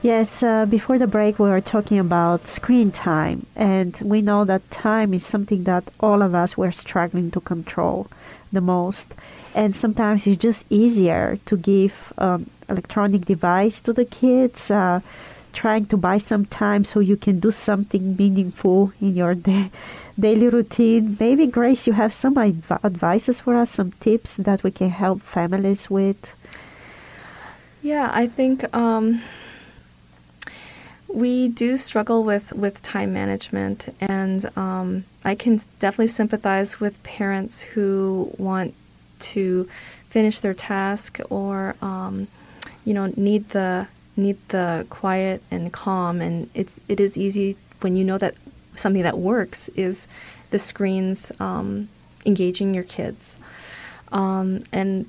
Yes, 0.00 0.44
uh, 0.44 0.64
before 0.64 0.96
the 0.96 1.08
break, 1.08 1.40
we 1.40 1.48
were 1.48 1.60
talking 1.60 1.98
about 1.98 2.46
screen 2.46 2.92
time, 2.92 3.46
and 3.56 3.98
we 4.00 4.22
know 4.22 4.44
that 4.44 4.70
time 4.70 5.12
is 5.12 5.26
something 5.26 5.64
that 5.64 5.90
all 5.98 6.22
of 6.22 6.36
us 6.36 6.56
were 6.56 6.70
struggling 6.70 7.32
to 7.32 7.40
control 7.40 8.06
the 8.52 8.60
most. 8.60 9.12
And 9.56 9.74
sometimes 9.74 10.24
it's 10.24 10.40
just 10.40 10.64
easier 10.70 11.40
to 11.46 11.56
give 11.56 12.12
um, 12.16 12.48
electronic 12.68 13.24
device 13.24 13.80
to 13.80 13.92
the 13.92 14.04
kids, 14.04 14.70
uh, 14.70 15.00
trying 15.52 15.86
to 15.86 15.96
buy 15.96 16.18
some 16.18 16.44
time 16.44 16.84
so 16.84 17.00
you 17.00 17.16
can 17.16 17.40
do 17.40 17.50
something 17.50 18.14
meaningful 18.16 18.92
in 19.00 19.16
your 19.16 19.34
daily 20.20 20.48
routine. 20.48 21.16
Maybe, 21.18 21.48
Grace, 21.48 21.88
you 21.88 21.94
have 21.94 22.12
some 22.12 22.38
adv- 22.38 22.84
advices 22.84 23.40
for 23.40 23.56
us, 23.56 23.70
some 23.70 23.90
tips 23.98 24.36
that 24.36 24.62
we 24.62 24.70
can 24.70 24.90
help 24.90 25.22
families 25.22 25.90
with? 25.90 26.34
Yeah, 27.82 28.10
I 28.12 28.28
think 28.28 28.72
um, 28.76 29.22
we 31.08 31.48
do 31.48 31.78
struggle 31.78 32.22
with, 32.22 32.52
with 32.52 32.82
time 32.82 33.12
management, 33.12 33.94
and 34.00 34.48
um, 34.56 35.04
I 35.24 35.34
can 35.34 35.60
definitely 35.78 36.08
sympathize 36.08 36.80
with 36.80 37.02
parents 37.02 37.62
who 37.62 38.32
want 38.38 38.74
to 39.20 39.68
finish 40.10 40.40
their 40.40 40.54
task 40.54 41.18
or 41.28 41.76
um, 41.82 42.28
you 42.84 42.94
know 42.94 43.12
need 43.16 43.48
the 43.50 43.88
need 44.16 44.36
the 44.48 44.86
quiet 44.90 45.42
and 45.50 45.72
calm. 45.72 46.20
And 46.20 46.50
it's 46.54 46.78
it 46.88 47.00
is 47.00 47.16
easy 47.16 47.56
when 47.80 47.96
you 47.96 48.04
know 48.04 48.18
that 48.18 48.34
something 48.76 49.02
that 49.02 49.18
works 49.18 49.68
is 49.70 50.06
the 50.50 50.58
screens 50.58 51.32
um, 51.40 51.88
engaging 52.26 52.74
your 52.74 52.84
kids, 52.84 53.38
um, 54.12 54.60
and 54.72 55.06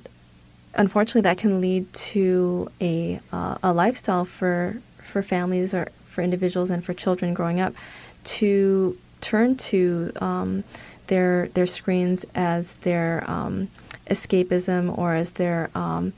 unfortunately 0.74 1.22
that 1.22 1.38
can 1.38 1.60
lead 1.60 1.92
to 1.92 2.70
a 2.80 3.20
uh, 3.32 3.58
a 3.62 3.72
lifestyle 3.72 4.24
for 4.24 4.80
for 5.10 5.22
families 5.22 5.74
or 5.74 5.88
for 6.06 6.22
individuals 6.22 6.70
and 6.70 6.84
for 6.84 6.94
children 6.94 7.34
growing 7.34 7.60
up 7.60 7.74
to 8.24 8.96
turn 9.20 9.56
to 9.56 10.12
um, 10.20 10.64
their 11.06 11.48
their 11.48 11.66
screens 11.66 12.24
as 12.34 12.74
their 12.74 13.24
um, 13.30 13.68
escapism 14.08 14.96
or 14.96 15.14
as 15.14 15.32
their 15.32 15.70
um, 15.74 16.12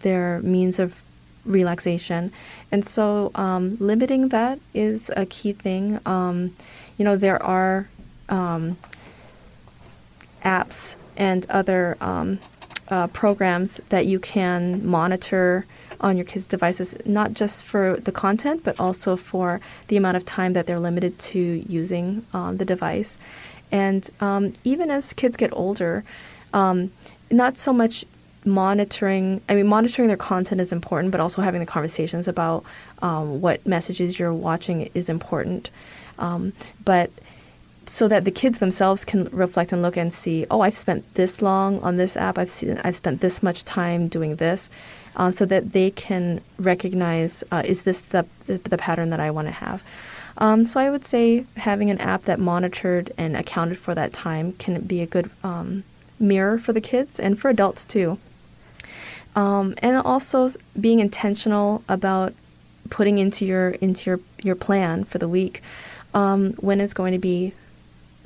their 0.00 0.40
means 0.40 0.78
of 0.78 1.02
relaxation, 1.44 2.32
and 2.72 2.84
so 2.84 3.30
um, 3.34 3.76
limiting 3.78 4.28
that 4.28 4.58
is 4.74 5.10
a 5.16 5.26
key 5.26 5.52
thing. 5.52 6.00
Um, 6.04 6.52
you 6.98 7.04
know, 7.04 7.16
there 7.16 7.42
are 7.42 7.88
um, 8.28 8.76
apps 10.44 10.96
and 11.16 11.46
other 11.50 11.96
uh, 12.88 13.06
programs 13.08 13.80
that 13.88 14.06
you 14.06 14.18
can 14.18 14.86
monitor 14.86 15.66
on 16.00 16.16
your 16.16 16.24
kids' 16.24 16.46
devices, 16.46 16.94
not 17.04 17.32
just 17.32 17.64
for 17.64 17.96
the 18.00 18.12
content, 18.12 18.64
but 18.64 18.78
also 18.78 19.16
for 19.16 19.60
the 19.88 19.96
amount 19.96 20.16
of 20.16 20.24
time 20.24 20.52
that 20.54 20.66
they're 20.66 20.80
limited 20.80 21.18
to 21.18 21.64
using 21.68 22.24
um, 22.32 22.56
the 22.56 22.64
device. 22.64 23.16
And 23.72 24.08
um, 24.20 24.52
even 24.64 24.90
as 24.90 25.12
kids 25.12 25.36
get 25.36 25.50
older, 25.52 26.04
um, 26.52 26.92
not 27.30 27.56
so 27.56 27.72
much 27.72 28.04
monitoring, 28.44 29.40
I 29.48 29.54
mean, 29.54 29.66
monitoring 29.66 30.08
their 30.08 30.16
content 30.16 30.60
is 30.60 30.72
important, 30.72 31.10
but 31.10 31.20
also 31.20 31.42
having 31.42 31.60
the 31.60 31.66
conversations 31.66 32.28
about 32.28 32.64
um, 33.02 33.40
what 33.40 33.66
messages 33.66 34.18
you're 34.18 34.32
watching 34.32 34.88
is 34.94 35.08
important. 35.08 35.70
Um, 36.18 36.52
but 36.84 37.10
so 37.88 38.08
that 38.08 38.24
the 38.24 38.30
kids 38.30 38.58
themselves 38.58 39.04
can 39.04 39.24
reflect 39.30 39.72
and 39.72 39.82
look 39.82 39.96
and 39.96 40.12
see, 40.12 40.46
oh, 40.50 40.60
I've 40.60 40.76
spent 40.76 41.14
this 41.14 41.42
long 41.42 41.80
on 41.80 41.96
this 41.96 42.16
app. 42.16 42.38
I've 42.38 42.50
seen, 42.50 42.78
I've 42.78 42.96
spent 42.96 43.20
this 43.20 43.42
much 43.42 43.64
time 43.64 44.08
doing 44.08 44.36
this, 44.36 44.68
um, 45.16 45.32
so 45.32 45.44
that 45.46 45.72
they 45.72 45.90
can 45.90 46.40
recognize, 46.58 47.42
uh, 47.50 47.62
is 47.64 47.82
this 47.82 48.00
the 48.00 48.26
the 48.46 48.78
pattern 48.78 49.10
that 49.10 49.20
I 49.20 49.30
want 49.30 49.48
to 49.48 49.52
have? 49.52 49.82
Um, 50.38 50.64
so 50.64 50.78
I 50.78 50.90
would 50.90 51.04
say 51.04 51.46
having 51.56 51.90
an 51.90 51.98
app 51.98 52.22
that 52.22 52.38
monitored 52.38 53.12
and 53.16 53.36
accounted 53.36 53.78
for 53.78 53.94
that 53.94 54.12
time 54.12 54.52
can 54.52 54.82
be 54.82 55.00
a 55.00 55.06
good 55.06 55.30
um, 55.42 55.84
mirror 56.18 56.58
for 56.58 56.72
the 56.72 56.80
kids 56.80 57.18
and 57.18 57.38
for 57.38 57.48
adults 57.48 57.84
too. 57.84 58.18
Um, 59.34 59.74
and 59.78 59.96
also 59.96 60.50
being 60.78 61.00
intentional 61.00 61.82
about 61.88 62.34
putting 62.90 63.18
into 63.18 63.44
your 63.44 63.70
into 63.70 64.10
your 64.10 64.20
your 64.42 64.54
plan 64.54 65.04
for 65.04 65.18
the 65.18 65.28
week 65.28 65.62
um, 66.14 66.52
when 66.52 66.80
it's 66.80 66.94
going 66.94 67.12
to 67.12 67.18
be 67.18 67.52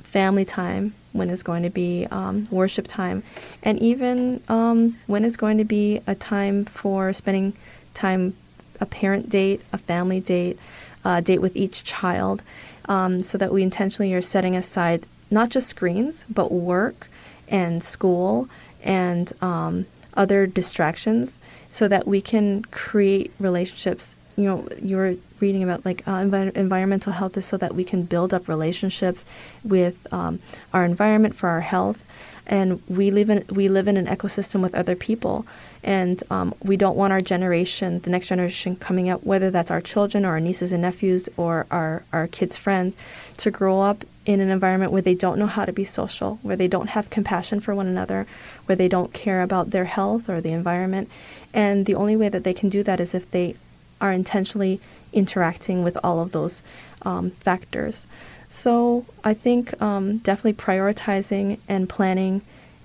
family 0.03 0.45
time, 0.45 0.93
when 1.13 1.29
is 1.29 1.43
going 1.43 1.63
to 1.63 1.69
be 1.69 2.07
um, 2.11 2.47
worship 2.51 2.87
time, 2.87 3.23
and 3.63 3.79
even 3.79 4.41
um, 4.47 4.97
when 5.07 5.25
is 5.25 5.37
going 5.37 5.57
to 5.57 5.65
be 5.65 6.01
a 6.07 6.15
time 6.15 6.65
for 6.65 7.13
spending 7.13 7.53
time, 7.93 8.35
a 8.79 8.85
parent 8.85 9.29
date, 9.29 9.61
a 9.73 9.77
family 9.77 10.19
date, 10.19 10.57
a 11.03 11.21
date 11.21 11.39
with 11.41 11.55
each 11.55 11.83
child, 11.83 12.43
um, 12.85 13.23
so 13.23 13.37
that 13.37 13.51
we 13.51 13.63
intentionally 13.63 14.13
are 14.13 14.21
setting 14.21 14.55
aside 14.55 15.05
not 15.29 15.49
just 15.49 15.67
screens, 15.67 16.25
but 16.29 16.51
work 16.51 17.09
and 17.47 17.83
school 17.83 18.49
and 18.83 19.31
um, 19.41 19.85
other 20.13 20.45
distractions 20.45 21.39
so 21.69 21.87
that 21.87 22.07
we 22.07 22.21
can 22.21 22.63
create 22.65 23.31
relationships 23.39 24.15
you 24.35 24.45
know 24.45 24.67
you're 24.81 25.15
reading 25.39 25.63
about 25.63 25.85
like 25.85 26.07
uh, 26.07 26.19
envi- 26.19 26.55
environmental 26.55 27.13
health 27.13 27.35
is 27.35 27.45
so 27.45 27.57
that 27.57 27.75
we 27.75 27.83
can 27.83 28.03
build 28.03 28.33
up 28.33 28.47
relationships 28.47 29.25
with 29.63 30.11
um, 30.13 30.39
our 30.73 30.85
environment 30.85 31.35
for 31.35 31.49
our 31.49 31.61
health. 31.61 32.05
And 32.47 32.81
we 32.87 33.11
live 33.11 33.29
in 33.29 33.45
we 33.49 33.69
live 33.69 33.87
in 33.87 33.97
an 33.97 34.07
ecosystem 34.07 34.61
with 34.61 34.75
other 34.75 34.95
people. 34.95 35.45
And 35.83 36.21
um, 36.29 36.53
we 36.63 36.77
don't 36.77 36.97
want 36.97 37.13
our 37.13 37.21
generation 37.21 37.99
the 38.01 38.09
next 38.09 38.27
generation 38.27 38.75
coming 38.75 39.09
up 39.09 39.23
whether 39.23 39.49
that's 39.49 39.71
our 39.71 39.81
children 39.81 40.25
or 40.25 40.29
our 40.29 40.39
nieces 40.39 40.71
and 40.71 40.81
nephews 40.81 41.27
or 41.37 41.65
our, 41.71 42.03
our 42.13 42.27
kids 42.27 42.57
friends 42.57 42.95
to 43.37 43.51
grow 43.51 43.81
up 43.81 44.05
in 44.25 44.39
an 44.39 44.49
environment 44.49 44.91
where 44.91 45.01
they 45.01 45.15
don't 45.15 45.39
know 45.39 45.47
how 45.47 45.65
to 45.65 45.73
be 45.73 45.83
social 45.83 46.37
where 46.43 46.55
they 46.55 46.67
don't 46.67 46.89
have 46.89 47.09
compassion 47.09 47.59
for 47.59 47.73
one 47.73 47.87
another 47.87 48.27
where 48.67 48.75
they 48.75 48.87
don't 48.87 49.13
care 49.13 49.41
about 49.41 49.71
their 49.71 49.85
health 49.85 50.29
or 50.29 50.41
the 50.41 50.51
environment. 50.51 51.09
And 51.53 51.85
the 51.87 51.95
only 51.95 52.15
way 52.15 52.29
that 52.29 52.43
they 52.43 52.53
can 52.53 52.69
do 52.69 52.83
that 52.83 52.99
is 52.99 53.15
if 53.15 53.29
they 53.31 53.55
are 54.01 54.11
intentionally 54.11 54.81
interacting 55.13 55.83
with 55.83 55.97
all 56.03 56.19
of 56.19 56.31
those 56.31 56.61
um, 57.03 57.31
factors. 57.31 58.07
So 58.49 59.05
I 59.23 59.33
think 59.33 59.81
um, 59.81 60.17
definitely 60.17 60.53
prioritizing 60.53 61.59
and 61.69 61.87
planning 61.87 62.41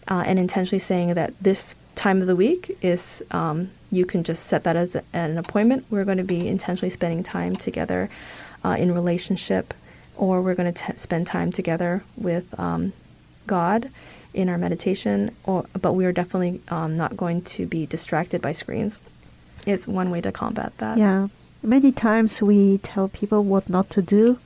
uh, 0.08 0.22
and 0.24 0.38
intentionally 0.38 0.78
saying 0.78 1.14
that 1.14 1.34
this 1.40 1.74
time 1.96 2.20
of 2.20 2.28
the 2.28 2.36
week 2.36 2.76
is 2.82 3.22
um, 3.32 3.70
you 3.90 4.04
can 4.04 4.22
just 4.22 4.46
set 4.46 4.64
that 4.64 4.76
as 4.76 4.94
a, 4.94 5.02
an 5.12 5.38
appointment. 5.38 5.84
We're 5.90 6.04
going 6.04 6.18
to 6.18 6.24
be 6.24 6.46
intentionally 6.46 6.90
spending 6.90 7.22
time 7.22 7.56
together 7.56 8.08
uh, 8.64 8.76
in 8.78 8.92
relationship, 8.92 9.74
or 10.16 10.40
we're 10.42 10.54
going 10.54 10.72
to 10.72 10.98
spend 10.98 11.26
time 11.26 11.50
together 11.50 12.04
with 12.16 12.58
um, 12.60 12.92
God 13.46 13.90
in 14.34 14.48
our 14.48 14.58
meditation. 14.58 15.34
Or, 15.44 15.66
but 15.80 15.94
we 15.94 16.04
are 16.04 16.12
definitely 16.12 16.60
um, 16.68 16.96
not 16.96 17.16
going 17.16 17.42
to 17.42 17.66
be 17.66 17.86
distracted 17.86 18.40
by 18.40 18.52
screens 18.52 19.00
is 19.66 19.86
one 19.88 20.10
way 20.10 20.20
to 20.22 20.32
combat 20.32 20.72
that. 20.78 20.96
Yeah. 20.98 21.28
Many 21.62 21.90
times 21.92 22.40
we 22.40 22.78
tell 22.78 23.08
people 23.08 23.42
what 23.42 23.68
not 23.68 23.90
to 23.90 24.02
do, 24.02 24.38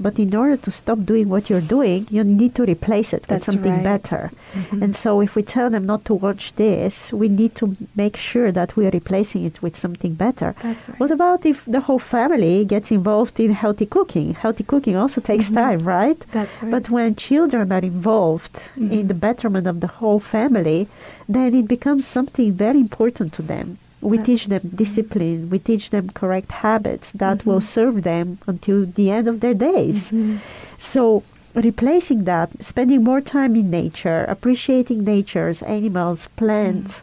but 0.00 0.16
in 0.16 0.32
order 0.32 0.56
to 0.56 0.70
stop 0.70 0.98
doing 1.04 1.28
what 1.28 1.50
you're 1.50 1.60
doing, 1.76 2.06
you 2.08 2.22
need 2.22 2.54
to 2.54 2.62
replace 2.62 3.12
it 3.12 3.24
That's 3.26 3.46
with 3.48 3.54
something 3.56 3.72
right. 3.72 3.82
better. 3.82 4.30
Mhm. 4.54 4.82
And 4.82 4.94
so 4.94 5.20
if 5.20 5.34
we 5.34 5.42
tell 5.42 5.70
them 5.70 5.86
not 5.86 6.04
to 6.04 6.14
watch 6.14 6.54
this, 6.54 7.12
we 7.12 7.28
need 7.28 7.56
to 7.56 7.74
make 7.96 8.16
sure 8.16 8.52
that 8.52 8.76
we 8.76 8.86
are 8.86 8.90
replacing 8.92 9.42
it 9.44 9.60
with 9.60 9.74
something 9.74 10.14
better. 10.14 10.54
That's 10.62 10.88
right. 10.88 11.00
What 11.00 11.10
about 11.10 11.44
if 11.44 11.64
the 11.66 11.80
whole 11.80 11.98
family 11.98 12.64
gets 12.64 12.92
involved 12.92 13.40
in 13.40 13.50
healthy 13.54 13.86
cooking? 13.86 14.34
Healthy 14.34 14.62
cooking 14.64 14.94
also 14.94 15.20
takes 15.20 15.50
Mhm. 15.50 15.54
time, 15.64 15.80
right? 15.82 16.20
That's 16.30 16.62
right. 16.62 16.70
But 16.70 16.90
when 16.90 17.16
children 17.16 17.72
are 17.72 17.84
involved 17.94 18.54
Mhm. 18.76 18.92
in 18.92 19.08
the 19.08 19.14
betterment 19.26 19.66
of 19.66 19.80
the 19.80 19.88
whole 19.98 20.20
family, 20.20 20.86
then 21.28 21.54
it 21.56 21.66
becomes 21.66 22.06
something 22.06 22.52
very 22.52 22.78
important 22.78 23.32
to 23.32 23.42
them. 23.42 23.78
We 24.00 24.16
That- 24.16 24.26
teach 24.26 24.46
them 24.46 24.70
discipline, 24.74 25.48
we 25.50 25.58
teach 25.58 25.90
them 25.90 26.10
correct 26.14 26.52
habits 26.52 27.10
that 27.12 27.44
will 27.44 27.60
Mhm. 27.60 27.64
serve 27.76 28.02
them 28.04 28.38
until 28.46 28.86
the 28.86 29.10
end 29.10 29.26
of 29.28 29.40
their 29.40 29.54
days. 29.54 30.10
Mhm. 30.10 30.38
So, 30.78 31.24
replacing 31.54 32.22
that, 32.24 32.50
spending 32.60 33.02
more 33.02 33.20
time 33.20 33.56
in 33.56 33.70
nature, 33.70 34.24
appreciating 34.28 35.02
nature's 35.02 35.62
animals, 35.62 36.28
plants, 36.36 37.00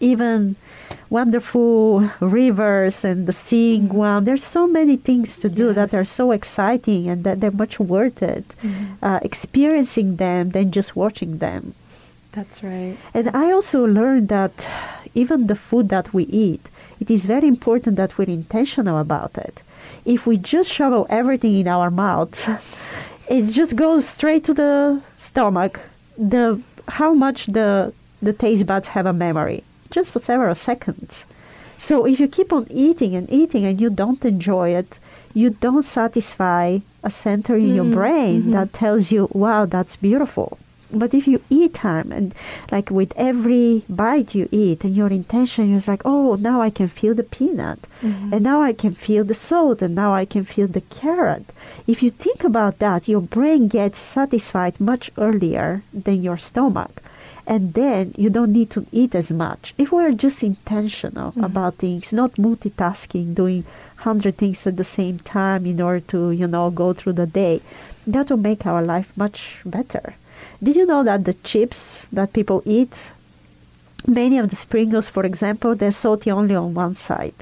even 0.00 0.56
wonderful 1.10 2.08
rivers 2.20 3.04
and 3.04 3.26
the 3.26 3.32
seeing 3.32 3.88
Guam. 3.88 4.24
There's 4.24 4.44
so 4.44 4.66
many 4.66 4.96
things 4.96 5.36
to 5.38 5.48
do 5.50 5.74
that 5.74 5.92
are 5.92 6.04
so 6.06 6.30
exciting 6.32 7.08
and 7.08 7.24
that 7.24 7.40
they're 7.40 7.50
much 7.50 7.78
worth 7.78 8.22
it. 8.22 8.44
Mhm. 8.62 8.96
Uh, 9.02 9.18
experiencing 9.20 10.16
them 10.16 10.50
than 10.50 10.70
just 10.70 10.96
watching 10.96 11.38
them. 11.38 11.74
That's 12.32 12.62
right. 12.64 12.96
And 13.12 13.28
I 13.36 13.52
also 13.52 13.84
learned 13.84 14.28
that 14.28 14.66
even 15.14 15.46
the 15.46 15.54
food 15.54 15.88
that 15.90 16.12
we 16.14 16.24
eat, 16.24 16.68
it 17.00 17.10
is 17.10 17.24
very 17.24 17.48
important 17.48 17.96
that 17.96 18.16
we're 18.18 18.28
intentional 18.28 18.98
about 18.98 19.36
it. 19.38 19.62
If 20.04 20.26
we 20.26 20.36
just 20.38 20.70
shovel 20.70 21.06
everything 21.10 21.54
in 21.58 21.68
our 21.68 21.90
mouths, 21.90 22.48
it 23.28 23.50
just 23.50 23.76
goes 23.76 24.06
straight 24.06 24.44
to 24.44 24.54
the 24.54 25.00
stomach. 25.16 25.80
The 26.18 26.60
how 26.88 27.14
much 27.14 27.46
the 27.46 27.92
the 28.20 28.32
taste 28.32 28.66
buds 28.66 28.88
have 28.88 29.06
a 29.06 29.12
memory, 29.12 29.64
just 29.90 30.10
for 30.10 30.18
several 30.20 30.54
seconds. 30.54 31.24
So 31.78 32.04
if 32.06 32.20
you 32.20 32.28
keep 32.28 32.52
on 32.52 32.66
eating 32.70 33.14
and 33.16 33.28
eating 33.30 33.64
and 33.64 33.80
you 33.80 33.90
don't 33.90 34.24
enjoy 34.24 34.70
it, 34.70 34.98
you 35.34 35.50
don't 35.50 35.84
satisfy 35.84 36.78
a 37.02 37.10
center 37.10 37.56
in 37.56 37.74
your 37.74 37.84
Mhm, 37.86 37.92
brain 37.94 38.42
mhm. 38.44 38.52
that 38.52 38.72
tells 38.72 39.10
you, 39.10 39.28
"Wow, 39.32 39.66
that's 39.66 39.96
beautiful." 39.96 40.58
But 40.92 41.14
if 41.14 41.26
you 41.26 41.40
eat 41.50 41.74
time 41.74 42.12
and 42.12 42.34
like 42.70 42.90
with 42.90 43.12
every 43.16 43.82
bite 43.88 44.34
you 44.34 44.48
eat 44.50 44.84
and 44.84 44.94
your 44.94 45.08
intention 45.08 45.74
is 45.74 45.88
like, 45.88 46.02
oh, 46.04 46.34
now 46.36 46.60
I 46.60 46.70
can 46.70 46.88
feel 46.88 47.14
the 47.14 47.22
peanut 47.36 47.78
Mhm. 48.02 48.32
and 48.32 48.42
now 48.42 48.60
I 48.62 48.72
can 48.72 48.92
feel 48.92 49.24
the 49.24 49.34
salt 49.48 49.80
and 49.82 49.94
now 49.94 50.12
I 50.14 50.24
can 50.24 50.44
feel 50.44 50.66
the 50.68 50.82
carrot. 51.00 51.46
If 51.86 52.02
you 52.02 52.10
think 52.10 52.44
about 52.44 52.78
that, 52.78 53.08
your 53.08 53.20
brain 53.22 53.68
gets 53.68 53.98
satisfied 53.98 54.80
much 54.80 55.10
earlier 55.16 55.82
than 56.04 56.22
your 56.22 56.36
stomach. 56.38 57.02
and 57.44 57.74
then 57.74 58.14
you 58.16 58.30
don't 58.30 58.52
need 58.52 58.70
to 58.70 58.86
eat 58.92 59.16
as 59.16 59.28
much. 59.32 59.74
If 59.76 59.90
we're 59.90 60.12
just 60.26 60.44
intentional 60.44 61.32
Mhm. 61.32 61.44
about 61.44 61.74
things, 61.82 62.12
not 62.12 62.38
multitasking, 62.38 63.34
doing 63.34 63.64
hundred 64.06 64.36
things 64.36 64.64
at 64.66 64.76
the 64.76 64.84
same 64.84 65.18
time 65.18 65.66
in 65.66 65.80
order 65.80 65.98
to, 66.14 66.30
you 66.30 66.46
know, 66.46 66.70
go 66.70 66.92
through 66.92 67.14
the 67.14 67.26
day, 67.26 67.60
that 68.06 68.30
will 68.30 68.36
make 68.50 68.64
our 68.64 68.80
life 68.94 69.10
much 69.16 69.56
better. 69.66 70.14
Did 70.62 70.76
you 70.76 70.86
know 70.86 71.02
that 71.02 71.24
the 71.24 71.34
chips 71.34 72.06
that 72.12 72.32
people 72.32 72.62
eat, 72.64 72.92
many 74.06 74.38
of 74.38 74.50
the 74.50 74.56
Pringles, 74.68 75.08
for 75.08 75.24
example, 75.24 75.74
they're 75.74 75.92
salty 75.92 76.30
only 76.30 76.54
on 76.54 76.74
one 76.74 76.94
side? 76.94 77.34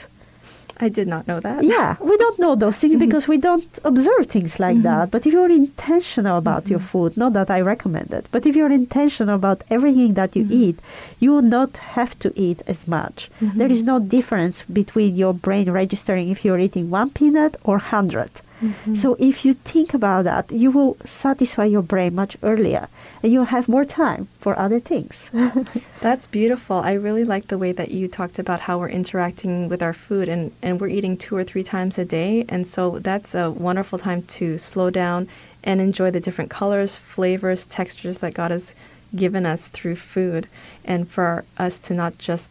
I 0.83 0.89
did 0.89 1.07
not 1.09 1.29
know 1.29 1.41
that. 1.41 1.63
Yeah, 1.63 1.97
we 2.01 2.17
don't 2.17 2.39
know 2.39 2.55
those 2.55 2.79
things 2.79 2.97
because 3.07 3.29
we 3.29 3.37
don't 3.37 3.69
observe 3.85 4.27
things 4.29 4.59
like 4.59 4.79
Mhm. 4.79 4.83
that. 4.85 5.11
But 5.11 5.27
if 5.27 5.33
you're 5.35 5.51
intentional 5.51 6.39
about 6.39 6.71
your 6.71 6.79
food, 6.79 7.19
not 7.19 7.35
that 7.35 7.51
I 7.51 7.61
recommend 7.61 8.11
it, 8.15 8.25
but 8.33 8.47
if 8.47 8.57
you're 8.57 8.73
intentional 8.73 9.35
about 9.35 9.63
everything 9.69 10.15
that 10.15 10.35
you 10.35 10.47
eat, 10.49 10.79
you 11.23 11.33
will 11.33 11.43
not 11.59 11.77
have 11.99 12.19
to 12.21 12.33
eat 12.35 12.63
as 12.67 12.89
much. 12.89 13.31
There 13.43 13.69
Mhm. 13.69 13.77
is 13.77 13.85
no 13.85 13.99
difference 13.99 14.63
between 14.81 15.17
your 15.17 15.35
brain 15.35 15.71
registering 15.71 16.31
if 16.31 16.47
you're 16.47 16.59
eating 16.67 16.89
one 16.89 17.11
peanut 17.11 17.59
or 17.63 17.77
100. 17.79 18.31
Mhm. 18.63 18.97
So 18.97 19.17
if 19.19 19.45
you 19.45 19.55
think 19.55 19.95
about 19.95 20.25
that, 20.25 20.53
you 20.53 20.71
will 20.71 20.97
satisfy 21.05 21.65
your 21.65 21.83
brain 21.83 22.15
much 22.15 22.37
earlier 22.43 22.89
and 23.23 23.33
you'll 23.33 23.45
have 23.57 23.69
more 23.69 23.85
time 23.85 24.29
for 24.39 24.59
other 24.59 24.81
things. 24.81 25.31
That's 26.01 26.27
beautiful. 26.27 26.77
I 26.77 26.93
really 26.93 27.25
like 27.25 27.49
the 27.49 27.59
way 27.59 27.73
that 27.73 27.91
you 27.91 28.09
talked 28.09 28.39
about 28.39 28.61
how 28.61 28.79
we're 28.79 28.89
interacting 28.91 29.69
with 29.69 29.83
our 29.83 29.93
food 29.93 30.29
and, 30.29 30.53
and 30.63 30.81
we're 30.81 30.89
eating 30.89 31.17
two 31.17 31.37
or 31.37 31.45
three 31.45 31.63
times 31.63 31.99
a 31.99 32.05
day. 32.05 32.45
And 32.49 32.67
so 32.67 32.99
that's 32.99 33.35
a 33.35 33.51
wonderful 33.51 33.99
time 33.99 34.23
to 34.39 34.59
slow 34.59 34.91
down 34.91 35.29
and 35.65 35.81
enjoy 35.81 36.11
the 36.11 36.21
different 36.21 36.51
colors, 36.51 36.97
flavors, 36.97 37.67
textures 37.67 38.19
that 38.19 38.35
God 38.35 38.51
has 38.51 38.75
given 39.15 39.45
us 39.47 39.69
through 39.69 39.97
food. 39.97 40.47
And 40.85 41.09
for 41.09 41.45
us 41.59 41.79
to 41.81 41.95
not 41.95 42.19
just 42.19 42.51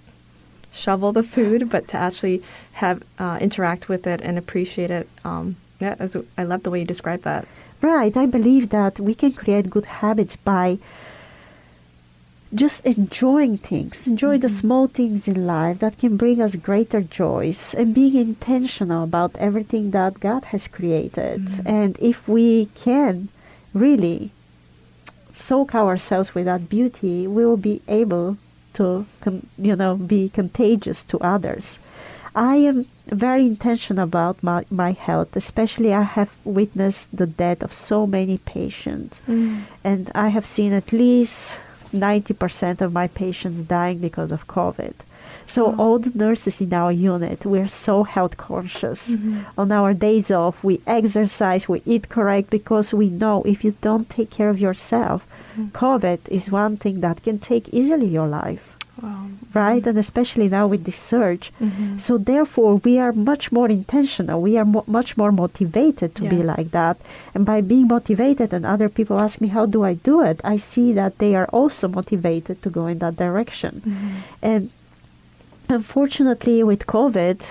shovel 0.71 1.11
the 1.11 1.23
food, 1.23 1.69
but 1.69 1.87
to 1.89 1.97
actually 1.97 2.41
have 2.73 3.01
uh, 3.17 3.37
interact 3.41 3.89
with 3.89 4.05
it 4.07 4.21
and 4.21 4.37
appreciate 4.37 4.91
it. 4.91 5.07
Um, 5.25 5.55
yeah, 5.79 5.95
I 6.37 6.43
love 6.43 6.63
the 6.63 6.71
way 6.71 6.79
you 6.79 6.85
describe 6.85 7.21
that. 7.21 7.47
Right. 7.81 8.15
I 8.15 8.25
believe 8.25 8.69
that 8.69 8.99
we 8.99 9.15
can 9.15 9.31
create 9.33 9.69
good 9.69 9.85
habits 9.85 10.35
by 10.35 10.79
just 12.53 12.83
enjoying 12.85 13.57
things, 13.57 14.07
enjoy 14.07 14.37
the 14.37 14.47
mm-hmm. 14.47 14.57
small 14.57 14.87
things 14.87 15.27
in 15.27 15.45
life 15.45 15.79
that 15.79 15.99
can 15.99 16.17
bring 16.17 16.41
us 16.41 16.55
greater 16.55 17.01
joys, 17.01 17.75
and 17.75 17.93
being 17.93 18.15
intentional 18.15 19.03
about 19.03 19.35
everything 19.37 19.91
that 19.91 20.19
God 20.19 20.45
has 20.45 20.67
created. 20.67 21.45
Mm-hmm. 21.45 21.67
And 21.67 21.97
if 21.99 22.27
we 22.27 22.65
can 22.75 23.29
really 23.73 24.31
soak 25.31 25.75
ourselves 25.75 26.33
with 26.33 26.45
that 26.45 26.69
beauty, 26.69 27.27
we 27.27 27.45
will 27.45 27.57
be 27.57 27.81
able 27.87 28.37
to, 28.73 29.05
con- 29.21 29.47
you 29.57 29.75
know, 29.75 29.95
be 29.95 30.29
contagious 30.29 31.03
to 31.03 31.19
others. 31.19 31.77
I 32.35 32.57
am 32.57 32.87
very 33.11 33.45
intentional 33.45 34.03
about 34.03 34.41
my, 34.43 34.65
my 34.69 34.91
health, 34.91 35.35
especially 35.35 35.93
I 35.93 36.03
have 36.03 36.35
witnessed 36.43 37.15
the 37.15 37.27
death 37.27 37.63
of 37.63 37.73
so 37.73 38.07
many 38.07 38.37
patients. 38.37 39.21
Mm. 39.27 39.63
And 39.83 40.11
I 40.15 40.29
have 40.29 40.45
seen 40.45 40.73
at 40.73 40.91
least 40.91 41.59
90% 41.93 42.81
of 42.81 42.93
my 42.93 43.07
patients 43.07 43.63
dying 43.63 43.99
because 43.99 44.31
of 44.31 44.47
COVID. 44.47 44.93
So 45.47 45.75
all 45.77 45.97
the 45.97 46.11
nurses 46.13 46.61
in 46.61 46.71
our 46.73 46.91
unit, 46.91 47.45
we're 47.45 47.67
so 47.67 48.03
health 48.03 48.37
conscious. 48.37 49.09
Mm-hmm. 49.09 49.41
On 49.57 49.71
our 49.71 49.95
days 49.95 50.29
off, 50.29 50.63
we 50.63 50.79
exercise, 50.85 51.67
we 51.67 51.81
eat 51.87 52.09
correct 52.09 52.51
because 52.51 52.93
we 52.93 53.09
know 53.09 53.41
if 53.43 53.63
you 53.63 53.75
don't 53.81 54.09
take 54.09 54.29
care 54.29 54.49
of 54.49 54.59
yourself, 54.59 55.25
mm. 55.57 55.71
COVID 55.71 56.19
is 56.29 56.51
one 56.51 56.77
thing 56.77 57.01
that 57.01 57.23
can 57.23 57.39
take 57.39 57.67
easily 57.69 58.05
your 58.05 58.27
life 58.27 58.68
Wow. 59.01 59.25
right? 59.53 59.85
And 59.87 59.97
especially 59.97 60.47
now 60.49 60.65
with 60.67 60.83
this 60.85 60.97
surge. 61.11 61.45
Mhm. 61.59 61.99
So 62.05 62.17
therefore, 62.31 62.73
we 62.87 62.93
are 63.03 63.13
much 63.31 63.51
more 63.57 63.69
intentional. 63.79 64.37
We 64.49 64.53
are 64.59 64.65
mo- 64.75 64.83
much 64.99 65.11
more 65.21 65.31
motivated 65.43 66.09
to 66.15 66.23
be 66.33 66.39
like 66.53 66.69
that. 66.79 66.97
And 67.33 67.45
by 67.51 67.59
being 67.61 67.87
motivated, 67.87 68.49
and 68.53 68.63
other 68.65 68.89
people 68.97 69.19
ask 69.19 69.35
me, 69.41 69.47
how 69.57 69.65
do 69.65 69.79
I 69.91 69.93
do 70.09 70.15
it? 70.29 70.37
I 70.53 70.57
see 70.71 70.93
that 70.93 71.17
they 71.21 71.31
are 71.39 71.47
also 71.59 71.87
motivated 71.99 72.55
to 72.63 72.69
go 72.69 72.83
in 72.91 72.99
that 72.99 73.15
direction. 73.25 73.73
And 74.49 74.61
unfortunately, 75.67 76.63
with 76.63 76.85
COVID, 76.87 77.41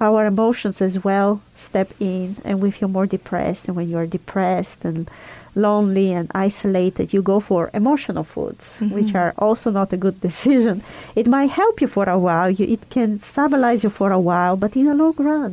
our 0.00 0.26
emotions 0.26 0.80
as 0.80 1.02
well 1.02 1.40
step 1.56 1.92
in, 1.98 2.36
and 2.44 2.60
we 2.62 2.70
feel 2.70 2.88
more 2.88 3.06
depressed. 3.06 3.66
And 3.66 3.76
when 3.76 3.88
you 3.90 3.98
are 3.98 4.06
depressed 4.06 4.84
and 4.84 5.10
lonely 5.58 6.08
and 6.18 6.26
isolated, 6.34 7.12
you 7.14 7.20
go 7.22 7.40
for 7.40 7.70
emotional 7.74 8.24
foods, 8.34 8.64
which 8.96 9.12
Mhm. 9.12 9.20
are 9.22 9.32
also 9.46 9.70
not 9.70 9.92
a 9.92 9.96
good 10.04 10.18
decision. 10.28 10.82
It 11.20 11.26
might 11.36 11.50
help 11.50 11.80
you 11.82 11.88
for 11.96 12.06
a 12.08 12.18
while, 12.26 12.50
you, 12.58 12.64
it 12.76 12.82
can 12.90 13.18
stabilize 13.18 13.80
you 13.84 13.90
for 13.90 14.10
a 14.12 14.20
while, 14.30 14.56
but 14.56 14.76
in 14.76 14.84
the 14.86 14.94
long 14.94 15.14
run, 15.32 15.52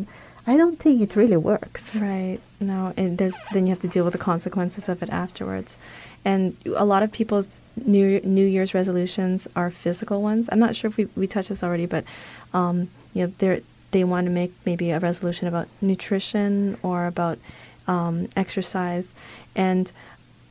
I 0.52 0.54
don't 0.58 0.78
think 0.84 1.02
it 1.02 1.16
really 1.16 1.38
works. 1.54 1.84
Right. 1.96 2.40
No, 2.60 2.94
and 2.98 3.18
there's 3.20 3.36
then 3.54 3.66
you 3.66 3.72
have 3.76 3.82
to 3.88 3.88
deal 3.96 4.06
with 4.06 4.14
the 4.18 4.26
consequences 4.32 4.88
of 4.90 5.02
it 5.04 5.10
afterwards. 5.10 5.72
And 6.24 6.56
a 6.76 6.86
lot 6.94 7.02
of 7.04 7.10
people's 7.12 7.62
new 7.86 8.08
New 8.40 8.48
Year's 8.56 8.74
resolutions 8.74 9.48
are 9.56 9.70
physical 9.70 10.22
ones. 10.32 10.44
I'm 10.52 10.60
not 10.66 10.74
sure 10.76 10.90
if 10.92 10.98
we, 10.98 11.06
we 11.22 11.28
touched 11.28 11.50
this 11.50 11.64
already, 11.64 11.86
but 11.96 12.04
um, 12.54 12.78
you 13.14 13.22
know, 13.26 13.34
they 13.40 13.62
they 13.92 14.04
want 14.04 14.26
to 14.26 14.32
make 14.42 14.52
maybe 14.66 14.88
a 14.92 15.00
resolution 15.00 15.48
about 15.48 15.68
nutrition 15.82 16.78
or 16.84 17.06
about 17.14 17.38
um, 17.88 18.28
exercise, 18.36 19.14
and 19.56 19.92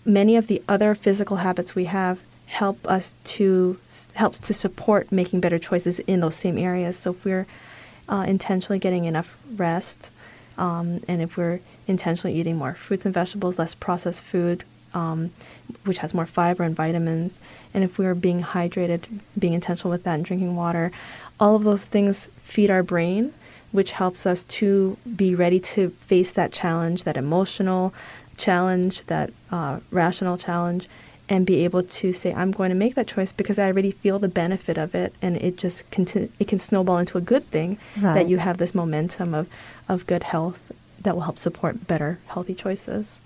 many 0.05 0.37
of 0.37 0.47
the 0.47 0.63
other 0.69 0.95
physical 0.95 1.39
habits 1.39 1.75
we 1.75 1.87
have 1.87 2.21
help 2.47 2.87
us 2.87 3.15
to 3.25 3.79
helps 4.15 4.39
to 4.39 4.53
support 4.53 5.11
making 5.11 5.41
better 5.41 5.59
choices 5.59 5.99
in 6.01 6.21
those 6.21 6.37
same 6.37 6.59
areas. 6.59 6.97
So 6.97 7.11
if 7.11 7.25
we're 7.25 7.47
uh, 8.09 8.25
intentionally 8.29 8.79
getting 8.79 9.07
enough 9.07 9.37
rest, 9.57 10.11
um, 10.59 11.01
and 11.09 11.23
if 11.23 11.37
we're 11.37 11.61
intentionally 11.87 12.39
eating 12.39 12.57
more 12.57 12.75
fruits 12.75 13.07
and 13.07 13.15
vegetables, 13.15 13.59
less 13.59 13.75
processed 13.75 14.23
food, 14.25 14.65
um, 14.93 15.31
which 15.85 15.99
has 15.99 16.15
more 16.15 16.27
fiber 16.27 16.63
and 16.63 16.77
vitamins, 16.77 17.41
and 17.73 17.83
if 17.83 17.99
we're 17.99 18.15
being 18.15 18.43
hydrated, 18.43 19.07
being 19.39 19.55
intentional 19.55 19.91
with 19.91 20.05
that 20.05 20.15
and 20.15 20.25
drinking 20.25 20.55
water, 20.55 20.93
all 21.41 21.57
of 21.57 21.65
those 21.65 21.85
things 21.85 22.29
feed 22.43 22.71
our 22.71 22.83
brain, 22.83 23.33
which 23.75 23.91
helps 23.91 24.25
us 24.25 24.45
to 24.45 24.97
be 25.17 25.35
ready 25.35 25.59
to 25.59 25.91
face 26.07 26.31
that 26.31 26.53
challenge, 26.53 27.03
that 27.03 27.17
emotional 27.17 27.93
challenge, 28.37 29.03
that 29.07 29.33
uh, 29.51 29.81
rational 29.91 30.37
challenge, 30.39 30.89
and 31.29 31.45
be 31.45 31.65
able 31.65 31.83
to 31.83 32.13
say, 32.13 32.33
I'm 32.33 32.53
going 32.53 32.69
to 32.71 32.77
make 32.77 32.95
that 32.95 33.09
choice 33.09 33.33
because 33.33 33.59
I 33.59 33.67
already 33.67 33.91
feel 33.91 34.21
the 34.21 34.29
benefit 34.29 34.79
of 34.79 34.95
it, 34.95 35.13
and 35.21 35.37
it 35.39 35.57
just 35.57 35.91
continue, 35.91 36.29
it 36.39 36.47
can 36.47 36.61
snowball 36.61 36.99
into 36.99 37.19
a 37.19 37.21
good 37.21 37.45
thing 37.51 37.77
Right. 38.01 38.15
that 38.15 38.29
you 38.29 38.39
have 38.39 38.59
this 38.59 38.77
momentum 38.77 39.35
of, 39.35 39.49
of 39.89 40.07
good 40.07 40.23
health 40.23 40.71
that 41.03 41.15
will 41.17 41.23
help 41.23 41.39
support 41.39 41.89
better 41.89 42.21
healthy 42.29 42.55
choices. 42.55 43.21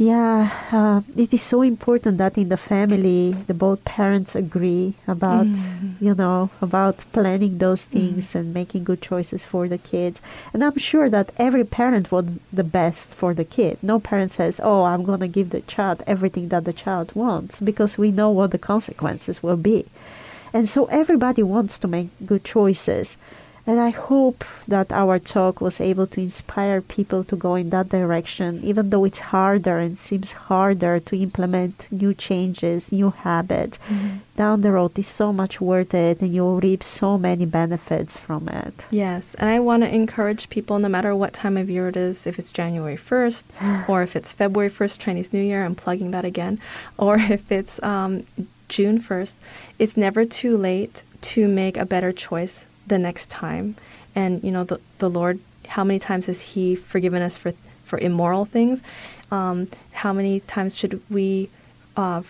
Yeah, 0.00 0.48
uh, 0.70 1.00
it 1.16 1.34
is 1.34 1.42
so 1.42 1.60
important 1.62 2.18
that 2.18 2.38
in 2.38 2.50
the 2.50 2.56
family, 2.56 3.32
the 3.48 3.52
both 3.54 3.84
parents 3.84 4.36
agree 4.36 4.94
about, 5.08 5.46
Mhm. 5.48 5.94
you 6.00 6.14
know, 6.14 6.50
about 6.62 6.98
planning 7.12 7.58
those 7.58 7.82
things 7.82 8.36
and 8.36 8.54
making 8.54 8.84
good 8.84 9.02
choices 9.02 9.42
for 9.42 9.66
the 9.66 9.76
kids. 9.76 10.20
And 10.54 10.62
I'm 10.62 10.78
sure 10.78 11.10
that 11.10 11.32
every 11.36 11.64
parent 11.64 12.12
wants 12.12 12.38
the 12.52 12.62
best 12.62 13.08
for 13.08 13.34
the 13.34 13.44
kid. 13.44 13.78
No 13.82 13.98
parent 13.98 14.30
says, 14.30 14.60
"Oh, 14.62 14.84
I'm 14.84 15.02
going 15.02 15.18
to 15.18 15.26
give 15.26 15.50
the 15.50 15.62
child 15.66 16.04
everything 16.06 16.46
that 16.50 16.64
the 16.64 16.72
child 16.84 17.10
wants," 17.16 17.58
because 17.58 17.98
we 17.98 18.12
know 18.12 18.30
what 18.30 18.52
the 18.52 18.58
consequences 18.72 19.42
will 19.42 19.56
be. 19.72 19.86
And 20.54 20.68
so 20.68 20.84
everybody 20.86 21.42
wants 21.42 21.76
to 21.80 21.88
make 21.88 22.08
good 22.24 22.44
choices. 22.44 23.16
And 23.68 23.78
I 23.78 23.90
hope 23.90 24.46
that 24.66 24.90
our 24.92 25.18
talk 25.18 25.60
was 25.60 25.78
able 25.78 26.06
to 26.06 26.22
inspire 26.22 26.80
people 26.80 27.22
to 27.24 27.36
go 27.36 27.54
in 27.54 27.68
that 27.68 27.90
direction, 27.90 28.62
even 28.64 28.88
though 28.88 29.04
it's 29.04 29.18
harder 29.18 29.76
and 29.76 29.98
seems 29.98 30.32
harder 30.32 31.00
to 31.00 31.20
implement 31.20 31.84
new 31.92 32.14
changes, 32.14 32.90
new 32.90 33.10
habits. 33.10 33.78
Down 34.38 34.62
the 34.62 34.72
road, 34.72 34.98
is 34.98 35.08
so 35.08 35.34
much 35.34 35.60
worth 35.60 35.92
it, 35.92 36.22
and 36.22 36.32
you'll 36.32 36.60
reap 36.60 36.82
so 36.82 37.18
many 37.18 37.44
benefits 37.44 38.16
from 38.16 38.48
it. 38.48 38.72
Yes, 38.90 39.34
and 39.34 39.50
I 39.50 39.60
want 39.60 39.82
to 39.82 39.94
encourage 39.94 40.48
people, 40.48 40.78
no 40.78 40.88
matter 40.88 41.14
what 41.14 41.34
time 41.34 41.58
of 41.58 41.68
year 41.68 41.90
it 41.90 41.96
is, 41.96 42.26
if 42.26 42.38
it's 42.38 42.52
January 42.52 42.96
1st 42.96 43.44
or 43.90 44.02
if 44.02 44.16
it's 44.16 44.32
February 44.32 44.70
1st, 44.70 44.98
Chinese 44.98 45.34
New 45.34 45.42
Year, 45.42 45.66
I'm 45.66 45.74
plugging 45.74 46.12
that 46.12 46.24
again, 46.24 46.58
or 46.96 47.16
if 47.18 47.52
it's 47.52 47.82
um, 47.82 48.24
June 48.70 48.98
1st, 48.98 49.36
it's 49.78 49.98
never 49.98 50.24
too 50.24 50.56
late 50.56 51.02
to 51.20 51.46
make 51.46 51.76
a 51.76 51.84
better 51.84 52.12
choice 52.12 52.64
the 52.88 52.98
next 52.98 53.30
time. 53.30 53.76
And, 54.14 54.42
you 54.42 54.50
know, 54.50 54.64
the, 54.64 54.80
the 54.98 55.10
Lord, 55.10 55.38
how 55.66 55.84
many 55.84 55.98
times 55.98 56.26
has 56.26 56.42
He 56.42 56.74
forgiven 56.74 57.22
us 57.22 57.38
for, 57.38 57.52
for 57.84 57.98
immoral 57.98 58.44
things? 58.44 58.82
Um, 59.30 59.68
how 59.92 60.12
many 60.12 60.40
times 60.40 60.76
should 60.76 61.00
we 61.10 61.50
uh, 61.96 62.22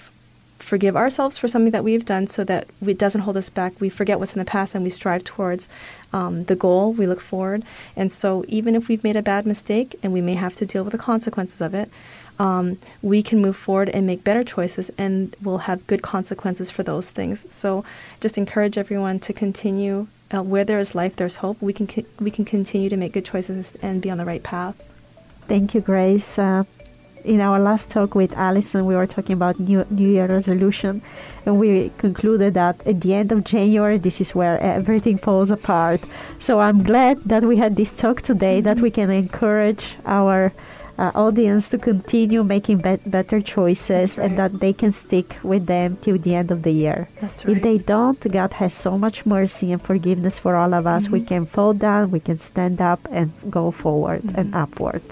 forgive 0.58 0.96
ourselves 0.96 1.38
for 1.38 1.48
something 1.48 1.70
that 1.70 1.84
we've 1.84 2.04
done 2.04 2.26
so 2.26 2.44
that 2.44 2.68
it 2.84 2.98
doesn't 2.98 3.22
hold 3.22 3.36
us 3.36 3.48
back. 3.48 3.80
We 3.80 3.88
forget 3.88 4.18
what's 4.18 4.34
in 4.34 4.38
the 4.38 4.44
past 4.44 4.74
and 4.74 4.84
we 4.84 4.90
strive 4.90 5.24
towards 5.24 5.68
um, 6.12 6.44
the 6.44 6.56
goal. 6.56 6.92
We 6.92 7.06
look 7.06 7.20
forward. 7.20 7.62
And 7.96 8.10
so, 8.12 8.44
even 8.48 8.74
if 8.74 8.88
we've 8.88 9.02
made 9.04 9.16
a 9.16 9.22
bad 9.22 9.46
mistake 9.46 9.98
and 10.02 10.12
we 10.12 10.20
may 10.20 10.34
have 10.34 10.54
to 10.56 10.66
deal 10.66 10.84
with 10.84 10.92
the 10.92 10.98
consequences 10.98 11.60
of 11.60 11.74
it, 11.74 11.90
um, 12.38 12.78
we 13.02 13.22
can 13.22 13.40
move 13.40 13.56
forward 13.56 13.88
and 13.88 14.06
make 14.06 14.22
better 14.24 14.44
choices 14.44 14.90
and 14.98 15.34
we'll 15.42 15.58
have 15.58 15.86
good 15.86 16.02
consequences 16.02 16.70
for 16.70 16.82
those 16.82 17.10
things. 17.10 17.46
So 17.52 17.84
just 18.20 18.38
encourage 18.38 18.78
everyone 18.78 19.18
to 19.20 19.32
continue. 19.32 20.06
Uh, 20.30 20.42
where 20.42 20.64
there 20.64 20.78
is 20.78 20.94
life, 20.94 21.16
there's 21.16 21.36
hope. 21.36 21.56
We 21.62 21.72
can 21.72 21.88
we 22.20 22.30
can 22.30 22.44
continue 22.44 22.90
to 22.90 22.98
make 22.98 23.12
good 23.14 23.24
choices 23.24 23.76
and 23.80 24.02
be 24.02 24.10
on 24.10 24.18
the 24.18 24.26
right 24.26 24.42
path. 24.42 24.76
Thank 25.48 25.72
you, 25.74 25.80
Grace. 25.80 26.38
Uh, 26.38 26.64
in 27.24 27.40
our 27.40 27.58
last 27.58 27.90
talk 27.90 28.14
with 28.14 28.32
Allison, 28.34 28.86
we 28.86 28.94
were 28.94 29.06
talking 29.06 29.32
about 29.32 29.58
New, 29.58 29.86
New 29.90 30.08
Year 30.08 30.26
resolution, 30.26 31.02
and 31.46 31.58
we 31.58 31.90
concluded 31.98 32.54
that 32.54 32.86
at 32.86 33.00
the 33.00 33.14
end 33.14 33.32
of 33.32 33.44
January, 33.44 33.98
this 33.98 34.20
is 34.20 34.34
where 34.34 34.58
everything 34.60 35.18
falls 35.18 35.50
apart. 35.50 36.00
So 36.38 36.60
I'm 36.60 36.82
glad 36.82 37.24
that 37.24 37.44
we 37.44 37.56
had 37.56 37.76
this 37.76 37.92
talk 37.92 38.22
today, 38.22 38.60
that 38.60 38.80
we 38.80 38.90
can 38.90 39.10
encourage 39.10 39.96
our 40.04 40.52
uh, 40.98 41.12
audience 41.14 41.68
to 41.70 41.78
continue 41.78 42.42
making 42.42 42.78
be- 42.78 42.98
better 43.06 43.40
choices 43.40 44.18
right. 44.18 44.26
and 44.26 44.38
that 44.38 44.60
they 44.60 44.72
can 44.72 44.92
stick 44.92 45.36
with 45.42 45.66
them 45.66 45.96
till 45.98 46.18
the 46.18 46.34
end 46.34 46.50
of 46.50 46.62
the 46.62 46.72
year. 46.72 47.08
That's 47.20 47.44
right. 47.44 47.56
If 47.56 47.62
they 47.62 47.78
don't, 47.78 48.20
God 48.30 48.54
has 48.54 48.74
so 48.74 48.98
much 48.98 49.24
mercy 49.24 49.72
and 49.72 49.80
forgiveness 49.80 50.38
for 50.38 50.56
all 50.56 50.74
of 50.74 50.86
us. 50.86 51.08
We 51.08 51.22
can 51.22 51.46
fall 51.46 51.74
down, 51.74 52.10
we 52.10 52.20
can 52.20 52.38
stand 52.38 52.80
up 52.80 53.00
and 53.10 53.32
go 53.48 53.70
forward 53.70 54.22
and 54.34 54.54
upward. 54.54 55.02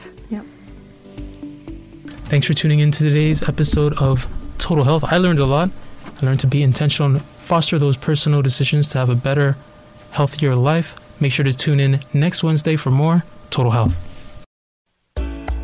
Thanks 2.26 2.44
for 2.44 2.54
tuning 2.54 2.80
in 2.80 2.90
to 2.90 3.04
today's 3.04 3.40
episode 3.48 3.96
of 3.98 4.26
Total 4.58 4.82
Health. 4.82 5.04
I 5.04 5.18
learned 5.18 5.38
a 5.38 5.46
lot. 5.46 5.70
I 6.20 6.26
learned 6.26 6.40
to 6.40 6.48
be 6.48 6.60
intentional 6.60 7.08
and 7.08 7.22
foster 7.22 7.78
those 7.78 7.96
personal 7.96 8.42
decisions 8.42 8.88
to 8.88 8.98
have 8.98 9.08
a 9.08 9.14
better, 9.14 9.56
healthier 10.10 10.56
life. 10.56 10.98
Make 11.20 11.30
sure 11.30 11.44
to 11.44 11.56
tune 11.56 11.78
in 11.78 12.00
next 12.12 12.42
Wednesday 12.42 12.74
for 12.74 12.90
more 12.90 13.22
Total 13.50 13.70
Health. 13.70 14.05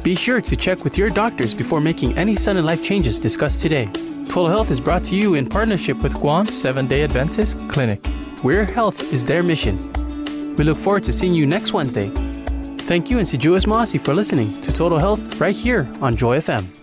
Be 0.02 0.16
sure 0.16 0.40
to 0.40 0.56
check 0.56 0.82
with 0.82 0.98
your 0.98 1.10
doctors 1.10 1.54
before 1.54 1.80
making 1.80 2.18
any 2.18 2.34
sudden 2.34 2.64
life 2.64 2.82
changes 2.82 3.20
discussed 3.20 3.60
today. 3.60 3.86
Total 4.24 4.48
Health 4.48 4.70
is 4.72 4.80
brought 4.80 5.04
to 5.04 5.14
you 5.14 5.34
in 5.34 5.48
partnership 5.48 6.02
with 6.02 6.14
Guam 6.14 6.46
Seven 6.46 6.88
Day 6.88 7.04
Adventist 7.04 7.56
Clinic, 7.68 8.04
where 8.42 8.64
health 8.64 9.12
is 9.12 9.22
their 9.22 9.44
mission. 9.44 9.76
We 10.56 10.64
look 10.64 10.76
forward 10.76 11.04
to 11.04 11.12
seeing 11.12 11.34
you 11.34 11.46
next 11.46 11.72
Wednesday. 11.72 12.08
Thank 12.78 13.10
you 13.10 13.18
and 13.18 13.28
si 13.28 13.38
Yu'os 13.38 13.66
Ma'åse' 13.66 14.00
for 14.00 14.12
listening 14.12 14.60
to 14.62 14.72
Total 14.72 14.98
Health 14.98 15.40
right 15.40 15.54
here 15.54 15.88
on 16.00 16.16
Joy 16.16 16.38
FM. 16.38 16.66